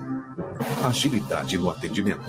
Agilidade 0.83 1.59
no 1.59 1.69
atendimento. 1.69 2.23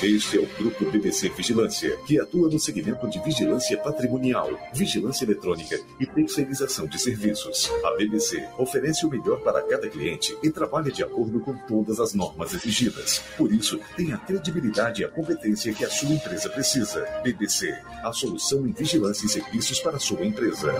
Este 0.00 0.38
é 0.38 0.40
o 0.40 0.46
Grupo 0.56 0.88
BBC 0.88 1.28
Vigilância, 1.30 1.96
que 2.06 2.20
atua 2.20 2.48
no 2.48 2.56
segmento 2.56 3.10
de 3.10 3.18
vigilância 3.18 3.76
patrimonial, 3.78 4.48
vigilância 4.72 5.24
eletrônica 5.24 5.76
e 5.98 6.06
terceirização 6.06 6.86
de 6.86 7.00
serviços. 7.00 7.68
A 7.84 7.96
BBC 7.96 8.48
oferece 8.56 9.04
o 9.04 9.10
melhor 9.10 9.40
para 9.40 9.60
cada 9.62 9.88
cliente 9.88 10.38
e 10.40 10.48
trabalha 10.48 10.92
de 10.92 11.02
acordo 11.02 11.40
com 11.40 11.56
todas 11.66 11.98
as 11.98 12.14
normas 12.14 12.54
exigidas. 12.54 13.24
Por 13.36 13.52
isso, 13.52 13.80
tem 13.96 14.12
a 14.12 14.18
credibilidade 14.18 15.02
e 15.02 15.04
a 15.04 15.08
competência 15.08 15.74
que 15.74 15.84
a 15.84 15.90
sua 15.90 16.10
empresa 16.10 16.48
precisa. 16.48 17.04
BBC, 17.24 17.76
a 18.04 18.12
solução 18.12 18.64
em 18.68 18.72
vigilância 18.72 19.26
e 19.26 19.28
serviços 19.28 19.80
para 19.80 19.96
a 19.96 20.00
sua 20.00 20.24
empresa. 20.24 20.72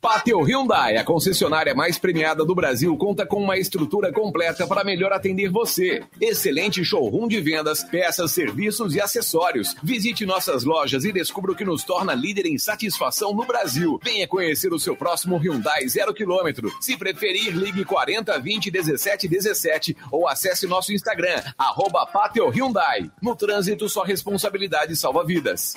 Pátio 0.00 0.40
Hyundai, 0.40 0.96
a 0.96 1.04
concessionária 1.04 1.74
mais 1.74 1.98
premiada 1.98 2.44
do 2.44 2.54
Brasil, 2.54 2.96
conta 2.96 3.26
com 3.26 3.42
uma 3.42 3.58
estrutura 3.58 4.12
completa 4.12 4.66
para 4.66 4.84
melhor 4.84 5.12
atender 5.12 5.48
você. 5.48 6.02
Excelente 6.20 6.84
showroom 6.84 7.26
de 7.26 7.40
vendas, 7.40 7.82
peças, 7.82 8.30
serviços 8.30 8.94
e 8.94 9.00
acessórios. 9.00 9.74
Visite 9.82 10.26
nossas 10.26 10.64
lojas 10.64 11.04
e 11.04 11.12
descubra 11.12 11.52
o 11.52 11.56
que 11.56 11.64
nos 11.64 11.82
torna 11.82 12.14
líder 12.14 12.46
em 12.46 12.58
satisfação 12.58 13.32
no 13.34 13.44
Brasil. 13.44 13.98
Venha 14.04 14.28
conhecer 14.28 14.72
o 14.72 14.78
seu 14.78 14.94
próximo 14.94 15.38
Hyundai 15.38 15.88
zero 15.88 16.14
quilômetro. 16.14 16.70
Se 16.80 16.96
preferir, 16.96 17.56
ligue 17.56 17.84
40 17.84 18.38
20 18.38 18.70
17 18.70 19.26
17 19.26 19.96
ou 20.12 20.28
acesse 20.28 20.66
nosso 20.66 20.92
Instagram, 20.92 21.42
arroba 21.58 22.06
Pátio 22.06 22.48
Hyundai. 22.48 23.10
No 23.20 23.34
trânsito, 23.34 23.88
sua 23.88 24.06
responsabilidade 24.06 24.94
salva 24.94 25.24
vidas. 25.24 25.74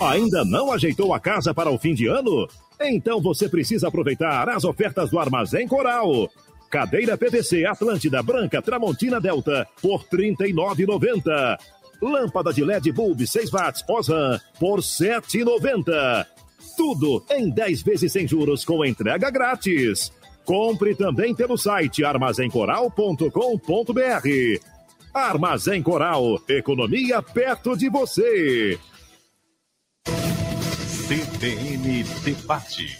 Ainda 0.00 0.44
não 0.44 0.72
ajeitou 0.72 1.14
a 1.14 1.20
casa 1.20 1.54
para 1.54 1.70
o 1.70 1.78
fim 1.78 1.94
de 1.94 2.06
ano? 2.06 2.48
Então 2.84 3.20
você 3.20 3.48
precisa 3.48 3.88
aproveitar 3.88 4.48
as 4.48 4.64
ofertas 4.64 5.10
do 5.10 5.18
Armazém 5.18 5.68
Coral. 5.68 6.30
Cadeira 6.70 7.18
PVC 7.18 7.66
Atlântida 7.66 8.22
Branca 8.22 8.62
Tramontina 8.62 9.20
Delta 9.20 9.66
por 9.80 10.00
R$ 10.00 10.34
39,90. 10.34 11.58
Lâmpada 12.00 12.52
de 12.52 12.64
LED 12.64 12.90
Bulb 12.90 13.26
6 13.26 13.50
watts 13.50 13.84
Osram 13.88 14.40
por 14.58 14.76
R$ 14.76 14.82
7,90. 14.82 16.26
Tudo 16.76 17.24
em 17.30 17.50
10 17.50 17.82
vezes 17.82 18.10
sem 18.10 18.26
juros 18.26 18.64
com 18.64 18.84
entrega 18.84 19.30
grátis. 19.30 20.10
Compre 20.44 20.94
também 20.94 21.34
pelo 21.34 21.56
site 21.56 22.04
armazencoral.com.br. 22.04 24.60
Armazém 25.14 25.82
Coral, 25.82 26.40
economia 26.48 27.22
perto 27.22 27.76
de 27.76 27.88
você. 27.88 28.78
CBN 31.12 32.04
Debate. 32.24 32.98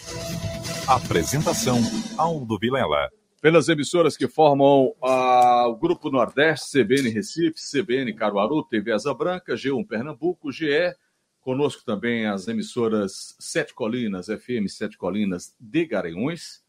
Apresentação: 0.87 1.79
Aldo 2.19 2.59
Vilela. 2.59 3.09
Pelas 3.41 3.71
emissoras 3.71 4.19
que 4.19 4.29
formam 4.29 4.95
ah, 5.03 5.65
o 5.67 5.77
Grupo 5.77 6.11
Nordeste, 6.11 6.79
CBN 6.79 7.09
Recife, 7.09 7.55
CBN 7.59 8.13
Caruaru, 8.13 8.65
TV 8.65 8.93
Asa 8.93 9.15
Branca, 9.15 9.55
G1 9.55 9.89
Pernambuco, 9.89 10.53
GE. 10.53 10.95
Conosco 11.41 11.87
também 11.87 12.27
as 12.27 12.49
emissoras 12.49 13.35
Sete 13.41 13.73
Colinas, 13.73 14.27
FM 14.27 14.69
Sete 14.69 14.99
Colinas 14.99 15.57
de 15.59 15.87
Garanhuns. 15.87 16.63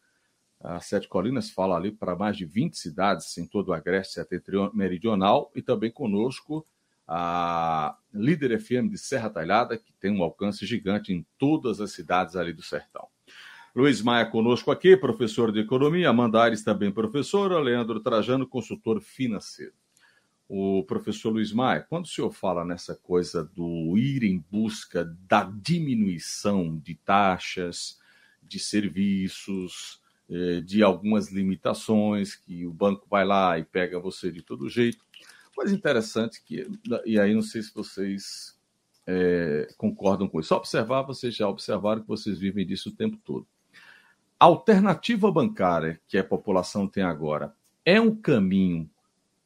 A 0.61 0.79
Sete 0.79 1.09
Colinas 1.09 1.49
fala 1.49 1.75
ali 1.75 1.91
para 1.91 2.15
mais 2.15 2.37
de 2.37 2.45
20 2.45 2.77
cidades 2.77 3.37
em 3.37 3.45
todo 3.45 3.67
o 3.67 3.73
Agreste 3.73 4.21
Meridional. 4.73 5.51
E 5.53 5.61
também 5.61 5.91
conosco 5.91 6.65
a 7.07 7.97
Líder 8.13 8.59
FM 8.59 8.89
de 8.89 8.97
Serra 8.97 9.29
Talhada, 9.29 9.77
que 9.77 9.93
tem 9.99 10.11
um 10.11 10.23
alcance 10.23 10.65
gigante 10.65 11.11
em 11.11 11.25
todas 11.37 11.81
as 11.81 11.91
cidades 11.91 12.35
ali 12.35 12.53
do 12.53 12.61
sertão. 12.61 13.07
Luiz 13.75 14.01
Maia 14.03 14.25
conosco 14.27 14.69
aqui, 14.69 14.95
professor 14.95 15.51
de 15.51 15.59
economia, 15.59 16.09
Amanda 16.09 16.43
Aires 16.43 16.63
também 16.63 16.91
professora, 16.91 17.59
Leandro 17.59 17.99
Trajano, 17.99 18.47
consultor 18.47 19.01
financeiro. 19.01 19.73
O 20.47 20.83
professor 20.83 21.31
Luiz 21.31 21.51
Maia, 21.51 21.81
quando 21.89 22.05
o 22.05 22.07
senhor 22.07 22.31
fala 22.31 22.63
nessa 22.63 22.93
coisa 22.93 23.43
do 23.43 23.97
ir 23.97 24.23
em 24.23 24.45
busca 24.51 25.03
da 25.27 25.43
diminuição 25.43 26.77
de 26.77 26.93
taxas, 26.93 27.99
de 28.43 28.59
serviços, 28.59 29.99
eh, 30.29 30.61
de 30.61 30.83
algumas 30.83 31.31
limitações, 31.31 32.35
que 32.35 32.67
o 32.67 32.71
banco 32.73 33.07
vai 33.09 33.25
lá 33.25 33.57
e 33.57 33.65
pega 33.65 33.99
você 33.99 34.31
de 34.31 34.43
todo 34.43 34.69
jeito. 34.69 35.03
Coisa 35.55 35.73
interessante 35.73 36.43
que, 36.43 36.67
e 37.05 37.19
aí 37.19 37.33
não 37.33 37.41
sei 37.41 37.61
se 37.61 37.73
vocês 37.73 38.57
é, 39.05 39.67
concordam 39.77 40.27
com 40.27 40.39
isso. 40.39 40.49
Só 40.49 40.57
observar, 40.57 41.03
vocês 41.03 41.35
já 41.35 41.47
observaram 41.47 42.01
que 42.01 42.07
vocês 42.07 42.39
vivem 42.39 42.65
disso 42.65 42.89
o 42.89 42.95
tempo 42.95 43.17
todo. 43.23 43.47
A 44.39 44.45
alternativa 44.45 45.31
bancária 45.31 46.01
que 46.07 46.17
a 46.17 46.23
população 46.23 46.87
tem 46.87 47.03
agora 47.03 47.53
é 47.85 47.99
um 47.99 48.15
caminho 48.15 48.89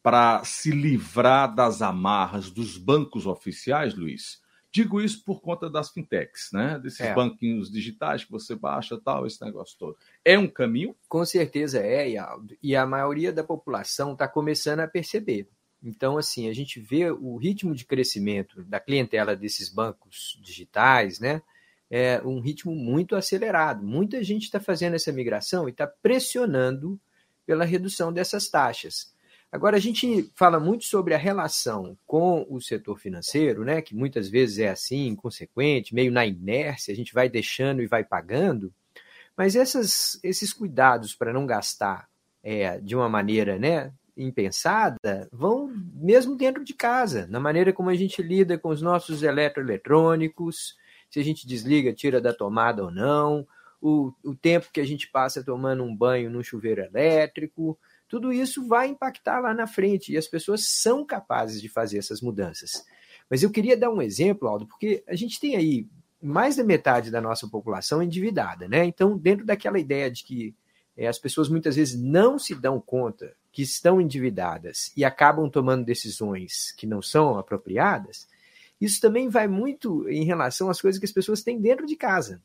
para 0.01 0.43
se 0.45 0.71
livrar 0.71 1.53
das 1.53 1.81
amarras 1.81 2.49
dos 2.49 2.77
bancos 2.77 3.27
oficiais, 3.27 3.93
Luiz? 3.93 4.41
Digo 4.71 5.01
isso 5.01 5.23
por 5.23 5.41
conta 5.41 5.69
das 5.69 5.89
fintechs, 5.89 6.49
né? 6.53 6.79
Desses 6.79 7.01
é. 7.01 7.13
banquinhos 7.13 7.71
digitais 7.71 8.23
que 8.23 8.31
você 8.31 8.55
baixa 8.55 8.99
tal, 9.03 9.25
esse 9.25 9.43
negócio 9.43 9.77
todo. 9.77 9.97
É 10.23 10.37
um 10.37 10.47
caminho? 10.47 10.95
Com 11.09 11.25
certeza 11.25 11.79
é, 11.79 12.15
Aldo. 12.17 12.55
E 12.61 12.75
a 12.75 12.85
maioria 12.85 13.33
da 13.33 13.43
população 13.43 14.13
está 14.13 14.27
começando 14.27 14.81
a 14.81 14.87
perceber. 14.87 15.49
Então, 15.81 16.17
assim, 16.17 16.49
a 16.49 16.53
gente 16.53 16.79
vê 16.79 17.09
o 17.11 17.37
ritmo 17.37 17.73
de 17.75 17.85
crescimento 17.85 18.63
da 18.63 18.79
clientela 18.79 19.35
desses 19.35 19.69
bancos 19.69 20.39
digitais, 20.41 21.19
né? 21.19 21.41
É 21.89 22.21
um 22.25 22.39
ritmo 22.39 22.75
muito 22.75 23.15
acelerado. 23.15 23.85
Muita 23.85 24.23
gente 24.23 24.43
está 24.43 24.59
fazendo 24.59 24.95
essa 24.95 25.11
migração 25.11 25.67
e 25.67 25.71
está 25.71 25.87
pressionando 25.87 26.99
pela 27.45 27.63
redução 27.63 28.11
dessas 28.11 28.49
taxas. 28.49 29.15
Agora, 29.49 29.77
a 29.77 29.79
gente 29.79 30.29
fala 30.35 30.59
muito 30.59 30.83
sobre 30.83 31.13
a 31.13 31.17
relação 31.17 31.97
com 32.05 32.45
o 32.49 32.59
setor 32.59 32.99
financeiro, 32.99 33.63
né, 33.63 33.81
que 33.81 33.95
muitas 33.95 34.27
vezes 34.27 34.59
é 34.59 34.69
assim, 34.69 35.07
inconsequente, 35.07 35.95
meio 35.95 36.11
na 36.11 36.25
inércia, 36.25 36.91
a 36.91 36.95
gente 36.95 37.13
vai 37.13 37.29
deixando 37.29 37.81
e 37.81 37.87
vai 37.87 38.03
pagando, 38.03 38.73
mas 39.37 39.55
essas, 39.55 40.19
esses 40.21 40.51
cuidados 40.51 41.15
para 41.15 41.31
não 41.31 41.45
gastar 41.45 42.09
é, 42.43 42.77
de 42.79 42.93
uma 42.93 43.07
maneira 43.07 43.57
né, 43.57 43.93
impensada 44.17 45.29
vão 45.31 45.71
mesmo 45.93 46.35
dentro 46.35 46.63
de 46.63 46.73
casa, 46.73 47.27
na 47.27 47.39
maneira 47.39 47.71
como 47.71 47.89
a 47.89 47.95
gente 47.95 48.21
lida 48.21 48.57
com 48.57 48.69
os 48.69 48.81
nossos 48.81 49.23
eletroeletrônicos, 49.23 50.75
se 51.09 51.19
a 51.19 51.23
gente 51.23 51.47
desliga, 51.47 51.93
tira 51.93 52.19
da 52.19 52.33
tomada 52.33 52.83
ou 52.83 52.91
não, 52.91 53.47
o, 53.81 54.11
o 54.23 54.35
tempo 54.35 54.69
que 54.73 54.81
a 54.81 54.85
gente 54.85 55.09
passa 55.09 55.43
tomando 55.43 55.83
um 55.83 55.95
banho 55.95 56.29
num 56.29 56.43
chuveiro 56.43 56.81
elétrico, 56.81 57.77
tudo 58.07 58.33
isso 58.33 58.67
vai 58.67 58.87
impactar 58.87 59.39
lá 59.39 59.53
na 59.53 59.67
frente 59.67 60.11
e 60.11 60.17
as 60.17 60.27
pessoas 60.27 60.65
são 60.65 61.05
capazes 61.05 61.61
de 61.61 61.69
fazer 61.69 61.97
essas 61.97 62.21
mudanças. 62.21 62.85
Mas 63.29 63.43
eu 63.43 63.51
queria 63.51 63.77
dar 63.77 63.91
um 63.91 64.01
exemplo, 64.01 64.47
Aldo, 64.47 64.65
porque 64.65 65.03
a 65.07 65.15
gente 65.15 65.39
tem 65.39 65.55
aí 65.55 65.87
mais 66.21 66.55
da 66.55 66.63
metade 66.63 67.11
da 67.11 67.21
nossa 67.21 67.47
população 67.47 68.01
endividada, 68.01 68.67
né? 68.67 68.85
Então, 68.85 69.17
dentro 69.17 69.45
daquela 69.45 69.77
ideia 69.77 70.09
de 70.09 70.23
que 70.23 70.55
as 71.05 71.19
pessoas 71.19 71.49
muitas 71.49 71.75
vezes 71.75 71.99
não 71.99 72.39
se 72.39 72.55
dão 72.55 72.79
conta 72.79 73.33
que 73.51 73.61
estão 73.61 74.01
endividadas 74.01 74.91
e 74.95 75.05
acabam 75.05 75.49
tomando 75.49 75.85
decisões 75.85 76.71
que 76.71 76.87
não 76.87 77.01
são 77.01 77.37
apropriadas, 77.37 78.27
isso 78.79 79.01
também 79.01 79.29
vai 79.29 79.47
muito 79.47 80.07
em 80.09 80.23
relação 80.23 80.69
às 80.69 80.79
coisas 80.79 80.99
que 80.99 81.05
as 81.05 81.11
pessoas 81.11 81.43
têm 81.43 81.59
dentro 81.59 81.85
de 81.85 81.95
casa. 81.95 82.41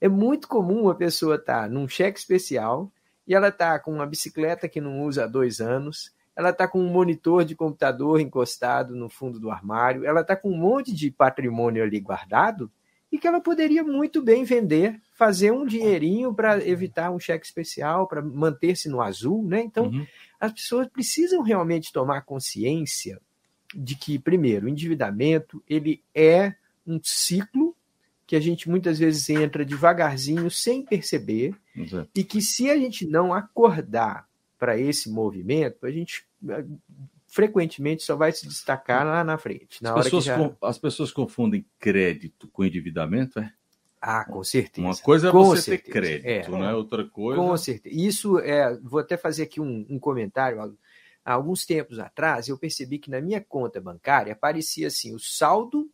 É 0.00 0.08
muito 0.08 0.48
comum 0.48 0.88
a 0.88 0.94
pessoa 0.94 1.36
estar 1.36 1.70
num 1.70 1.88
cheque 1.88 2.18
especial 2.18 2.90
e 3.26 3.34
ela 3.34 3.48
está 3.48 3.78
com 3.78 3.92
uma 3.92 4.06
bicicleta 4.06 4.68
que 4.68 4.80
não 4.80 5.02
usa 5.02 5.24
há 5.24 5.26
dois 5.28 5.60
anos, 5.60 6.12
ela 6.34 6.50
está 6.50 6.66
com 6.66 6.80
um 6.80 6.88
monitor 6.88 7.44
de 7.44 7.54
computador 7.54 8.20
encostado 8.20 8.96
no 8.96 9.08
fundo 9.08 9.38
do 9.38 9.50
armário, 9.50 10.04
ela 10.04 10.22
está 10.22 10.34
com 10.34 10.50
um 10.50 10.56
monte 10.56 10.92
de 10.92 11.10
patrimônio 11.10 11.82
ali 11.82 12.00
guardado 12.00 12.70
e 13.10 13.18
que 13.18 13.28
ela 13.28 13.40
poderia 13.40 13.84
muito 13.84 14.22
bem 14.22 14.42
vender, 14.42 15.00
fazer 15.12 15.52
um 15.52 15.66
dinheirinho 15.66 16.34
para 16.34 16.66
evitar 16.66 17.10
um 17.10 17.20
cheque 17.20 17.44
especial, 17.44 18.06
para 18.06 18.22
manter-se 18.22 18.88
no 18.88 19.00
azul, 19.00 19.44
né? 19.46 19.60
Então, 19.62 19.86
uhum. 19.86 20.06
as 20.40 20.52
pessoas 20.52 20.88
precisam 20.88 21.42
realmente 21.42 21.92
tomar 21.92 22.22
consciência 22.22 23.20
de 23.74 23.94
que, 23.94 24.18
primeiro, 24.18 24.66
o 24.66 24.68
endividamento 24.68 25.62
ele 25.68 26.02
é 26.14 26.54
um 26.86 27.00
ciclo 27.02 27.76
que 28.26 28.36
a 28.36 28.40
gente 28.40 28.68
muitas 28.68 28.98
vezes 28.98 29.28
entra 29.28 29.64
devagarzinho, 29.64 30.50
sem 30.50 30.82
perceber, 30.82 31.54
Exato. 31.76 32.08
e 32.14 32.24
que 32.24 32.40
se 32.40 32.70
a 32.70 32.76
gente 32.76 33.06
não 33.06 33.34
acordar 33.34 34.26
para 34.58 34.78
esse 34.78 35.10
movimento, 35.10 35.84
a 35.84 35.90
gente 35.90 36.24
eh, 36.48 36.64
frequentemente 37.26 38.02
só 38.02 38.16
vai 38.16 38.32
se 38.32 38.46
destacar 38.46 39.04
lá 39.04 39.22
na 39.24 39.36
frente. 39.36 39.82
Na 39.82 39.94
as, 39.94 40.04
pessoas, 40.04 40.24
já... 40.24 40.56
as 40.62 40.78
pessoas 40.78 41.10
confundem 41.10 41.66
crédito 41.78 42.48
com 42.48 42.64
endividamento, 42.64 43.38
é? 43.38 43.52
Ah, 44.04 44.24
com 44.24 44.42
certeza. 44.42 44.84
Uma 44.84 44.96
coisa 44.96 45.28
é 45.28 45.30
com 45.30 45.44
você 45.44 45.62
certeza. 45.62 45.84
ter 45.84 45.92
crédito, 45.92 46.48
é, 46.48 46.58
não 46.58 46.68
é 46.68 46.74
outra 46.74 47.08
coisa. 47.08 47.40
Com 47.40 47.56
certeza. 47.56 47.94
Isso 47.94 48.36
é. 48.40 48.76
Vou 48.82 48.98
até 48.98 49.16
fazer 49.16 49.44
aqui 49.44 49.60
um, 49.60 49.86
um 49.88 49.96
comentário. 49.96 50.76
Há 51.24 51.32
alguns 51.32 51.64
tempos 51.64 52.00
atrás, 52.00 52.48
eu 52.48 52.58
percebi 52.58 52.98
que 52.98 53.08
na 53.08 53.20
minha 53.20 53.40
conta 53.40 53.80
bancária 53.80 54.32
aparecia 54.32 54.88
assim 54.88 55.14
o 55.14 55.20
saldo 55.20 55.88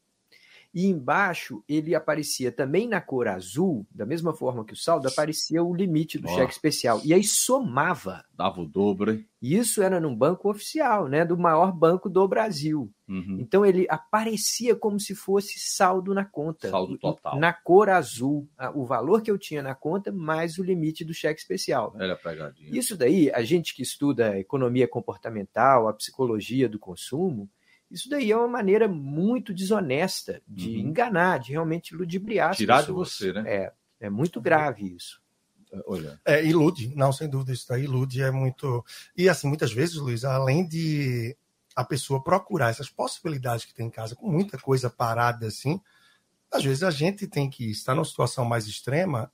e 0.78 0.86
embaixo 0.86 1.64
ele 1.68 1.92
aparecia 1.92 2.52
também 2.52 2.86
na 2.86 3.00
cor 3.00 3.26
azul, 3.26 3.84
da 3.90 4.06
mesma 4.06 4.32
forma 4.32 4.64
que 4.64 4.74
o 4.74 4.76
saldo, 4.76 5.08
aparecia 5.08 5.60
o 5.60 5.74
limite 5.74 6.20
do 6.20 6.28
cheque 6.28 6.52
especial. 6.52 7.00
E 7.04 7.12
aí 7.12 7.24
somava. 7.24 8.24
Dava 8.32 8.60
o 8.60 8.64
dobro, 8.64 9.10
hein? 9.10 9.26
E 9.42 9.56
isso 9.56 9.82
era 9.82 9.98
num 9.98 10.14
banco 10.14 10.48
oficial, 10.48 11.08
né? 11.08 11.24
Do 11.24 11.36
maior 11.36 11.72
banco 11.72 12.08
do 12.08 12.28
Brasil. 12.28 12.92
Uhum. 13.08 13.38
Então 13.40 13.66
ele 13.66 13.88
aparecia 13.90 14.76
como 14.76 15.00
se 15.00 15.16
fosse 15.16 15.58
saldo 15.58 16.14
na 16.14 16.24
conta. 16.24 16.70
Saldo 16.70 16.96
total. 16.96 17.40
Na 17.40 17.52
cor 17.52 17.88
azul. 17.88 18.48
O 18.72 18.86
valor 18.86 19.20
que 19.20 19.32
eu 19.32 19.36
tinha 19.36 19.64
na 19.64 19.74
conta, 19.74 20.12
mais 20.12 20.58
o 20.58 20.62
limite 20.62 21.04
do 21.04 21.12
cheque 21.12 21.40
especial. 21.40 21.92
Era 21.98 22.14
pegadinha. 22.14 22.70
Isso 22.70 22.96
daí, 22.96 23.32
a 23.32 23.42
gente 23.42 23.74
que 23.74 23.82
estuda 23.82 24.38
economia 24.38 24.86
comportamental, 24.86 25.88
a 25.88 25.92
psicologia 25.92 26.68
do 26.68 26.78
consumo, 26.78 27.50
isso 27.90 28.08
daí 28.08 28.30
é 28.30 28.36
uma 28.36 28.48
maneira 28.48 28.86
muito 28.86 29.54
desonesta 29.54 30.42
de 30.46 30.70
uhum. 30.70 30.88
enganar, 30.88 31.38
de 31.38 31.52
realmente 31.52 31.94
ludibriar 31.94 32.54
Tirar 32.54 32.78
as 32.78 32.86
pessoas. 32.86 33.08
de 33.08 33.14
você, 33.14 33.32
né? 33.32 33.44
É, 33.46 33.72
é 34.00 34.10
muito 34.10 34.40
grave 34.40 34.94
isso. 34.94 35.20
É, 35.72 35.80
olha. 35.86 36.20
É, 36.24 36.44
ilude, 36.44 36.94
não, 36.94 37.12
sem 37.12 37.28
dúvida, 37.28 37.52
isso 37.52 37.66
daí 37.68 37.84
ilude, 37.84 38.22
é 38.22 38.30
muito. 38.30 38.84
E 39.16 39.28
assim, 39.28 39.48
muitas 39.48 39.72
vezes, 39.72 39.96
Luiz, 39.96 40.24
além 40.24 40.66
de 40.66 41.36
a 41.74 41.84
pessoa 41.84 42.22
procurar 42.22 42.70
essas 42.70 42.90
possibilidades 42.90 43.64
que 43.64 43.74
tem 43.74 43.86
em 43.86 43.90
casa, 43.90 44.16
com 44.16 44.28
muita 44.30 44.58
coisa 44.58 44.90
parada 44.90 45.46
assim, 45.46 45.80
às 46.50 46.64
vezes 46.64 46.82
a 46.82 46.90
gente 46.90 47.26
tem 47.26 47.48
que 47.48 47.70
estar 47.70 47.94
numa 47.94 48.04
situação 48.04 48.44
mais 48.44 48.66
extrema, 48.66 49.30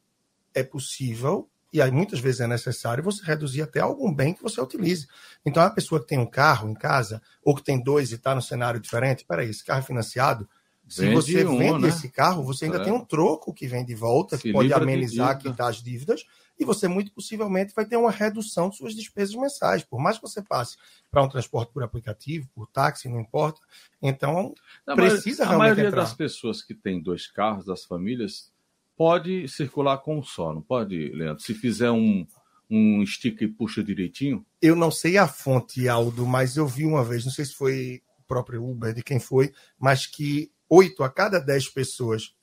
é 0.53 0.63
possível 0.63 1.49
e 1.75 1.83
aí 1.83 1.91
muitas 1.91 2.21
vezes 2.21 2.41
é 2.41 2.47
necessário 2.47 3.03
você 3.03 3.21
reduzir 3.25 3.61
até 3.61 3.81
algum 3.81 4.15
bem 4.15 4.33
que 4.33 4.41
você 4.41 4.61
utilize. 4.61 5.09
Então, 5.45 5.61
a 5.61 5.69
pessoa 5.69 6.01
que 6.01 6.07
tem 6.07 6.21
um 6.21 6.25
carro 6.25 6.71
em 6.71 6.75
casa, 6.75 7.21
ou 7.43 7.53
que 7.53 7.65
tem 7.65 7.83
dois 7.83 8.13
e 8.13 8.15
está 8.15 8.33
no 8.33 8.41
cenário 8.41 8.79
diferente, 8.79 9.25
peraí, 9.27 9.51
esse 9.51 9.65
carro 9.65 9.81
é 9.81 9.83
financiado, 9.83 10.49
se 10.87 11.01
vende 11.01 11.15
você 11.17 11.45
um, 11.45 11.59
vende 11.59 11.83
né? 11.83 11.89
esse 11.89 12.09
carro, 12.09 12.45
você 12.45 12.67
ainda 12.67 12.77
é. 12.77 12.85
tem 12.85 12.93
um 12.93 13.05
troco 13.05 13.53
que 13.53 13.67
vem 13.67 13.85
de 13.85 13.93
volta, 13.93 14.37
Se 14.37 14.45
que 14.45 14.53
pode 14.53 14.73
amenizar, 14.73 15.37
quitar 15.37 15.69
as 15.69 15.83
dívidas, 15.83 16.25
e 16.57 16.65
você 16.65 16.87
muito 16.87 17.11
possivelmente 17.11 17.75
vai 17.75 17.85
ter 17.85 17.97
uma 17.97 18.13
redução 18.13 18.69
de 18.69 18.77
suas 18.77 18.95
despesas 18.95 19.35
mensais. 19.35 19.83
Por 19.83 19.99
mais 19.99 20.19
que 20.19 20.23
você 20.23 20.41
passe 20.41 20.77
para 21.11 21.25
um 21.25 21.29
transporte 21.29 21.73
por 21.73 21.83
aplicativo, 21.83 22.49
por 22.55 22.69
táxi, 22.69 23.09
não 23.09 23.19
importa. 23.21 23.61
Então, 24.01 24.55
não, 24.87 24.95
precisa 24.95 25.43
a 25.43 25.49
realmente. 25.49 25.73
A 25.73 25.75
maioria 25.75 25.89
entrar. 25.89 26.03
das 26.03 26.15
pessoas 26.15 26.63
que 26.63 26.73
tem 26.73 27.03
dois 27.03 27.27
carros, 27.27 27.65
das 27.65 27.85
famílias, 27.85 28.54
pode 28.97 29.49
circular 29.49 29.99
com 29.99 30.23
só, 30.23 30.53
não 30.53 30.63
pode, 30.63 31.11
Leandro? 31.11 31.43
Se 31.43 31.55
fizer 31.55 31.91
um, 31.91 32.27
um 32.71 33.05
stick 33.07 33.41
e 33.43 33.49
puxa 33.49 33.83
direitinho? 33.83 34.45
Eu 34.61 34.77
não 34.77 34.91
sei 34.91 35.19
a 35.19 35.27
fonte, 35.27 35.89
Aldo, 35.89 36.27
mas 36.27 36.57
eu 36.57 36.67
vi 36.67 36.85
uma 36.85 37.05
vez, 37.05 37.25
não 37.25 37.33
sei 37.33 37.45
se 37.45 37.55
foi 37.55 38.03
o 38.19 38.23
próprio 38.27 38.65
Uber, 38.65 38.95
de 38.95 39.03
quem 39.03 39.21
foi, 39.21 39.53
mas 39.79 40.07
que 40.07 40.51
oito 40.69 41.03
a 41.03 41.11
cada 41.11 41.39
dez 41.39 41.69
pessoas 41.69 42.35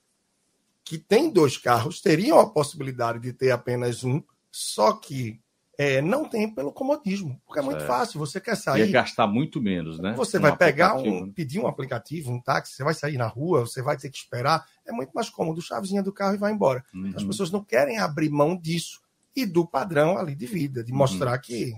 que 0.84 0.98
têm 0.98 1.30
dois 1.30 1.56
carros 1.56 2.00
teriam 2.00 2.38
a 2.38 2.50
possibilidade 2.50 3.20
de 3.20 3.32
ter 3.32 3.50
apenas 3.50 4.04
um, 4.04 4.22
só 4.50 4.92
que 4.92 5.40
é, 5.78 6.00
não 6.02 6.28
tem 6.28 6.52
pelo 6.52 6.72
comodismo, 6.72 7.40
porque 7.46 7.58
é 7.58 7.62
muito 7.62 7.78
certo. 7.78 7.90
fácil. 7.90 8.20
Você 8.20 8.40
quer 8.40 8.56
sair. 8.56 8.86
Ia 8.86 8.92
gastar 8.92 9.26
muito 9.26 9.60
menos, 9.60 9.98
né? 9.98 10.14
Você 10.16 10.38
um 10.38 10.42
vai 10.42 10.56
pegar 10.56 10.96
um, 10.96 11.26
né? 11.26 11.32
pedir 11.34 11.58
um 11.58 11.66
aplicativo, 11.66 12.30
um 12.30 12.40
táxi, 12.40 12.74
você 12.74 12.84
vai 12.84 12.94
sair 12.94 13.16
na 13.16 13.26
rua, 13.26 13.62
você 13.62 13.82
vai 13.82 13.96
ter 13.96 14.10
que 14.10 14.18
esperar. 14.18 14.64
É 14.86 14.92
muito 14.92 15.12
mais 15.12 15.30
cômodo, 15.30 15.62
chavezinha 15.62 16.02
do 16.02 16.12
carro 16.12 16.34
e 16.34 16.38
vai 16.38 16.52
embora. 16.52 16.84
Uhum. 16.94 17.12
As 17.16 17.24
pessoas 17.24 17.50
não 17.50 17.62
querem 17.62 17.98
abrir 17.98 18.30
mão 18.30 18.56
disso 18.56 19.00
e 19.34 19.46
do 19.46 19.66
padrão 19.66 20.18
ali 20.18 20.34
de 20.34 20.46
vida, 20.46 20.82
de 20.82 20.92
mostrar 20.92 21.32
uhum. 21.32 21.40
que 21.40 21.74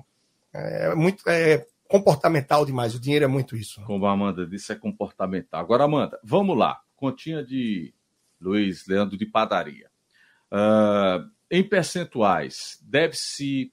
é 0.52 0.94
muito 0.94 1.28
é, 1.28 1.66
comportamental 1.88 2.64
demais. 2.64 2.94
O 2.94 3.00
dinheiro 3.00 3.24
é 3.24 3.28
muito 3.28 3.56
isso. 3.56 3.82
Como 3.82 4.06
a 4.06 4.12
Amanda 4.12 4.46
disse, 4.46 4.72
é 4.72 4.76
comportamental. 4.76 5.60
Agora, 5.60 5.84
Amanda, 5.84 6.18
vamos 6.22 6.56
lá. 6.56 6.80
Continha 6.96 7.44
de 7.44 7.92
Luiz 8.40 8.86
Leandro 8.86 9.16
de 9.16 9.26
Padaria. 9.26 9.90
Uh, 10.50 11.28
em 11.50 11.62
percentuais, 11.62 12.78
deve-se 12.82 13.72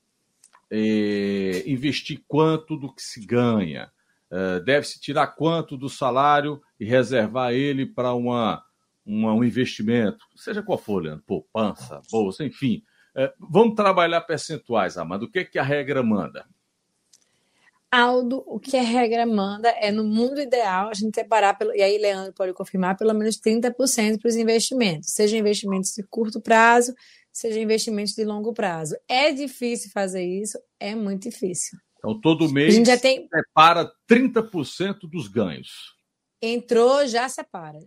é, 0.69 1.63
investir 1.67 2.23
quanto 2.27 2.77
do 2.77 2.93
que 2.93 3.01
se 3.01 3.25
ganha? 3.25 3.91
É, 4.31 4.61
deve-se 4.61 4.99
tirar 4.99 5.27
quanto 5.27 5.75
do 5.75 5.89
salário 5.89 6.61
e 6.79 6.85
reservar 6.85 7.51
ele 7.51 7.85
para 7.85 8.13
uma, 8.13 8.63
uma, 9.05 9.33
um 9.33 9.43
investimento, 9.43 10.25
seja 10.35 10.63
qual 10.63 10.77
for, 10.77 11.03
Leandro, 11.03 11.23
poupança, 11.25 12.01
bolsa, 12.11 12.43
enfim. 12.43 12.83
É, 13.15 13.33
vamos 13.39 13.75
trabalhar 13.75 14.21
percentuais, 14.21 14.97
Amanda. 14.97 15.25
O 15.25 15.31
que, 15.31 15.39
é 15.39 15.43
que 15.43 15.59
a 15.59 15.63
regra 15.63 16.01
manda? 16.01 16.45
Aldo, 17.91 18.41
o 18.47 18.57
que 18.57 18.77
a 18.77 18.81
regra 18.81 19.25
manda 19.25 19.67
é, 19.67 19.91
no 19.91 20.05
mundo 20.05 20.39
ideal, 20.39 20.89
a 20.89 20.93
gente 20.93 21.13
separar, 21.13 21.57
pelo, 21.57 21.75
e 21.75 21.81
aí 21.81 21.97
Leandro 21.97 22.31
pode 22.31 22.53
confirmar, 22.53 22.95
pelo 22.95 23.13
menos 23.13 23.35
30% 23.37 23.73
para 24.17 24.29
os 24.29 24.35
investimentos, 24.37 25.09
seja 25.11 25.35
investimentos 25.35 25.91
de 25.91 26.01
curto 26.03 26.39
prazo, 26.39 26.93
seja 27.33 27.59
investimentos 27.59 28.13
de 28.13 28.23
longo 28.23 28.53
prazo. 28.53 28.95
É 29.09 29.33
difícil 29.33 29.91
fazer 29.91 30.23
isso? 30.23 30.57
É 30.79 30.95
muito 30.95 31.23
difícil. 31.29 31.77
Então, 31.97 32.19
todo 32.19 32.51
mês 32.51 32.73
a 32.73 32.77
gente 32.77 32.87
já 32.87 32.97
tem... 32.97 33.27
separa 33.27 33.91
30% 34.09 34.99
dos 35.09 35.27
ganhos. 35.27 35.93
Entrou, 36.41 37.05
já 37.05 37.27
separa. 37.27 37.79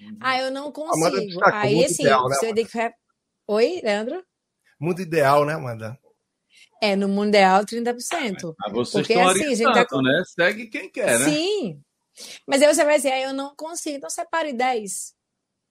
Uhum. 0.00 0.18
Ah, 0.20 0.40
eu 0.40 0.50
não 0.50 0.72
consigo. 0.72 1.40
Aí, 1.44 1.84
assim, 1.84 2.02
ideal, 2.02 2.28
né, 2.28 2.36
você 2.36 2.54
tem 2.54 2.66
que... 2.66 2.92
Oi, 3.46 3.80
Leandro? 3.82 4.24
Mundo 4.78 5.02
ideal, 5.02 5.44
né, 5.44 5.54
Amanda? 5.54 5.98
É, 6.82 6.96
no 6.96 7.08
Mundial, 7.08 7.64
30%. 7.64 8.54
Mas 8.58 8.72
vocês 8.72 9.06
Porque, 9.06 9.12
estão 9.12 9.28
assim, 9.28 9.44
a 9.44 9.54
gente 9.54 9.88
tá... 9.88 10.02
né? 10.02 10.22
Segue 10.26 10.66
quem 10.68 10.90
quer, 10.90 11.18
né? 11.18 11.24
Sim. 11.30 11.82
Mas 12.46 12.62
aí 12.62 12.74
você 12.74 12.84
vai 12.84 12.96
dizer, 12.96 13.12
ah, 13.12 13.20
eu 13.20 13.34
não 13.34 13.54
consigo, 13.54 13.96
então 13.96 14.08
separe 14.08 14.52
10. 14.52 15.14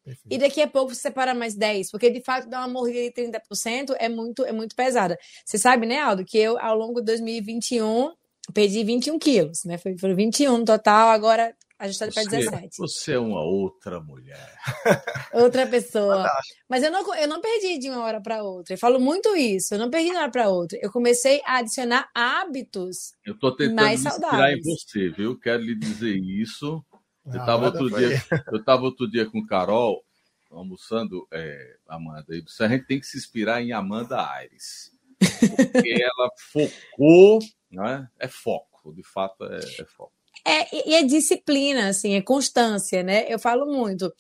Perfeito. 0.04 0.34
E 0.34 0.38
daqui 0.38 0.62
a 0.62 0.68
pouco 0.68 0.94
você 0.94 1.02
separa 1.02 1.34
mais 1.34 1.56
10, 1.56 1.92
porque 1.92 2.10
de 2.10 2.22
fato 2.22 2.50
dar 2.50 2.60
uma 2.60 2.68
mordida 2.68 3.02
de 3.02 3.40
30% 3.40 3.96
é 4.00 4.08
muito, 4.10 4.46
é 4.46 4.52
muito 4.52 4.76
pesada. 4.76 5.18
Você 5.46 5.58
sabe, 5.58 5.86
né, 5.86 6.00
Aldo, 6.00 6.24
que 6.26 6.38
eu, 6.38 6.60
ao 6.60 6.76
longo 6.76 7.00
de 7.00 7.08
2021, 7.08 8.14
perdi 8.54 8.84
21 8.84 9.20
quilos, 9.20 9.64
né? 9.66 9.78
Foi, 9.78 9.98
foram 9.98 10.16
21 10.16 10.58
no 10.58 10.66
total, 10.66 11.10
agora 11.10 11.56
ajustado 11.80 12.14
para 12.14 12.24
17. 12.24 12.78
Você 12.78 13.14
é 13.14 13.20
uma 13.20 13.42
outra 13.42 14.02
mulher. 14.02 14.58
outra 15.34 15.66
pessoa. 15.66 16.30
Mas 16.70 16.84
eu 16.84 16.92
não, 16.92 17.16
eu 17.16 17.28
não 17.28 17.42
perdi 17.42 17.80
de 17.80 17.90
uma 17.90 18.04
hora 18.04 18.22
para 18.22 18.44
outra. 18.44 18.74
Eu 18.74 18.78
falo 18.78 19.00
muito 19.00 19.36
isso. 19.36 19.74
Eu 19.74 19.80
não 19.80 19.90
perdi 19.90 20.08
de 20.08 20.12
uma 20.12 20.24
hora 20.24 20.32
para 20.32 20.50
outra. 20.50 20.78
Eu 20.82 20.92
comecei 20.92 21.42
a 21.46 21.58
adicionar 21.58 22.10
hábitos 22.14 23.14
eu 23.26 23.38
tô 23.38 23.56
tentando 23.56 23.76
mais 23.76 24.02
saudáveis. 24.02 24.66
em 24.66 24.72
você, 24.72 25.10
viu? 25.10 25.40
Quero 25.40 25.62
lhe 25.64 25.76
dizer 25.76 26.16
isso. 26.18 26.84
Eu 27.26 27.40
estava 27.40 27.66
outro, 27.66 27.90
dia, 27.90 28.10
eu 28.52 28.64
tava 28.64 28.84
outro 28.84 29.10
dia 29.10 29.30
com 29.30 29.46
Carol, 29.46 30.04
almoçando, 30.50 31.28
é, 31.32 31.78
Amanda, 31.88 32.36
e 32.36 32.42
disse, 32.42 32.64
a 32.64 32.68
gente 32.68 32.86
tem 32.86 33.00
que 33.00 33.06
se 33.06 33.18
inspirar 33.18 33.62
em 33.62 33.72
Amanda 33.72 34.20
Aires. 34.28 34.92
Porque 35.20 35.94
ela 36.02 36.30
focou, 36.52 37.40
né? 37.72 38.08
é 38.18 38.28
foco, 38.28 38.94
de 38.94 39.04
fato 39.04 39.46
é, 39.46 39.60
é 39.80 39.86
foco. 39.86 40.19
É, 40.46 40.90
e 40.90 40.96
é 40.96 41.04
disciplina, 41.04 41.90
assim, 41.90 42.14
é 42.16 42.22
constância, 42.22 43.04
né? 43.04 43.26
Eu 43.28 43.40
falo 43.40 43.66
muito. 43.66 44.14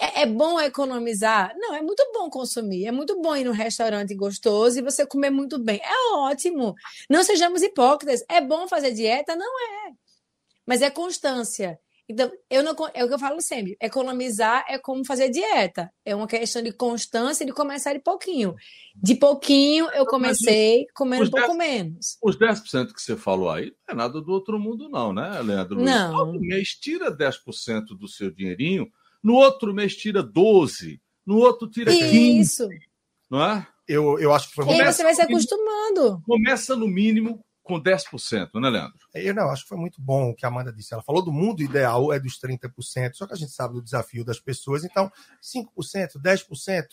É, 0.00 0.22
é, 0.22 0.26
bom 0.26 0.58
economizar? 0.60 1.52
Não, 1.56 1.74
é 1.74 1.82
muito 1.82 2.02
bom 2.14 2.30
consumir. 2.30 2.86
É 2.86 2.92
muito 2.92 3.20
bom 3.20 3.36
ir 3.36 3.44
num 3.44 3.52
restaurante 3.52 4.14
gostoso 4.14 4.78
e 4.78 4.82
você 4.82 5.06
comer 5.06 5.30
muito 5.30 5.58
bem. 5.58 5.80
É 5.82 6.14
ótimo. 6.14 6.74
Não 7.08 7.22
sejamos 7.22 7.62
hipócritas. 7.62 8.24
É 8.28 8.40
bom 8.40 8.66
fazer 8.66 8.92
dieta? 8.92 9.36
Não 9.36 9.60
é. 9.60 9.92
Mas 10.66 10.82
é 10.82 10.90
constância. 10.90 11.78
Então, 12.10 12.28
eu 12.50 12.64
não, 12.64 12.74
é 12.92 13.04
o 13.04 13.08
que 13.08 13.14
eu 13.14 13.18
falo 13.20 13.40
sempre: 13.40 13.76
economizar 13.80 14.64
é 14.68 14.76
como 14.78 15.06
fazer 15.06 15.30
dieta. 15.30 15.92
É 16.04 16.12
uma 16.12 16.26
questão 16.26 16.60
de 16.60 16.72
constância 16.72 17.44
e 17.44 17.46
de 17.46 17.52
começar 17.52 17.92
de 17.92 18.00
pouquinho. 18.00 18.56
De 18.96 19.14
pouquinho, 19.14 19.88
eu 19.92 20.04
comecei 20.04 20.86
comendo 20.92 21.26
um 21.26 21.30
pouco 21.30 21.54
menos. 21.54 22.18
Os 22.20 22.36
10% 22.36 22.92
que 22.92 23.00
você 23.00 23.16
falou 23.16 23.48
aí 23.48 23.72
não 23.86 23.94
é 23.94 23.94
nada 23.94 24.20
do 24.20 24.32
outro 24.32 24.58
mundo, 24.58 24.88
não, 24.88 25.12
né, 25.12 25.40
Leandro? 25.40 25.76
Luiz? 25.76 25.88
Não. 25.88 26.12
Todo 26.12 26.40
mês 26.40 26.70
tira 26.70 27.16
10% 27.16 27.96
do 27.96 28.08
seu 28.08 28.28
dinheirinho, 28.28 28.88
no 29.22 29.34
outro 29.34 29.72
mês 29.72 29.94
tira 29.94 30.20
12%, 30.20 30.98
no 31.24 31.36
outro 31.36 31.70
tira 31.70 31.92
15%. 31.92 32.40
Isso. 32.40 32.68
Não 33.30 33.40
é? 33.40 33.64
Eu, 33.86 34.18
eu 34.18 34.34
acho 34.34 34.48
que 34.48 34.54
foi 34.56 34.66
E 34.66 34.80
aí 34.80 34.92
você 34.92 35.04
vai 35.04 35.14
se 35.14 35.22
acostumando. 35.22 36.20
Começa 36.26 36.74
no 36.74 36.88
mínimo 36.88 37.44
com 37.70 37.80
10%, 37.80 38.60
né, 38.60 38.68
Leandro? 38.68 38.98
Eu 39.14 39.34
não, 39.34 39.48
acho 39.50 39.62
que 39.62 39.68
foi 39.68 39.78
muito 39.78 40.00
bom 40.00 40.30
o 40.30 40.34
que 40.34 40.44
a 40.44 40.48
Amanda 40.48 40.72
disse. 40.72 40.92
Ela 40.92 41.02
falou 41.02 41.24
do 41.24 41.32
mundo 41.32 41.62
ideal 41.62 42.12
é 42.12 42.18
dos 42.18 42.38
30%, 42.38 43.14
só 43.14 43.26
que 43.26 43.32
a 43.32 43.36
gente 43.36 43.52
sabe 43.52 43.74
do 43.74 43.82
desafio 43.82 44.24
das 44.24 44.40
pessoas. 44.40 44.84
Então, 44.84 45.10
5%, 45.42 46.18
10%. 46.20 46.86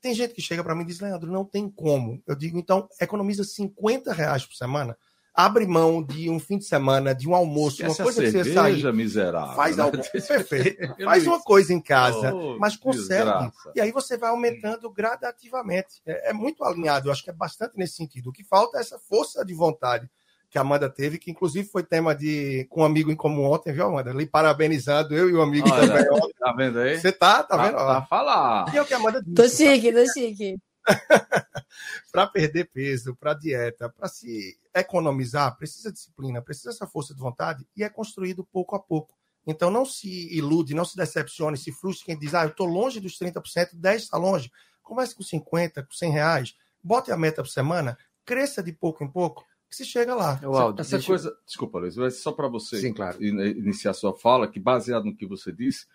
Tem 0.00 0.14
gente 0.14 0.34
que 0.34 0.42
chega 0.42 0.62
para 0.62 0.74
mim 0.74 0.82
e 0.82 0.86
diz, 0.86 1.00
Leandro, 1.00 1.30
não 1.30 1.44
tem 1.44 1.68
como. 1.70 2.22
Eu 2.26 2.34
digo, 2.34 2.58
então, 2.58 2.88
economiza 3.00 3.44
50 3.44 4.12
reais 4.12 4.44
por 4.44 4.54
semana 4.54 4.96
abre 5.34 5.66
mão 5.66 6.02
de 6.02 6.28
um 6.28 6.38
fim 6.38 6.58
de 6.58 6.64
semana, 6.64 7.14
de 7.14 7.28
um 7.28 7.34
almoço, 7.34 7.82
Esquece 7.82 8.00
uma 8.00 8.04
coisa 8.04 8.22
que 8.22 8.30
você 8.30 8.52
sair. 8.52 8.92
miserável. 8.92 9.54
Faz 9.54 9.76
né? 9.76 9.82
algo 9.82 9.98
perfeito. 10.10 10.94
Faz 11.04 11.26
uma 11.26 11.40
coisa 11.40 11.72
em 11.72 11.80
casa, 11.80 12.34
oh, 12.34 12.58
mas 12.58 12.76
consegue. 12.76 13.24
Desgraça. 13.24 13.72
E 13.74 13.80
aí 13.80 13.92
você 13.92 14.16
vai 14.16 14.30
aumentando 14.30 14.90
gradativamente. 14.90 16.02
É, 16.06 16.30
é, 16.30 16.32
muito 16.32 16.64
alinhado, 16.64 17.08
eu 17.08 17.12
acho 17.12 17.24
que 17.24 17.30
é 17.30 17.34
bastante 17.34 17.76
nesse 17.76 17.94
sentido. 17.94 18.30
O 18.30 18.32
que 18.32 18.44
falta 18.44 18.78
é 18.78 18.80
essa 18.80 18.98
força 18.98 19.44
de 19.44 19.54
vontade 19.54 20.08
que 20.50 20.58
a 20.58 20.62
Amanda 20.62 20.90
teve, 20.90 21.16
que 21.16 21.30
inclusive 21.30 21.68
foi 21.68 21.84
tema 21.84 22.12
de 22.12 22.66
com 22.68 22.80
um 22.80 22.84
amigo 22.84 23.10
em 23.10 23.16
comum 23.16 23.44
ontem, 23.44 23.72
viu, 23.72 23.86
Amanda? 23.86 24.10
Ali 24.10 24.26
parabenizando 24.26 25.14
eu 25.14 25.30
e 25.30 25.32
o 25.32 25.40
amigo 25.40 25.70
Olha, 25.70 26.04
também. 26.04 26.32
Tá 26.38 26.52
vendo 26.52 26.80
aí? 26.80 26.98
Você 26.98 27.12
tá, 27.12 27.44
tá, 27.44 27.56
tá 27.56 27.62
vendo? 27.64 27.76
Tá 27.76 28.02
falar. 28.02 28.74
E 28.74 28.76
é 28.76 28.82
o 28.82 28.84
que 28.84 28.92
a 28.92 28.96
Amanda 28.96 29.22
disse. 29.22 29.34
Tô 29.34 29.48
chique, 29.48 29.92
tô 29.92 30.12
chique. 30.12 30.56
para 32.10 32.26
perder 32.26 32.68
peso, 32.72 33.14
para 33.14 33.34
dieta, 33.34 33.88
para 33.88 34.08
se 34.08 34.58
economizar, 34.74 35.56
precisa 35.56 35.92
disciplina, 35.92 36.40
precisa 36.40 36.70
essa 36.70 36.86
força 36.86 37.14
de 37.14 37.20
vontade 37.20 37.66
e 37.76 37.82
é 37.82 37.88
construído 37.88 38.44
pouco 38.44 38.76
a 38.76 38.80
pouco. 38.80 39.18
Então 39.46 39.70
não 39.70 39.84
se 39.84 40.34
ilude, 40.34 40.74
não 40.74 40.84
se 40.84 40.96
decepcione, 40.96 41.56
se 41.56 41.72
frustre 41.72 42.06
quem 42.06 42.18
diz, 42.18 42.34
ah, 42.34 42.44
eu 42.44 42.50
estou 42.50 42.66
longe 42.66 43.00
dos 43.00 43.18
30%, 43.18 43.70
10 43.74 44.02
está 44.02 44.16
longe. 44.16 44.50
Comece 44.82 45.14
com 45.14 45.22
50, 45.22 45.82
com 45.82 45.92
100 45.92 46.10
reais, 46.10 46.56
bote 46.82 47.10
a 47.10 47.16
meta 47.16 47.42
por 47.42 47.48
semana, 47.48 47.96
cresça 48.24 48.62
de 48.62 48.72
pouco 48.72 49.02
em 49.02 49.08
pouco, 49.08 49.44
que 49.68 49.76
se 49.76 49.84
chega 49.84 50.14
lá. 50.14 50.40
Aldo, 50.42 50.80
essa 50.80 51.00
coisa, 51.00 51.30
eu... 51.30 51.36
desculpa, 51.46 51.78
Luiz, 51.78 51.96
mas 51.96 52.16
só 52.16 52.32
para 52.32 52.48
você 52.48 52.80
Sim, 52.80 52.92
claro. 52.92 53.22
iniciar 53.22 53.92
sua 53.94 54.12
fala, 54.12 54.48
que 54.48 54.58
baseado 54.60 55.04
no 55.04 55.16
que 55.16 55.26
você 55.26 55.52
disse, 55.52 55.86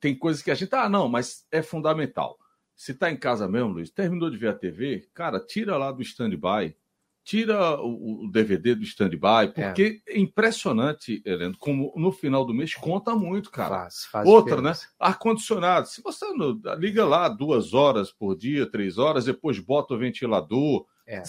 tem 0.00 0.16
coisas 0.16 0.42
que 0.42 0.50
a 0.50 0.54
gente, 0.54 0.74
ah, 0.74 0.88
não, 0.88 1.08
mas 1.08 1.46
é 1.50 1.62
fundamental. 1.62 2.38
Se 2.74 2.94
tá 2.94 3.10
em 3.10 3.16
casa 3.16 3.48
mesmo, 3.48 3.70
Luiz, 3.70 3.90
terminou 3.90 4.30
de 4.30 4.36
ver 4.36 4.48
a 4.48 4.54
TV, 4.54 5.08
cara, 5.12 5.38
tira 5.38 5.76
lá 5.76 5.92
do 5.92 6.02
stand-by, 6.02 6.74
tira 7.24 7.80
o, 7.80 8.26
o, 8.26 8.30
DVD 8.30 8.74
do 8.74 8.82
stand-by, 8.82 9.52
porque 9.54 10.02
é. 10.06 10.12
é. 10.12 10.18
impressionante, 10.18 11.22
Heleno, 11.24 11.56
como 11.58 11.92
no 11.96 12.12
final 12.12 12.44
do 12.44 12.52
mês 12.52 12.74
conta 12.74 13.16
muito, 13.16 13.50
cara. 13.50 13.82
Faz, 13.82 14.04
faz 14.04 14.28
Outra, 14.28 14.60
né? 14.60 14.72
Ar-condicionado. 15.00 15.88
Se 15.88 16.02
você 16.02 16.26
não, 16.34 16.60
liga 16.76 17.04
lá 17.04 17.28
duas 17.28 17.72
horas 17.72 18.12
por 18.12 18.36
dia, 18.36 18.70
três 18.70 18.98
horas, 18.98 19.24
depois 19.24 19.58
bota 19.58 19.94
o 19.94 19.98
ventilador. 19.98 20.86
É. 21.06 21.22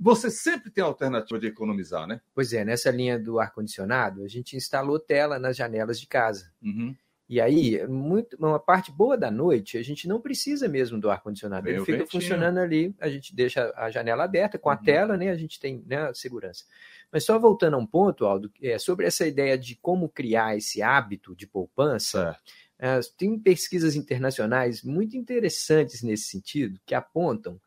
Você 0.00 0.30
sempre 0.30 0.70
tem 0.70 0.82
alternativa 0.82 1.38
de 1.38 1.48
economizar, 1.48 2.06
né? 2.06 2.20
Pois 2.32 2.52
é, 2.52 2.64
nessa 2.64 2.90
linha 2.90 3.18
do 3.18 3.40
ar-condicionado, 3.40 4.22
a 4.22 4.28
gente 4.28 4.56
instalou 4.56 4.98
tela 5.00 5.38
nas 5.38 5.56
janelas 5.56 6.00
de 6.00 6.06
casa. 6.06 6.52
Uhum. 6.62 6.94
E 7.30 7.40
aí, 7.40 7.86
muito, 7.86 8.36
uma 8.44 8.58
parte 8.58 8.90
boa 8.90 9.16
da 9.16 9.30
noite, 9.30 9.78
a 9.78 9.84
gente 9.84 10.08
não 10.08 10.20
precisa 10.20 10.66
mesmo 10.66 10.98
do 11.00 11.08
ar-condicionado. 11.08 11.68
Ele 11.68 11.78
fica 11.78 11.98
ventinho. 11.98 12.10
funcionando 12.10 12.58
ali, 12.58 12.92
a 12.98 13.08
gente 13.08 13.32
deixa 13.32 13.72
a 13.76 13.88
janela 13.88 14.24
aberta 14.24 14.58
com 14.58 14.68
a 14.68 14.74
uhum. 14.74 14.82
tela, 14.82 15.16
né? 15.16 15.30
A 15.30 15.36
gente 15.36 15.60
tem 15.60 15.80
né, 15.86 16.12
segurança. 16.12 16.64
Mas 17.12 17.22
só 17.22 17.38
voltando 17.38 17.74
a 17.74 17.78
um 17.78 17.86
ponto, 17.86 18.26
Aldo, 18.26 18.50
é, 18.60 18.80
sobre 18.80 19.06
essa 19.06 19.24
ideia 19.24 19.56
de 19.56 19.76
como 19.76 20.08
criar 20.08 20.56
esse 20.56 20.82
hábito 20.82 21.36
de 21.36 21.46
poupança, 21.46 22.36
é, 22.76 22.98
tem 23.16 23.38
pesquisas 23.38 23.94
internacionais 23.94 24.82
muito 24.82 25.16
interessantes 25.16 26.02
nesse 26.02 26.24
sentido, 26.24 26.80
que 26.84 26.96
apontam 26.96 27.60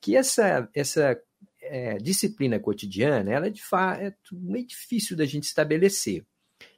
que 0.00 0.14
essa, 0.14 0.70
essa 0.72 1.20
é, 1.60 1.96
disciplina 1.96 2.60
cotidiana, 2.60 3.32
ela 3.32 3.48
é, 3.48 3.50
de 3.50 3.62
é 3.98 4.14
meio 4.30 4.64
difícil 4.64 5.16
da 5.16 5.24
gente 5.24 5.42
estabelecer. 5.42 6.24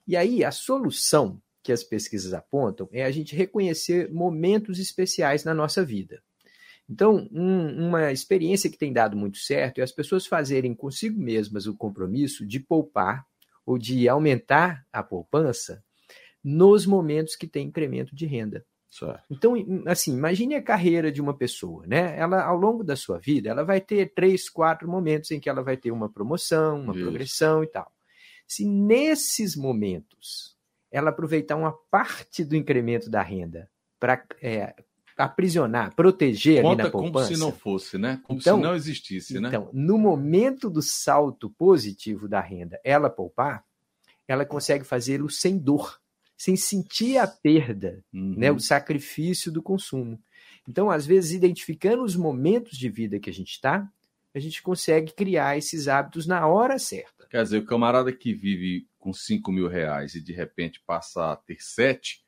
E 0.08 0.16
aí, 0.16 0.42
a 0.42 0.50
solução 0.50 1.38
que 1.62 1.72
as 1.72 1.84
pesquisas 1.84 2.32
apontam 2.32 2.88
é 2.92 3.04
a 3.04 3.10
gente 3.10 3.36
reconhecer 3.36 4.10
momentos 4.12 4.78
especiais 4.78 5.44
na 5.44 5.54
nossa 5.54 5.84
vida. 5.84 6.22
Então, 6.88 7.28
um, 7.32 7.86
uma 7.86 8.10
experiência 8.10 8.68
que 8.68 8.78
tem 8.78 8.92
dado 8.92 9.16
muito 9.16 9.38
certo 9.38 9.78
é 9.78 9.82
as 9.82 9.92
pessoas 9.92 10.26
fazerem 10.26 10.74
consigo 10.74 11.20
mesmas 11.20 11.66
o 11.66 11.76
compromisso 11.76 12.44
de 12.44 12.58
poupar 12.58 13.24
ou 13.64 13.78
de 13.78 14.08
aumentar 14.08 14.84
a 14.92 15.02
poupança 15.02 15.84
nos 16.42 16.86
momentos 16.86 17.36
que 17.36 17.46
tem 17.46 17.68
incremento 17.68 18.16
de 18.16 18.26
renda. 18.26 18.64
Certo. 18.90 19.22
Então, 19.30 19.54
assim, 19.86 20.12
imagine 20.12 20.56
a 20.56 20.62
carreira 20.62 21.12
de 21.12 21.20
uma 21.20 21.32
pessoa, 21.32 21.86
né? 21.86 22.18
Ela, 22.18 22.42
ao 22.42 22.56
longo 22.56 22.82
da 22.82 22.96
sua 22.96 23.18
vida, 23.18 23.48
ela 23.48 23.62
vai 23.62 23.80
ter 23.80 24.12
três, 24.12 24.48
quatro 24.48 24.88
momentos 24.88 25.30
em 25.30 25.38
que 25.38 25.48
ela 25.48 25.62
vai 25.62 25.76
ter 25.76 25.92
uma 25.92 26.08
promoção, 26.08 26.80
uma 26.80 26.92
Isso. 26.92 27.02
progressão 27.04 27.62
e 27.62 27.68
tal. 27.68 27.92
Se 28.48 28.64
nesses 28.64 29.54
momentos 29.54 30.56
ela 30.90 31.10
aproveitar 31.10 31.56
uma 31.56 31.72
parte 31.90 32.44
do 32.44 32.56
incremento 32.56 33.08
da 33.10 33.22
renda 33.22 33.68
para 33.98 34.24
é, 34.42 34.74
aprisionar, 35.16 35.94
proteger 35.94 36.62
Conta 36.62 36.82
ali 36.82 36.82
na 36.84 36.90
como 36.90 37.04
poupança. 37.12 37.34
se 37.34 37.38
não 37.38 37.52
fosse, 37.52 37.98
né? 37.98 38.20
Como 38.24 38.38
Então- 38.40 38.56
se 38.56 38.62
não 38.62 38.74
existisse, 38.74 39.38
né? 39.38 39.48
Então, 39.48 39.68
no 39.72 39.98
momento 39.98 40.70
do 40.70 40.80
salto 40.82 41.50
positivo 41.50 42.26
da 42.26 42.40
renda, 42.40 42.80
ela 42.82 43.10
poupar, 43.10 43.64
ela 44.26 44.44
consegue 44.46 44.84
fazê-lo 44.84 45.28
sem 45.28 45.58
dor, 45.58 46.00
sem 46.36 46.56
sentir 46.56 47.18
a 47.18 47.26
perda, 47.26 48.02
Uhum. 48.14 48.34
né, 48.38 48.50
o 48.50 48.58
sacrifício 48.58 49.52
do 49.52 49.62
consumo. 49.62 50.18
Então, 50.66 50.90
às 50.90 51.04
vezes, 51.04 51.32
identificando 51.32 52.02
os 52.02 52.16
momentos 52.16 52.78
de 52.78 52.88
vida 52.88 53.18
que 53.18 53.28
a 53.28 53.32
gente 53.32 53.50
está, 53.50 53.86
a 54.34 54.38
gente 54.38 54.62
consegue 54.62 55.12
criar 55.12 55.58
esses 55.58 55.86
hábitos 55.88 56.26
na 56.26 56.46
hora 56.46 56.78
certa. 56.78 57.26
Quer 57.28 57.42
dizer, 57.42 57.58
o 57.58 57.64
camarada 57.66 58.10
que 58.12 58.32
vive 58.32 58.86
com 59.00 59.12
5 59.12 59.50
mil 59.50 59.66
reais 59.66 60.14
e 60.14 60.20
de 60.20 60.32
repente 60.32 60.80
passa 60.86 61.32
a 61.32 61.36
ter 61.36 61.56
7, 61.58 62.22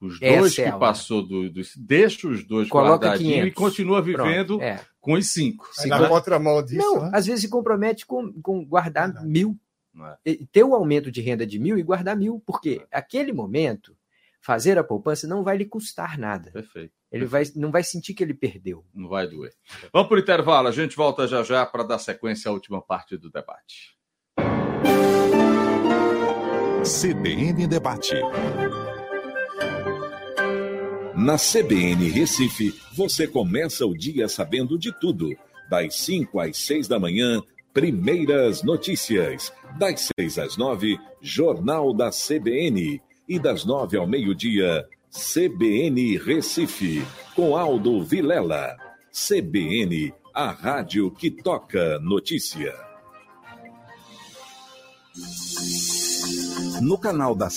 os 0.00 0.20
Essa 0.22 0.38
dois 0.40 0.58
é 0.58 0.70
que 0.72 0.78
passou 0.78 1.22
do, 1.26 1.50
dos. 1.50 1.76
Deixa 1.76 2.28
os 2.28 2.44
dois 2.44 2.68
Coloca 2.68 3.06
guardadinhos 3.06 3.34
500. 3.34 3.48
e 3.48 3.54
continua 3.54 4.00
vivendo 4.02 4.58
Pronto, 4.58 4.62
é. 4.62 4.80
com 5.00 5.12
os 5.14 5.26
5. 5.28 5.70
Aí 5.80 5.88
na 5.88 6.08
contramão 6.08 6.62
disso, 6.64 6.76
Não, 6.78 7.02
né? 7.02 7.10
às 7.12 7.26
vezes 7.26 7.42
se 7.42 7.48
compromete 7.48 8.06
com, 8.06 8.32
com 8.40 8.64
guardar 8.64 9.24
mil. 9.24 9.58
Não 9.92 10.14
E- 10.24 10.46
Ter 10.46 10.62
o 10.64 10.74
aumento 10.74 11.10
de 11.10 11.20
renda 11.20 11.46
de 11.46 11.58
mil 11.58 11.78
e 11.78 11.82
guardar 11.82 12.16
mil. 12.16 12.42
Porque 12.44 12.84
aquele 12.92 13.32
momento, 13.32 13.96
fazer 14.40 14.76
a 14.78 14.84
poupança 14.84 15.26
não 15.26 15.42
vai 15.42 15.56
lhe 15.56 15.64
custar 15.64 16.18
nada. 16.18 16.50
Perfeito. 16.50 16.92
Ele 17.10 17.24
vai, 17.24 17.44
não 17.56 17.70
vai 17.70 17.82
sentir 17.84 18.12
que 18.12 18.22
ele 18.24 18.34
perdeu. 18.34 18.84
Não 18.92 19.08
vai 19.08 19.26
doer. 19.28 19.54
Vamos 19.92 20.08
para 20.08 20.16
o 20.16 20.20
intervalo, 20.20 20.68
a 20.68 20.72
gente 20.72 20.96
volta 20.96 21.26
já 21.28 21.42
já 21.44 21.64
para 21.64 21.84
dar 21.84 21.98
sequência 21.98 22.50
à 22.50 22.52
última 22.52 22.82
parte 22.82 23.16
do 23.16 23.30
debate. 23.30 23.94
CBN 26.84 27.66
Debate. 27.66 28.12
Na 31.16 31.38
CBN 31.38 32.10
Recife, 32.10 32.74
você 32.94 33.26
começa 33.26 33.86
o 33.86 33.96
dia 33.96 34.28
sabendo 34.28 34.78
de 34.78 34.92
tudo. 35.00 35.34
Das 35.70 35.94
5 35.94 36.38
às 36.38 36.58
6 36.58 36.86
da 36.86 37.00
manhã, 37.00 37.42
primeiras 37.72 38.62
notícias. 38.62 39.50
Das 39.78 40.10
6 40.20 40.38
às 40.38 40.58
9, 40.58 40.98
Jornal 41.22 41.94
da 41.94 42.10
CBN. 42.10 43.00
E 43.26 43.38
das 43.38 43.64
9 43.64 43.96
ao 43.96 44.06
meio-dia, 44.06 44.86
CBN 45.10 46.18
Recife, 46.18 47.02
com 47.34 47.56
Aldo 47.56 48.04
Vilela. 48.04 48.76
CBN, 49.10 50.12
a 50.34 50.50
rádio 50.50 51.10
que 51.10 51.30
toca 51.30 51.98
notícia. 52.00 52.74
No 56.80 56.98
canal 56.98 57.36
da 57.36 57.48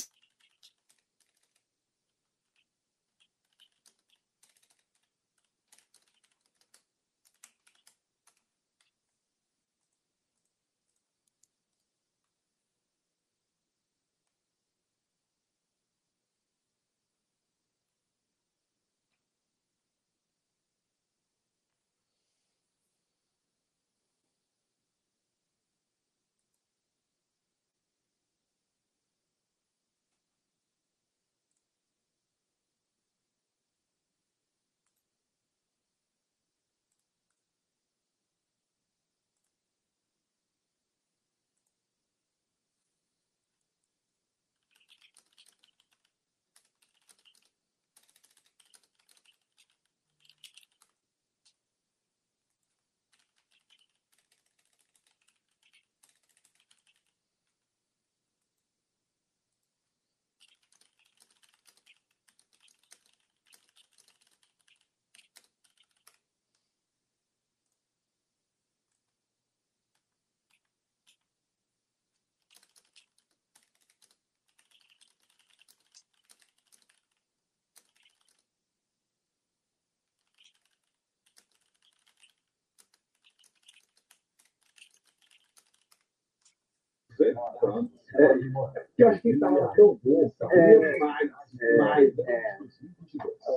Que 87.17 89.03
eu 89.03 89.09
acho 89.09 89.21
que 89.21 89.29
estava 89.29 89.73
tão 89.75 89.99
bom, 90.03 90.31
é, 90.51 90.99
mais, 90.99 91.31
mais, 91.77 92.15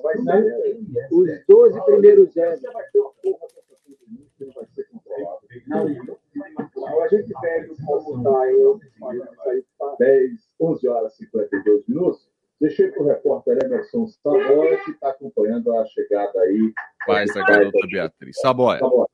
vai 0.02 0.18
sair 0.18 0.78
os 1.12 1.46
12 1.46 1.84
primeiros 1.84 2.36
anos. 2.36 2.60
A 7.02 7.08
gente 7.08 7.32
pede 7.40 7.74
como 7.84 8.18
está 8.18 8.40
aí, 8.40 9.64
10, 9.98 10.32
11 10.60 10.88
horas 10.88 11.14
e 11.14 11.24
52 11.24 11.86
minutos. 11.88 12.30
Deixei 12.60 12.90
para 12.90 13.02
o 13.02 13.06
repórter 13.06 13.58
Emerson 13.64 14.06
Saboia, 14.06 14.76
que 14.84 14.90
está 14.90 15.10
acompanhando 15.10 15.74
a 15.78 15.84
chegada 15.86 16.38
aí. 16.40 16.72
Paz 17.06 17.32
da 17.32 17.42
garota 17.42 17.86
Beatriz. 17.90 18.36
Saboia. 18.38 18.80
Oi, 18.82 19.06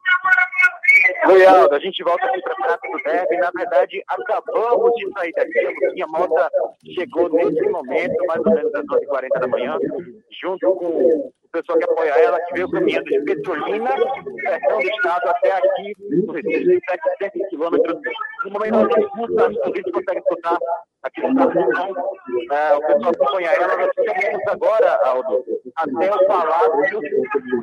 Aldo, 1.47 1.75
a 1.75 1.79
gente 1.79 2.03
volta 2.03 2.27
aqui 2.27 2.41
para 2.43 2.53
a 2.53 2.57
Praça 2.57 2.81
do 2.93 3.03
Derby. 3.03 3.37
Na 3.39 3.51
verdade, 3.51 4.03
acabamos 4.09 4.93
de 4.97 5.11
sair 5.13 5.33
daqui. 5.33 6.03
A 6.03 6.07
Mota 6.07 6.51
chegou 6.95 7.29
nesse 7.31 7.63
momento, 7.69 8.17
mais 8.27 8.45
ou 8.45 8.53
menos 8.53 8.75
às 8.75 8.85
9h40 8.87 9.41
da 9.41 9.47
manhã, 9.47 9.79
junto 10.41 10.75
com 10.77 11.33
o 11.57 11.63
pessoal 11.63 11.79
que 11.79 11.85
apoia 11.85 12.11
ela, 12.11 12.41
que 12.41 12.55
veio 12.55 12.71
caminhando 12.71 13.05
de 13.05 13.21
Petrolina, 13.23 13.91
sertão 14.43 14.79
do 14.79 14.83
estado, 14.83 15.29
até 15.29 15.53
aqui 15.53 15.93
no 16.11 16.33
Recife, 16.33 16.81
700 17.19 17.49
quilômetros. 17.49 18.01
No 18.45 18.51
momento 18.51 18.89
que 18.89 19.01
escuta, 19.01 19.47
a 19.47 19.67
gente 19.69 19.93
consegue 19.93 20.19
escutar 20.19 20.59
aqui 21.03 21.21
no 21.23 21.35
Tarcão, 21.35 21.95
é, 22.53 22.75
o 22.75 22.81
pessoal 22.81 23.13
acompanha 23.15 23.51
ela. 23.53 23.77
Nós 23.77 23.91
ficamos 23.97 24.49
agora, 24.49 25.01
Aldo, 25.05 25.45
até 25.77 26.15
o 26.15 26.27
Palácio, 26.27 27.01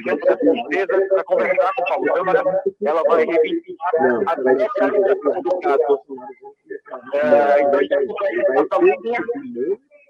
dentro 0.03 0.25
da 0.25 0.37
tristeza, 0.37 1.07
para 1.09 1.23
conversar 1.25 1.71
com 1.75 1.83
o 1.83 1.85
Paulo 1.85 2.13
Câmara. 2.13 2.63
Ela 2.83 3.03
vai 3.03 3.25
reivindicar 3.25 3.91
a 4.27 4.35
legalização 4.41 5.41
do 5.41 5.59
caso. 5.59 6.03
É, 7.13 7.61
então, 7.61 7.79
a 7.79 7.83
gente. 7.83 8.07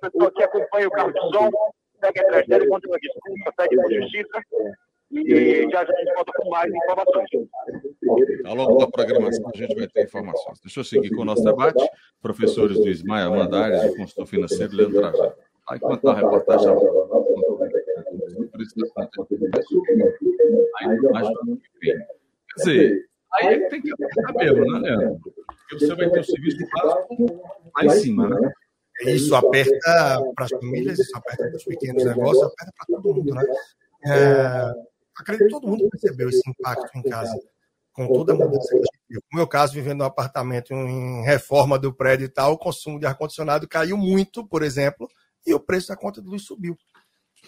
O 0.04 0.12
pessoal 0.12 0.32
que 0.32 0.44
acompanha 0.44 0.88
o 0.88 0.92
carro 0.92 1.14
de 1.14 1.20
som, 1.20 1.50
segue 2.04 2.20
atrás 2.20 2.48
dele, 2.48 2.68
contra 2.68 2.90
uma 2.90 3.00
desculpa, 3.00 3.54
segue 3.60 3.76
por 3.76 3.94
justiça. 3.94 4.42
E 5.12 5.70
já 5.70 5.86
já 5.86 5.94
a 5.94 6.00
gente 6.00 6.14
volta 6.16 6.32
com 6.36 6.50
mais 6.50 6.74
informações. 6.74 7.30
Ao 8.46 8.56
longo 8.56 8.78
da 8.78 8.88
programação, 8.88 9.52
a 9.54 9.58
gente 9.58 9.76
vai 9.76 9.88
ter 9.88 10.06
informações. 10.06 10.60
Deixa 10.60 10.80
eu 10.80 10.84
seguir 10.84 11.12
com 11.12 11.22
o 11.22 11.26
nosso 11.26 11.44
debate. 11.44 11.88
Professores 12.22 12.78
do 12.78 12.90
Ismael 12.90 13.32
Mandares, 13.32 13.92
do 13.92 13.96
consultor 13.96 14.26
financeiro, 14.26 14.76
Leandro 14.76 15.00
Trajano. 15.00 15.34
Aí, 15.70 15.78
enquanto 15.78 16.10
a 16.10 16.16
reportagem. 16.16 16.68
Ainda 20.82 21.10
mais 21.12 21.28
Quer 21.28 22.64
dizer, 22.64 23.06
aí 23.34 23.48
é 23.48 23.60
que 23.60 23.70
tem 23.70 23.82
que 23.82 23.94
apertar 23.94 24.34
mesmo, 24.34 24.80
né, 24.80 24.80
Leandro? 24.80 25.20
Porque 25.22 25.86
você 25.86 25.96
vai 25.96 26.10
ter 26.10 26.20
o 26.20 26.24
serviço 26.24 26.58
básico 26.72 27.42
lá 27.76 27.86
em 27.86 27.90
cima, 27.90 28.30
né? 28.30 28.54
Isso 29.02 29.36
aperta 29.36 30.22
para 30.36 30.46
as 30.46 30.52
famílias, 30.52 31.00
isso 31.00 31.18
aperta 31.18 31.48
para 31.48 31.56
os 31.58 31.64
pequenos 31.64 32.06
negócios, 32.06 32.44
aperta 32.44 32.72
para 32.78 32.86
todo 33.02 33.14
mundo, 33.16 33.34
né? 33.34 33.44
É, 34.06 34.72
acredito 35.18 35.46
que 35.46 35.52
todo 35.52 35.68
mundo 35.68 35.90
percebeu 35.90 36.30
esse 36.30 36.48
impacto 36.50 36.90
em 36.98 37.02
casa, 37.04 37.34
com 37.94 38.08
toda 38.08 38.34
a 38.34 38.36
mudança 38.36 38.70
que 38.70 38.76
a 38.76 38.78
gente 38.80 39.00
viu. 39.10 39.22
No 39.32 39.38
meu 39.38 39.48
caso, 39.48 39.74
vivendo 39.74 40.00
num 40.00 40.06
apartamento 40.06 40.74
em 40.74 41.24
reforma 41.24 41.78
do 41.80 41.94
prédio 41.94 42.26
e 42.26 42.30
tal, 42.30 42.54
o 42.54 42.58
consumo 42.58 43.00
de 43.00 43.06
ar-condicionado 43.06 43.68
caiu 43.68 43.98
muito, 43.98 44.46
por 44.48 44.62
exemplo, 44.64 45.08
e 45.46 45.54
o 45.54 45.60
preço 45.60 45.88
da 45.90 45.96
conta 45.98 46.22
de 46.22 46.28
luz 46.30 46.44
subiu. 46.46 46.78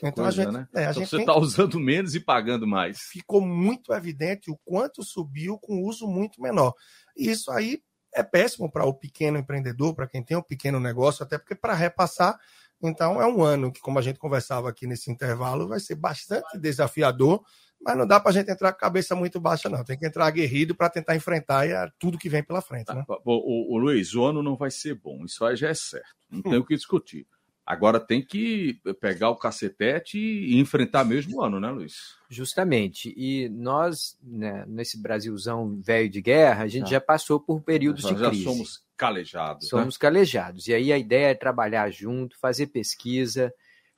Então, 0.04 0.26
a 0.26 0.28
Coisa, 0.28 0.43
gente, 0.43 0.52
né? 0.54 0.68
é, 0.76 0.80
a 0.80 0.82
Então 0.89 0.93
gente 0.96 1.10
você 1.10 1.16
tem- 1.18 1.26
está 1.26 1.38
usando 1.39 1.80
menos 1.80 2.16
e 2.16 2.20
pagando 2.20 2.68
mais. 2.68 2.98
ficou 3.00 3.39
muito 3.39 3.93
evidente 3.93 4.52
o 4.52 4.58
quanto 4.66 5.04
subiu 5.04 5.58
com 5.58 5.84
uso 5.84 6.06
muito 6.06 6.41
menor. 6.41 6.74
E 7.16 7.30
isso 7.30 7.50
aí 7.52 7.82
é 8.16 8.24
péssimo 8.24 8.72
para 8.72 8.86
o 8.86 8.93
pequeno 8.93 9.38
empreendedor, 9.38 9.93
para 9.93 10.07
quem 10.07 10.24
tem 10.24 10.38
um 10.38 10.41
pequeno 10.41 10.80
negócio, 10.80 11.24
até 11.24 11.38
porque 11.38 11.53
para 11.53 11.74
repassar 11.74 12.39
Então, 12.82 13.22
é 13.22 13.28
um 13.28 13.43
ano 13.43 13.72
que, 13.72 13.80
como 13.80 13.99
a 13.99 14.01
gente 14.01 14.20
conversava 14.20 14.70
aqui 14.70 14.88
nesse 14.88 15.11
intervalo, 15.11 15.68
vai 15.68 15.80
ser 15.80 15.95
bastante 15.95 16.57
desafiador, 16.57 17.43
mas 17.82 17.97
não 17.97 18.05
dá 18.05 18.20
para 18.20 18.32
a 18.32 18.34
gente 18.34 18.49
entrar 18.49 18.72
com 18.72 18.78
a 18.78 18.80
cabeça 18.80 19.16
muito 19.16 19.39
baixa, 19.39 19.70
não. 19.70 19.84
Tem 19.84 19.97
que 19.97 20.05
entrar 20.05 20.26
aguerrido 20.26 20.76
para 20.76 20.89
tentar 20.89 21.16
enfrentar 21.16 21.66
tudo 21.99 22.18
que 22.18 22.30
vem 22.30 22.43
pela 22.43 22.61
frente. 22.61 22.93
Né? 22.93 23.03
O, 23.07 23.16
o, 23.26 23.76
o, 23.76 23.78
Luiz, 23.78 24.13
o 24.13 24.24
ano 24.24 24.41
não 24.41 24.55
vai 24.55 24.72
ser 24.72 24.95
bom, 24.95 25.24
isso 25.26 25.43
aí 25.45 25.55
já 25.55 25.70
é 25.70 25.74
certo, 25.74 26.16
não 26.30 26.41
tem 26.41 26.57
o 26.57 26.66
que 26.66 26.76
discutir. 26.76 27.28
Agora 27.66 27.99
tem 27.99 28.22
que 28.22 28.80
pegar 29.01 29.32
o 29.32 29.36
cacetete 29.36 30.20
e 30.20 30.59
enfrentar 30.59 31.03
mesmo 31.03 31.38
o 31.38 31.41
ano, 31.41 31.59
né, 31.59 31.72
Luiz? 31.72 32.16
Justamente. 32.30 33.11
E 33.18 33.49
nós, 33.49 34.16
né, 34.22 34.63
nesse 34.68 35.01
Brasilzão 35.01 35.82
velho 35.82 36.07
de 36.07 36.22
guerra, 36.22 36.63
a 36.63 36.68
gente 36.68 36.86
ah. 36.86 36.91
já 36.91 37.01
passou 37.01 37.39
por 37.39 37.61
períodos 37.61 38.03
nós 38.03 38.16
de 38.16 38.24
crise. 38.24 38.43
Já 38.43 38.49
somos 38.51 38.84
calejados. 38.95 39.68
Somos 39.68 39.95
né? 39.95 39.99
calejados. 39.99 40.68
E 40.68 40.76
aí 40.76 40.93
a 40.93 40.97
ideia 40.97 41.32
é 41.32 41.34
trabalhar 41.34 41.89
junto, 41.89 42.38
fazer 42.39 42.68
pesquisa, 42.68 43.51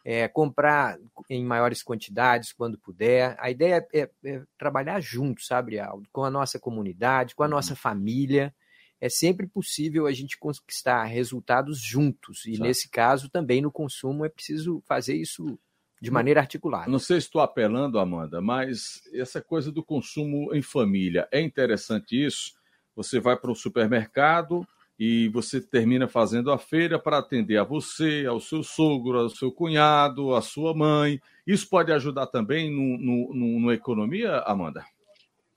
é, 0.05 0.29
comprar 0.29 0.97
em 1.29 1.43
maiores 1.43 1.83
quantidades 1.83 2.53
quando 2.53 2.77
puder. 2.77 3.35
A 3.37 3.51
ideia 3.51 3.85
é, 3.93 3.99
é, 3.99 4.09
é 4.23 4.41
trabalhar 4.57 5.01
junto, 5.01 5.43
sabe, 5.43 5.77
Aldo? 5.77 6.07
Com 6.13 6.23
a 6.23 6.31
nossa 6.31 6.57
comunidade, 6.57 7.35
com 7.35 7.43
a 7.43 7.49
nossa 7.49 7.71
uhum. 7.71 7.77
família 7.77 8.55
é 8.99 9.09
sempre 9.09 9.47
possível 9.47 10.07
a 10.07 10.11
gente 10.11 10.37
conquistar 10.37 11.03
resultados 11.03 11.79
juntos. 11.79 12.45
E 12.45 12.59
nesse 12.59 12.89
caso, 12.89 13.29
também 13.29 13.61
no 13.61 13.71
consumo, 13.71 14.25
é 14.25 14.29
preciso 14.29 14.81
fazer 14.85 15.15
isso 15.15 15.57
de 16.01 16.11
maneira 16.11 16.39
articulada. 16.39 16.89
Não 16.89 16.99
sei 16.99 17.19
se 17.19 17.27
estou 17.27 17.41
apelando, 17.41 17.99
Amanda, 17.99 18.39
mas 18.41 19.01
essa 19.13 19.41
coisa 19.41 19.71
do 19.71 19.83
consumo 19.83 20.53
em 20.53 20.61
família, 20.61 21.27
é 21.31 21.41
interessante 21.41 22.23
isso? 22.23 22.53
Você 22.95 23.19
vai 23.19 23.35
para 23.35 23.51
o 23.51 23.55
supermercado 23.55 24.67
e 24.99 25.27
você 25.29 25.61
termina 25.61 26.07
fazendo 26.07 26.51
a 26.51 26.57
feira 26.57 26.97
para 26.97 27.19
atender 27.19 27.57
a 27.57 27.63
você, 27.63 28.25
ao 28.27 28.39
seu 28.39 28.63
sogro, 28.63 29.19
ao 29.19 29.29
seu 29.29 29.51
cunhado, 29.51 30.33
à 30.33 30.41
sua 30.41 30.73
mãe. 30.73 31.21
Isso 31.45 31.69
pode 31.69 31.91
ajudar 31.91 32.27
também 32.27 32.71
no, 32.71 32.97
no, 32.97 33.33
no, 33.33 33.59
no 33.59 33.71
economia, 33.71 34.39
Amanda? 34.39 34.83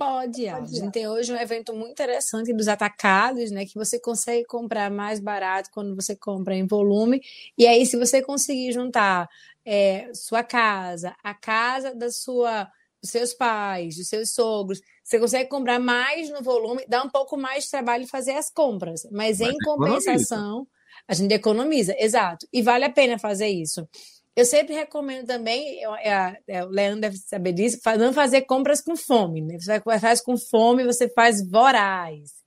Pode, 0.00 0.48
A 0.48 0.64
gente 0.64 0.92
tem 0.92 1.06
hoje 1.06 1.30
um 1.30 1.36
evento 1.36 1.74
muito 1.74 1.90
interessante 1.90 2.54
dos 2.54 2.68
atacados, 2.68 3.50
né? 3.50 3.66
Que 3.66 3.74
você 3.74 4.00
consegue 4.00 4.46
comprar 4.46 4.90
mais 4.90 5.20
barato 5.20 5.68
quando 5.70 5.94
você 5.94 6.16
compra 6.16 6.54
em 6.56 6.66
volume. 6.66 7.20
E 7.58 7.66
aí, 7.66 7.84
se 7.84 7.98
você 7.98 8.22
conseguir 8.22 8.72
juntar 8.72 9.28
é, 9.62 10.10
sua 10.14 10.42
casa, 10.42 11.14
a 11.22 11.34
casa 11.34 11.94
da 11.94 12.10
sua, 12.10 12.64
dos 13.02 13.10
seus 13.10 13.34
pais, 13.34 13.96
dos 13.96 14.08
seus 14.08 14.30
sogros, 14.30 14.80
você 15.04 15.20
consegue 15.20 15.50
comprar 15.50 15.78
mais 15.78 16.30
no 16.30 16.42
volume, 16.42 16.82
dá 16.88 17.02
um 17.02 17.10
pouco 17.10 17.36
mais 17.36 17.64
de 17.64 17.70
trabalho 17.70 18.06
fazer 18.06 18.32
as 18.32 18.50
compras. 18.50 19.02
Mas, 19.12 19.38
Mas 19.38 19.50
em 19.50 19.58
compensação, 19.62 20.62
economiza. 20.62 20.68
a 21.06 21.12
gente 21.12 21.34
economiza, 21.34 21.94
exato. 21.98 22.48
E 22.50 22.62
vale 22.62 22.86
a 22.86 22.90
pena 22.90 23.18
fazer 23.18 23.48
isso. 23.48 23.86
Eu 24.36 24.44
sempre 24.44 24.74
recomendo 24.74 25.26
também, 25.26 25.84
é, 25.84 26.36
é, 26.46 26.64
o 26.64 26.68
Leandro 26.68 27.00
deve 27.00 27.16
saber 27.16 27.52
disso, 27.52 27.78
não 27.98 28.12
fazer 28.12 28.42
compras 28.42 28.80
com 28.80 28.96
fome. 28.96 29.42
Né? 29.42 29.58
Você 29.58 29.80
faz 30.00 30.20
com 30.20 30.36
fome, 30.36 30.84
você 30.84 31.08
faz 31.08 31.46
voraz. 31.46 32.40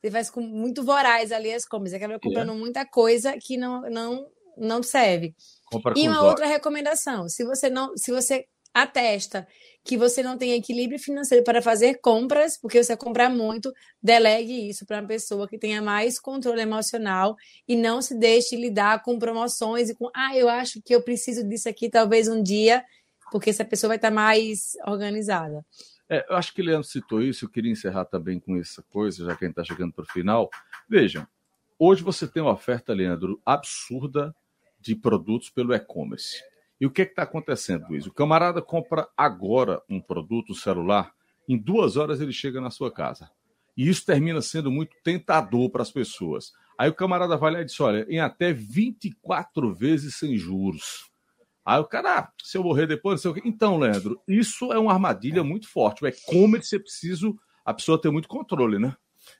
Você 0.00 0.10
faz 0.10 0.30
com 0.30 0.40
muito 0.40 0.84
voraz 0.84 1.32
ali 1.32 1.52
as 1.52 1.64
compras. 1.64 1.90
Você 1.90 1.96
acaba 1.96 2.18
comprando 2.20 2.48
yeah. 2.48 2.60
muita 2.60 2.86
coisa 2.86 3.36
que 3.40 3.56
não, 3.56 3.82
não, 3.82 4.26
não 4.56 4.82
serve. 4.82 5.34
Compra 5.70 5.94
e 5.96 6.08
uma 6.08 6.22
outra 6.22 6.46
recomendação: 6.46 7.28
se 7.28 7.44
você 7.44 7.68
não, 7.68 7.96
se 7.96 8.12
você 8.12 8.46
atesta 8.72 9.46
que 9.84 9.96
você 9.96 10.22
não 10.22 10.36
tem 10.36 10.52
equilíbrio 10.52 10.98
financeiro 10.98 11.42
para 11.42 11.62
fazer 11.62 12.00
compras, 12.02 12.58
porque 12.60 12.82
você 12.82 12.96
comprar 12.96 13.30
muito, 13.30 13.72
delegue 14.02 14.68
isso 14.68 14.84
para 14.84 15.00
uma 15.00 15.08
pessoa 15.08 15.48
que 15.48 15.58
tenha 15.58 15.80
mais 15.80 16.20
controle 16.20 16.60
emocional 16.60 17.34
e 17.66 17.74
não 17.74 18.02
se 18.02 18.14
deixe 18.18 18.54
lidar 18.54 19.02
com 19.02 19.18
promoções 19.18 19.88
e 19.88 19.94
com, 19.94 20.10
ah, 20.14 20.36
eu 20.36 20.48
acho 20.48 20.82
que 20.82 20.94
eu 20.94 21.02
preciso 21.02 21.42
disso 21.48 21.68
aqui 21.68 21.88
talvez 21.88 22.28
um 22.28 22.42
dia, 22.42 22.84
porque 23.32 23.50
essa 23.50 23.64
pessoa 23.64 23.88
vai 23.88 23.96
estar 23.96 24.10
mais 24.10 24.76
organizada. 24.86 25.64
É, 26.08 26.26
eu 26.28 26.36
acho 26.36 26.54
que 26.54 26.62
o 26.62 26.64
Leandro 26.64 26.88
citou 26.88 27.22
isso, 27.22 27.44
eu 27.44 27.48
queria 27.50 27.72
encerrar 27.72 28.04
também 28.04 28.38
com 28.38 28.56
essa 28.56 28.82
coisa, 28.82 29.24
já 29.24 29.36
que 29.36 29.44
a 29.44 29.48
gente 29.48 29.58
está 29.58 29.64
chegando 29.64 29.92
para 29.92 30.04
o 30.04 30.12
final. 30.12 30.50
Vejam, 30.88 31.26
hoje 31.78 32.02
você 32.02 32.26
tem 32.26 32.42
uma 32.42 32.52
oferta, 32.52 32.94
Leandro, 32.94 33.40
absurda 33.44 34.34
de 34.80 34.94
produtos 34.94 35.50
pelo 35.50 35.74
e-commerce. 35.74 36.42
E 36.80 36.86
o 36.86 36.90
que 36.90 37.02
está 37.02 37.22
acontecendo, 37.22 37.86
Luiz? 37.88 38.06
O 38.06 38.12
camarada 38.12 38.62
compra 38.62 39.08
agora 39.16 39.82
um 39.88 40.00
produto, 40.00 40.52
um 40.52 40.54
celular, 40.54 41.12
em 41.48 41.56
duas 41.56 41.96
horas 41.96 42.20
ele 42.20 42.32
chega 42.32 42.60
na 42.60 42.70
sua 42.70 42.92
casa. 42.92 43.30
E 43.76 43.88
isso 43.88 44.04
termina 44.04 44.40
sendo 44.40 44.70
muito 44.70 44.96
tentador 45.02 45.70
para 45.70 45.82
as 45.82 45.90
pessoas. 45.90 46.52
Aí 46.78 46.88
o 46.88 46.94
camarada 46.94 47.36
vai 47.36 47.52
lá 47.52 47.60
e 47.60 47.64
diz: 47.64 47.80
olha, 47.80 48.06
em 48.08 48.20
até 48.20 48.52
24 48.52 49.74
vezes 49.74 50.16
sem 50.16 50.36
juros. 50.36 51.08
Aí 51.64 51.78
o 51.80 51.84
cara, 51.84 52.18
ah, 52.18 52.32
se 52.42 52.56
eu 52.56 52.62
morrer 52.62 52.86
depois, 52.86 53.22
quê. 53.22 53.42
Então, 53.44 53.78
Leandro, 53.78 54.20
isso 54.26 54.72
é 54.72 54.78
uma 54.78 54.92
armadilha 54.92 55.44
muito 55.44 55.68
forte. 55.68 56.02
O 56.02 56.08
e-commerce 56.08 56.74
é 56.74 56.78
preciso 56.78 57.38
a 57.64 57.74
pessoa 57.74 58.00
ter 58.00 58.10
muito 58.10 58.28
controle, 58.28 58.78
né? 58.78 58.96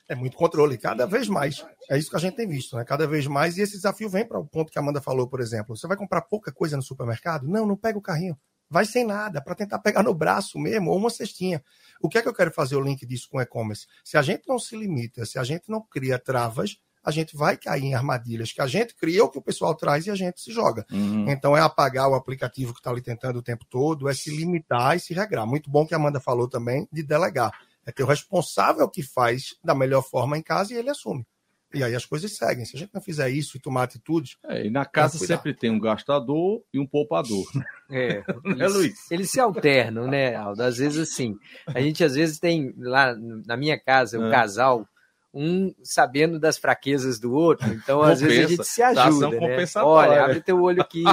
É 0.09 0.15
muito 0.15 0.37
controle, 0.37 0.79
cada 0.79 1.07
vez 1.07 1.29
mais. 1.29 1.65
É 1.91 1.99
isso 1.99 2.11
que 2.11 2.17
a 2.17 2.21
gente 2.21 2.37
tem 2.37 2.49
visto, 2.49 2.77
né? 2.77 2.85
Cada 2.85 3.07
vez 3.07 3.27
mais. 3.27 3.59
E 3.59 3.61
esse 3.61 3.75
desafio 3.75 4.09
vem 4.09 4.27
para 4.27 4.39
o 4.39 4.47
ponto 4.47 4.73
que 4.73 4.79
a 4.79 4.83
Amanda 4.83 5.01
falou, 5.01 5.29
por 5.29 5.41
exemplo. 5.41 5.77
Você 5.77 5.87
vai 5.87 5.97
comprar 5.97 6.23
pouca 6.23 6.51
coisa 6.51 6.77
no 6.77 6.83
supermercado? 6.83 7.47
Não, 7.47 7.67
não 7.67 7.77
pega 7.77 7.99
o 7.99 8.03
carrinho. 8.03 8.37
Vai 8.71 8.85
sem 8.85 9.05
nada, 9.05 9.41
para 9.41 9.55
tentar 9.55 9.79
pegar 9.79 10.03
no 10.03 10.13
braço 10.13 10.59
mesmo, 10.59 10.91
ou 10.91 10.97
uma 10.99 11.09
cestinha. 11.11 11.63
O 12.03 12.09
que 12.09 12.19
é 12.19 12.23
que 12.23 12.29
eu 12.29 12.35
quero 12.35 12.51
fazer 12.51 12.77
o 12.77 12.81
link 12.81 13.05
disso 13.07 13.29
com 13.31 13.41
e-commerce? 13.41 13.87
Se 14.05 14.19
a 14.19 14.23
gente 14.23 14.43
não 14.47 14.59
se 14.59 14.77
limita, 14.77 15.25
se 15.25 15.39
a 15.39 15.45
gente 15.45 15.71
não 15.71 15.81
cria 15.81 16.19
travas, 16.19 16.79
a 17.03 17.11
gente 17.11 17.35
vai 17.35 17.57
cair 17.57 17.85
em 17.85 17.95
armadilhas 17.95 18.53
que 18.53 18.61
a 18.61 18.67
gente 18.67 18.95
cria 18.95 19.23
ou 19.23 19.31
que 19.31 19.39
o 19.39 19.43
pessoal 19.43 19.75
traz 19.75 20.07
e 20.07 20.11
a 20.11 20.15
gente 20.15 20.41
se 20.41 20.53
joga. 20.53 20.85
Uhum. 20.93 21.31
Então 21.31 21.57
é 21.57 21.61
apagar 21.61 22.09
o 22.09 22.15
aplicativo 22.15 22.75
que 22.75 22.81
está 22.81 22.91
ali 22.91 23.01
tentando 23.01 23.39
o 23.39 23.43
tempo 23.43 23.65
todo, 23.71 24.09
é 24.09 24.15
se 24.15 24.31
limitar 24.31 24.97
e 24.97 25.01
se 25.01 25.15
regrar. 25.15 25.47
Muito 25.47 25.71
bom 25.71 25.87
que 25.87 25.95
a 25.95 25.97
Amanda 25.97 26.21
falou 26.21 26.49
também 26.49 26.87
de 26.93 27.03
delegar. 27.03 27.51
É 27.89 27.93
ter 27.93 28.03
o 28.03 28.07
responsável 28.07 28.87
que 28.87 29.03
faz 29.03 29.57
da 29.65 29.75
melhor 29.75 30.03
forma 30.03 30.37
em 30.37 30.43
casa 30.43 30.75
e 30.75 30.77
ele 30.77 30.91
assume. 30.91 31.27
E 31.73 31.83
aí 31.83 31.95
as 31.95 32.05
coisas 32.05 32.37
seguem. 32.37 32.67
Se 32.67 32.77
a 32.77 32.79
gente 32.79 32.93
não 32.93 33.01
fizer 33.01 33.31
isso 33.31 33.57
e 33.57 33.61
tomar 33.61 33.85
atitudes. 33.85 34.37
É, 34.45 34.67
e 34.67 34.71
na 34.71 34.85
casa 34.85 35.17
sempre 35.17 35.55
tem 35.55 35.71
um 35.71 35.81
gastador 35.81 36.63
e 36.71 36.79
um 36.79 36.87
poupador. 36.87 37.47
É, 37.91 38.23
é 38.61 38.69
Luiz? 38.69 39.11
Eles 39.11 39.31
se 39.31 39.41
alternam, 39.41 40.07
né, 40.07 40.37
Aldo? 40.37 40.63
Às 40.63 40.77
vezes, 40.77 41.11
assim, 41.11 41.35
a 41.67 41.81
gente 41.81 42.05
às 42.05 42.15
vezes 42.15 42.39
tem 42.39 42.75
lá 42.77 43.17
na 43.47 43.57
minha 43.57 43.81
casa 43.81 44.19
um 44.19 44.27
é. 44.27 44.31
casal, 44.31 44.87
um 45.33 45.75
sabendo 45.83 46.39
das 46.39 46.59
fraquezas 46.59 47.19
do 47.19 47.33
outro, 47.33 47.73
então 47.73 48.03
às 48.03 48.21
Compensa. 48.21 48.27
vezes 48.27 48.45
a 48.45 48.49
gente 48.49 48.65
se 48.67 48.83
ajuda. 48.83 49.31
Né? 49.31 49.67
Olha, 49.77 50.25
abre 50.25 50.43
teu 50.43 50.61
olho 50.61 50.83
aqui, 50.83 51.05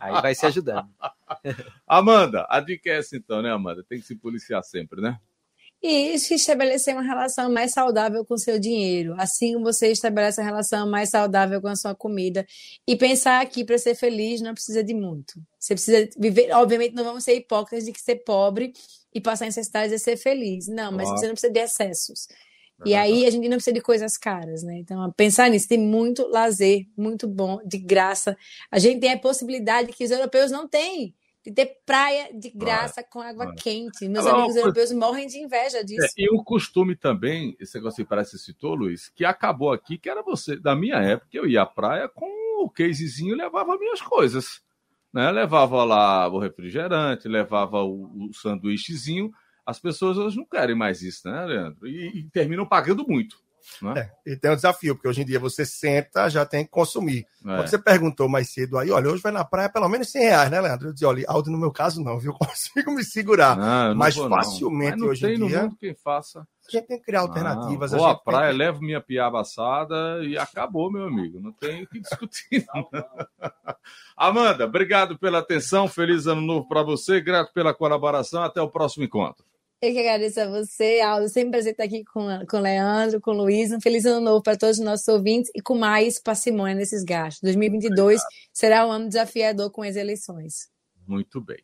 aí 0.00 0.22
vai 0.22 0.36
se 0.36 0.46
ajudando. 0.46 0.88
Amanda, 1.84 2.46
a 2.48 2.60
dica 2.60 2.90
é 2.90 2.98
essa 2.98 3.16
então, 3.16 3.42
né, 3.42 3.50
Amanda? 3.50 3.84
Tem 3.88 3.98
que 3.98 4.06
se 4.06 4.14
policiar 4.14 4.62
sempre, 4.62 5.00
né? 5.00 5.18
E 5.82 6.14
estabelecer 6.14 6.94
uma 6.94 7.02
relação 7.02 7.52
mais 7.52 7.72
saudável 7.72 8.24
com 8.24 8.34
o 8.34 8.38
seu 8.38 8.58
dinheiro. 8.58 9.14
Assim 9.18 9.52
como 9.52 9.64
você 9.66 9.90
estabelece 9.90 10.40
uma 10.40 10.46
relação 10.46 10.88
mais 10.88 11.10
saudável 11.10 11.60
com 11.60 11.68
a 11.68 11.76
sua 11.76 11.94
comida. 11.94 12.46
E 12.86 12.96
pensar 12.96 13.44
que 13.46 13.64
para 13.64 13.78
ser 13.78 13.94
feliz 13.94 14.40
não 14.40 14.54
precisa 14.54 14.82
de 14.82 14.94
muito. 14.94 15.40
Você 15.58 15.74
precisa 15.74 16.08
viver. 16.18 16.50
Obviamente, 16.52 16.94
não 16.94 17.04
vamos 17.04 17.24
ser 17.24 17.34
hipócritas 17.34 17.84
de 17.84 17.92
que 17.92 18.00
ser 18.00 18.16
pobre 18.16 18.72
e 19.14 19.20
passar 19.20 19.44
necessidade 19.44 19.94
é 19.94 19.98
ser 19.98 20.16
feliz. 20.16 20.66
Não, 20.66 20.90
mas 20.90 21.08
você 21.08 21.26
não 21.26 21.34
precisa 21.34 21.52
de 21.52 21.60
excessos. 21.60 22.28
E 22.84 22.94
aí 22.94 23.24
a 23.24 23.30
gente 23.30 23.48
não 23.48 23.56
precisa 23.56 23.72
de 23.72 23.80
coisas 23.80 24.18
caras, 24.18 24.62
né? 24.62 24.78
Então, 24.78 25.10
pensar 25.12 25.48
nisso, 25.48 25.66
tem 25.66 25.78
muito 25.78 26.28
lazer, 26.28 26.86
muito 26.96 27.26
bom, 27.26 27.58
de 27.64 27.78
graça. 27.78 28.36
A 28.70 28.78
gente 28.78 29.00
tem 29.00 29.12
a 29.12 29.18
possibilidade 29.18 29.92
que 29.92 30.04
os 30.04 30.10
europeus 30.10 30.50
não 30.50 30.68
têm 30.68 31.14
de 31.46 31.52
ter 31.52 31.78
praia 31.86 32.28
de 32.34 32.50
graça 32.50 33.04
com 33.04 33.20
água 33.20 33.54
quente. 33.54 34.08
Meus 34.08 34.26
amigos 34.26 34.56
europeus 34.56 34.90
morrem 34.90 35.28
de 35.28 35.38
inveja 35.38 35.84
disso. 35.84 36.04
É, 36.18 36.22
e 36.24 36.28
o 36.28 36.42
costume 36.42 36.96
também, 36.96 37.56
esse 37.60 37.76
negócio 37.76 38.02
que 38.04 38.08
parece 38.08 38.32
que 38.32 38.38
citou, 38.38 38.74
Luiz, 38.74 39.08
que 39.10 39.24
acabou 39.24 39.72
aqui, 39.72 39.96
que 39.96 40.10
era 40.10 40.22
você, 40.22 40.56
da 40.56 40.74
minha 40.74 40.96
época, 40.96 41.28
eu 41.32 41.46
ia 41.46 41.62
à 41.62 41.66
praia 41.66 42.08
com 42.08 42.26
o 42.64 42.68
casezinho 42.68 43.32
e 43.32 43.38
levava 43.38 43.78
minhas 43.78 44.02
coisas. 44.02 44.60
Né? 45.12 45.30
Levava 45.30 45.84
lá 45.84 46.28
o 46.28 46.40
refrigerante, 46.40 47.28
levava 47.28 47.84
o, 47.84 48.28
o 48.28 48.34
sanduíchezinho. 48.34 49.30
As 49.64 49.78
pessoas 49.78 50.18
hoje 50.18 50.36
não 50.36 50.44
querem 50.44 50.74
mais 50.74 51.00
isso, 51.00 51.28
né, 51.28 51.44
Leandro? 51.44 51.86
E, 51.86 52.18
e 52.18 52.22
terminam 52.24 52.66
pagando 52.66 53.06
muito. 53.06 53.38
Né? 53.82 54.10
É, 54.26 54.32
e 54.32 54.36
tem 54.36 54.50
um 54.50 54.56
desafio, 54.56 54.94
porque 54.94 55.08
hoje 55.08 55.22
em 55.22 55.24
dia 55.24 55.38
você 55.38 55.64
senta, 55.64 56.28
já 56.28 56.44
tem 56.46 56.64
que 56.64 56.70
consumir. 56.70 57.26
É. 57.44 57.56
Quando 57.56 57.68
você 57.68 57.78
perguntou 57.78 58.28
mais 58.28 58.50
cedo 58.50 58.78
aí, 58.78 58.90
olha, 58.90 59.10
hoje 59.10 59.22
vai 59.22 59.32
na 59.32 59.44
praia 59.44 59.68
pelo 59.68 59.88
menos 59.88 60.10
100 60.10 60.22
reais, 60.22 60.50
né, 60.50 60.60
Leandro? 60.60 60.88
Eu 60.88 60.92
disse, 60.92 61.04
olha, 61.04 61.24
Aldo, 61.28 61.50
no 61.50 61.58
meu 61.58 61.70
caso 61.70 62.02
não, 62.02 62.18
viu? 62.18 62.32
Eu 62.36 62.48
consigo 62.48 62.90
me 62.92 63.04
segurar. 63.04 63.56
Não, 63.56 63.94
Mas 63.94 64.14
vou, 64.14 64.28
facilmente 64.28 64.98
Mas 64.98 65.10
hoje 65.10 65.34
em 65.34 65.46
dia. 65.46 65.62
Mundo 65.62 65.76
quem 65.78 65.94
faça. 65.94 66.40
A 66.40 66.70
gente 66.70 66.86
tem 66.86 66.98
que 66.98 67.04
criar 67.04 67.20
alternativas. 67.20 67.94
Ah, 67.94 67.96
vou 67.96 68.06
à 68.06 68.14
praia, 68.16 68.50
que... 68.50 68.58
levo 68.58 68.80
minha 68.80 69.00
piaba 69.00 69.40
assada 69.40 70.24
e 70.24 70.36
acabou, 70.36 70.90
meu 70.90 71.04
amigo. 71.04 71.40
Não 71.40 71.52
tem 71.52 71.84
o 71.84 71.86
que 71.86 72.00
discutir. 72.00 72.66
Amanda, 74.16 74.64
obrigado 74.64 75.16
pela 75.16 75.38
atenção. 75.38 75.86
Feliz 75.86 76.26
ano 76.26 76.40
novo 76.40 76.66
para 76.66 76.82
você. 76.82 77.20
Grato 77.20 77.52
pela 77.52 77.72
colaboração. 77.72 78.42
Até 78.42 78.60
o 78.60 78.68
próximo 78.68 79.04
encontro. 79.04 79.44
Eu 79.80 79.92
que 79.92 79.98
agradeço 79.98 80.40
a 80.40 80.46
você, 80.46 81.00
Aldo. 81.00 81.28
Sempre 81.28 81.48
um 81.48 81.50
prazer 81.50 81.72
estar 81.72 81.84
aqui 81.84 82.02
com, 82.04 82.26
com 82.48 82.56
o 82.56 82.60
Leandro, 82.60 83.20
com 83.20 83.32
o 83.32 83.34
Luiz. 83.34 83.70
Um 83.72 83.80
feliz 83.80 84.06
ano 84.06 84.20
novo 84.20 84.42
para 84.42 84.56
todos 84.56 84.78
os 84.78 84.84
nossos 84.84 85.06
ouvintes 85.08 85.50
e 85.54 85.60
com 85.60 85.76
mais 85.76 86.18
parcimônia 86.18 86.74
nesses 86.74 87.04
gastos. 87.04 87.42
2022 87.42 88.20
será 88.52 88.86
um 88.86 88.90
ano 88.90 89.08
desafiador 89.08 89.70
com 89.70 89.82
as 89.82 89.94
eleições. 89.94 90.70
Muito 91.06 91.42
bem. 91.42 91.58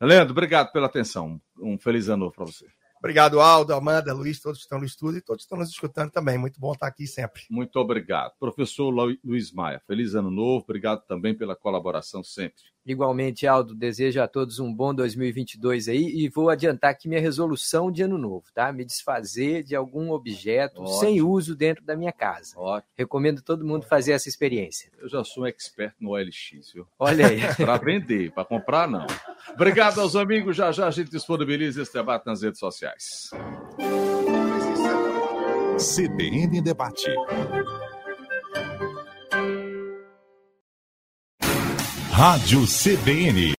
Leandro, 0.00 0.32
obrigado 0.32 0.70
pela 0.72 0.86
atenção. 0.86 1.40
Um 1.58 1.78
feliz 1.78 2.08
ano 2.08 2.24
novo 2.24 2.34
para 2.34 2.44
você. 2.44 2.66
Obrigado, 2.98 3.40
Aldo, 3.40 3.72
Amanda, 3.72 4.12
Luiz, 4.12 4.40
todos 4.40 4.58
que 4.58 4.64
estão 4.64 4.80
no 4.80 4.84
estúdio 4.84 5.18
e 5.18 5.22
todos 5.22 5.44
que 5.44 5.46
estão 5.46 5.58
nos 5.58 5.70
escutando 5.70 6.10
também. 6.10 6.36
Muito 6.36 6.60
bom 6.60 6.72
estar 6.72 6.88
aqui 6.88 7.06
sempre. 7.06 7.42
Muito 7.48 7.76
obrigado. 7.76 8.32
Professor 8.38 8.90
Luiz 8.90 9.52
Maia, 9.52 9.80
feliz 9.86 10.14
ano 10.14 10.30
novo. 10.30 10.64
Obrigado 10.64 11.06
também 11.06 11.34
pela 11.34 11.56
colaboração 11.56 12.22
sempre. 12.22 12.64
Igualmente, 12.88 13.46
Aldo, 13.46 13.74
desejo 13.74 14.22
a 14.22 14.26
todos 14.26 14.58
um 14.58 14.72
bom 14.72 14.94
2022 14.94 15.88
aí 15.88 16.06
e 16.06 16.26
vou 16.30 16.48
adiantar 16.48 16.90
aqui 16.90 17.06
minha 17.06 17.20
resolução 17.20 17.92
de 17.92 18.02
ano 18.02 18.16
novo, 18.16 18.44
tá? 18.54 18.72
Me 18.72 18.82
desfazer 18.82 19.62
de 19.62 19.76
algum 19.76 20.10
objeto 20.10 20.80
Ótimo. 20.80 20.98
sem 20.98 21.20
uso 21.20 21.54
dentro 21.54 21.84
da 21.84 21.94
minha 21.94 22.12
casa. 22.12 22.58
Ótimo. 22.58 22.90
Recomendo 22.96 23.42
todo 23.42 23.62
mundo 23.62 23.84
fazer 23.84 24.12
essa 24.12 24.26
experiência. 24.26 24.90
Eu 24.98 25.06
já 25.06 25.22
sou 25.22 25.42
um 25.42 25.46
expert 25.46 25.94
no 26.00 26.12
OLX, 26.12 26.72
viu? 26.72 26.86
Olha 26.98 27.26
aí. 27.26 27.40
para 27.56 27.76
vender, 27.76 28.32
para 28.32 28.46
comprar 28.46 28.88
não. 28.88 29.06
Obrigado 29.52 30.00
aos 30.00 30.16
amigos. 30.16 30.56
Já 30.56 30.72
já 30.72 30.86
a 30.86 30.90
gente 30.90 31.10
disponibiliza 31.10 31.82
esse 31.82 31.92
debate 31.92 32.24
nas 32.24 32.40
redes 32.40 32.58
sociais. 32.58 33.30
CBN 35.78 36.62
Debate. 36.62 37.06
Rádio 42.18 42.66
CBN. 42.66 43.57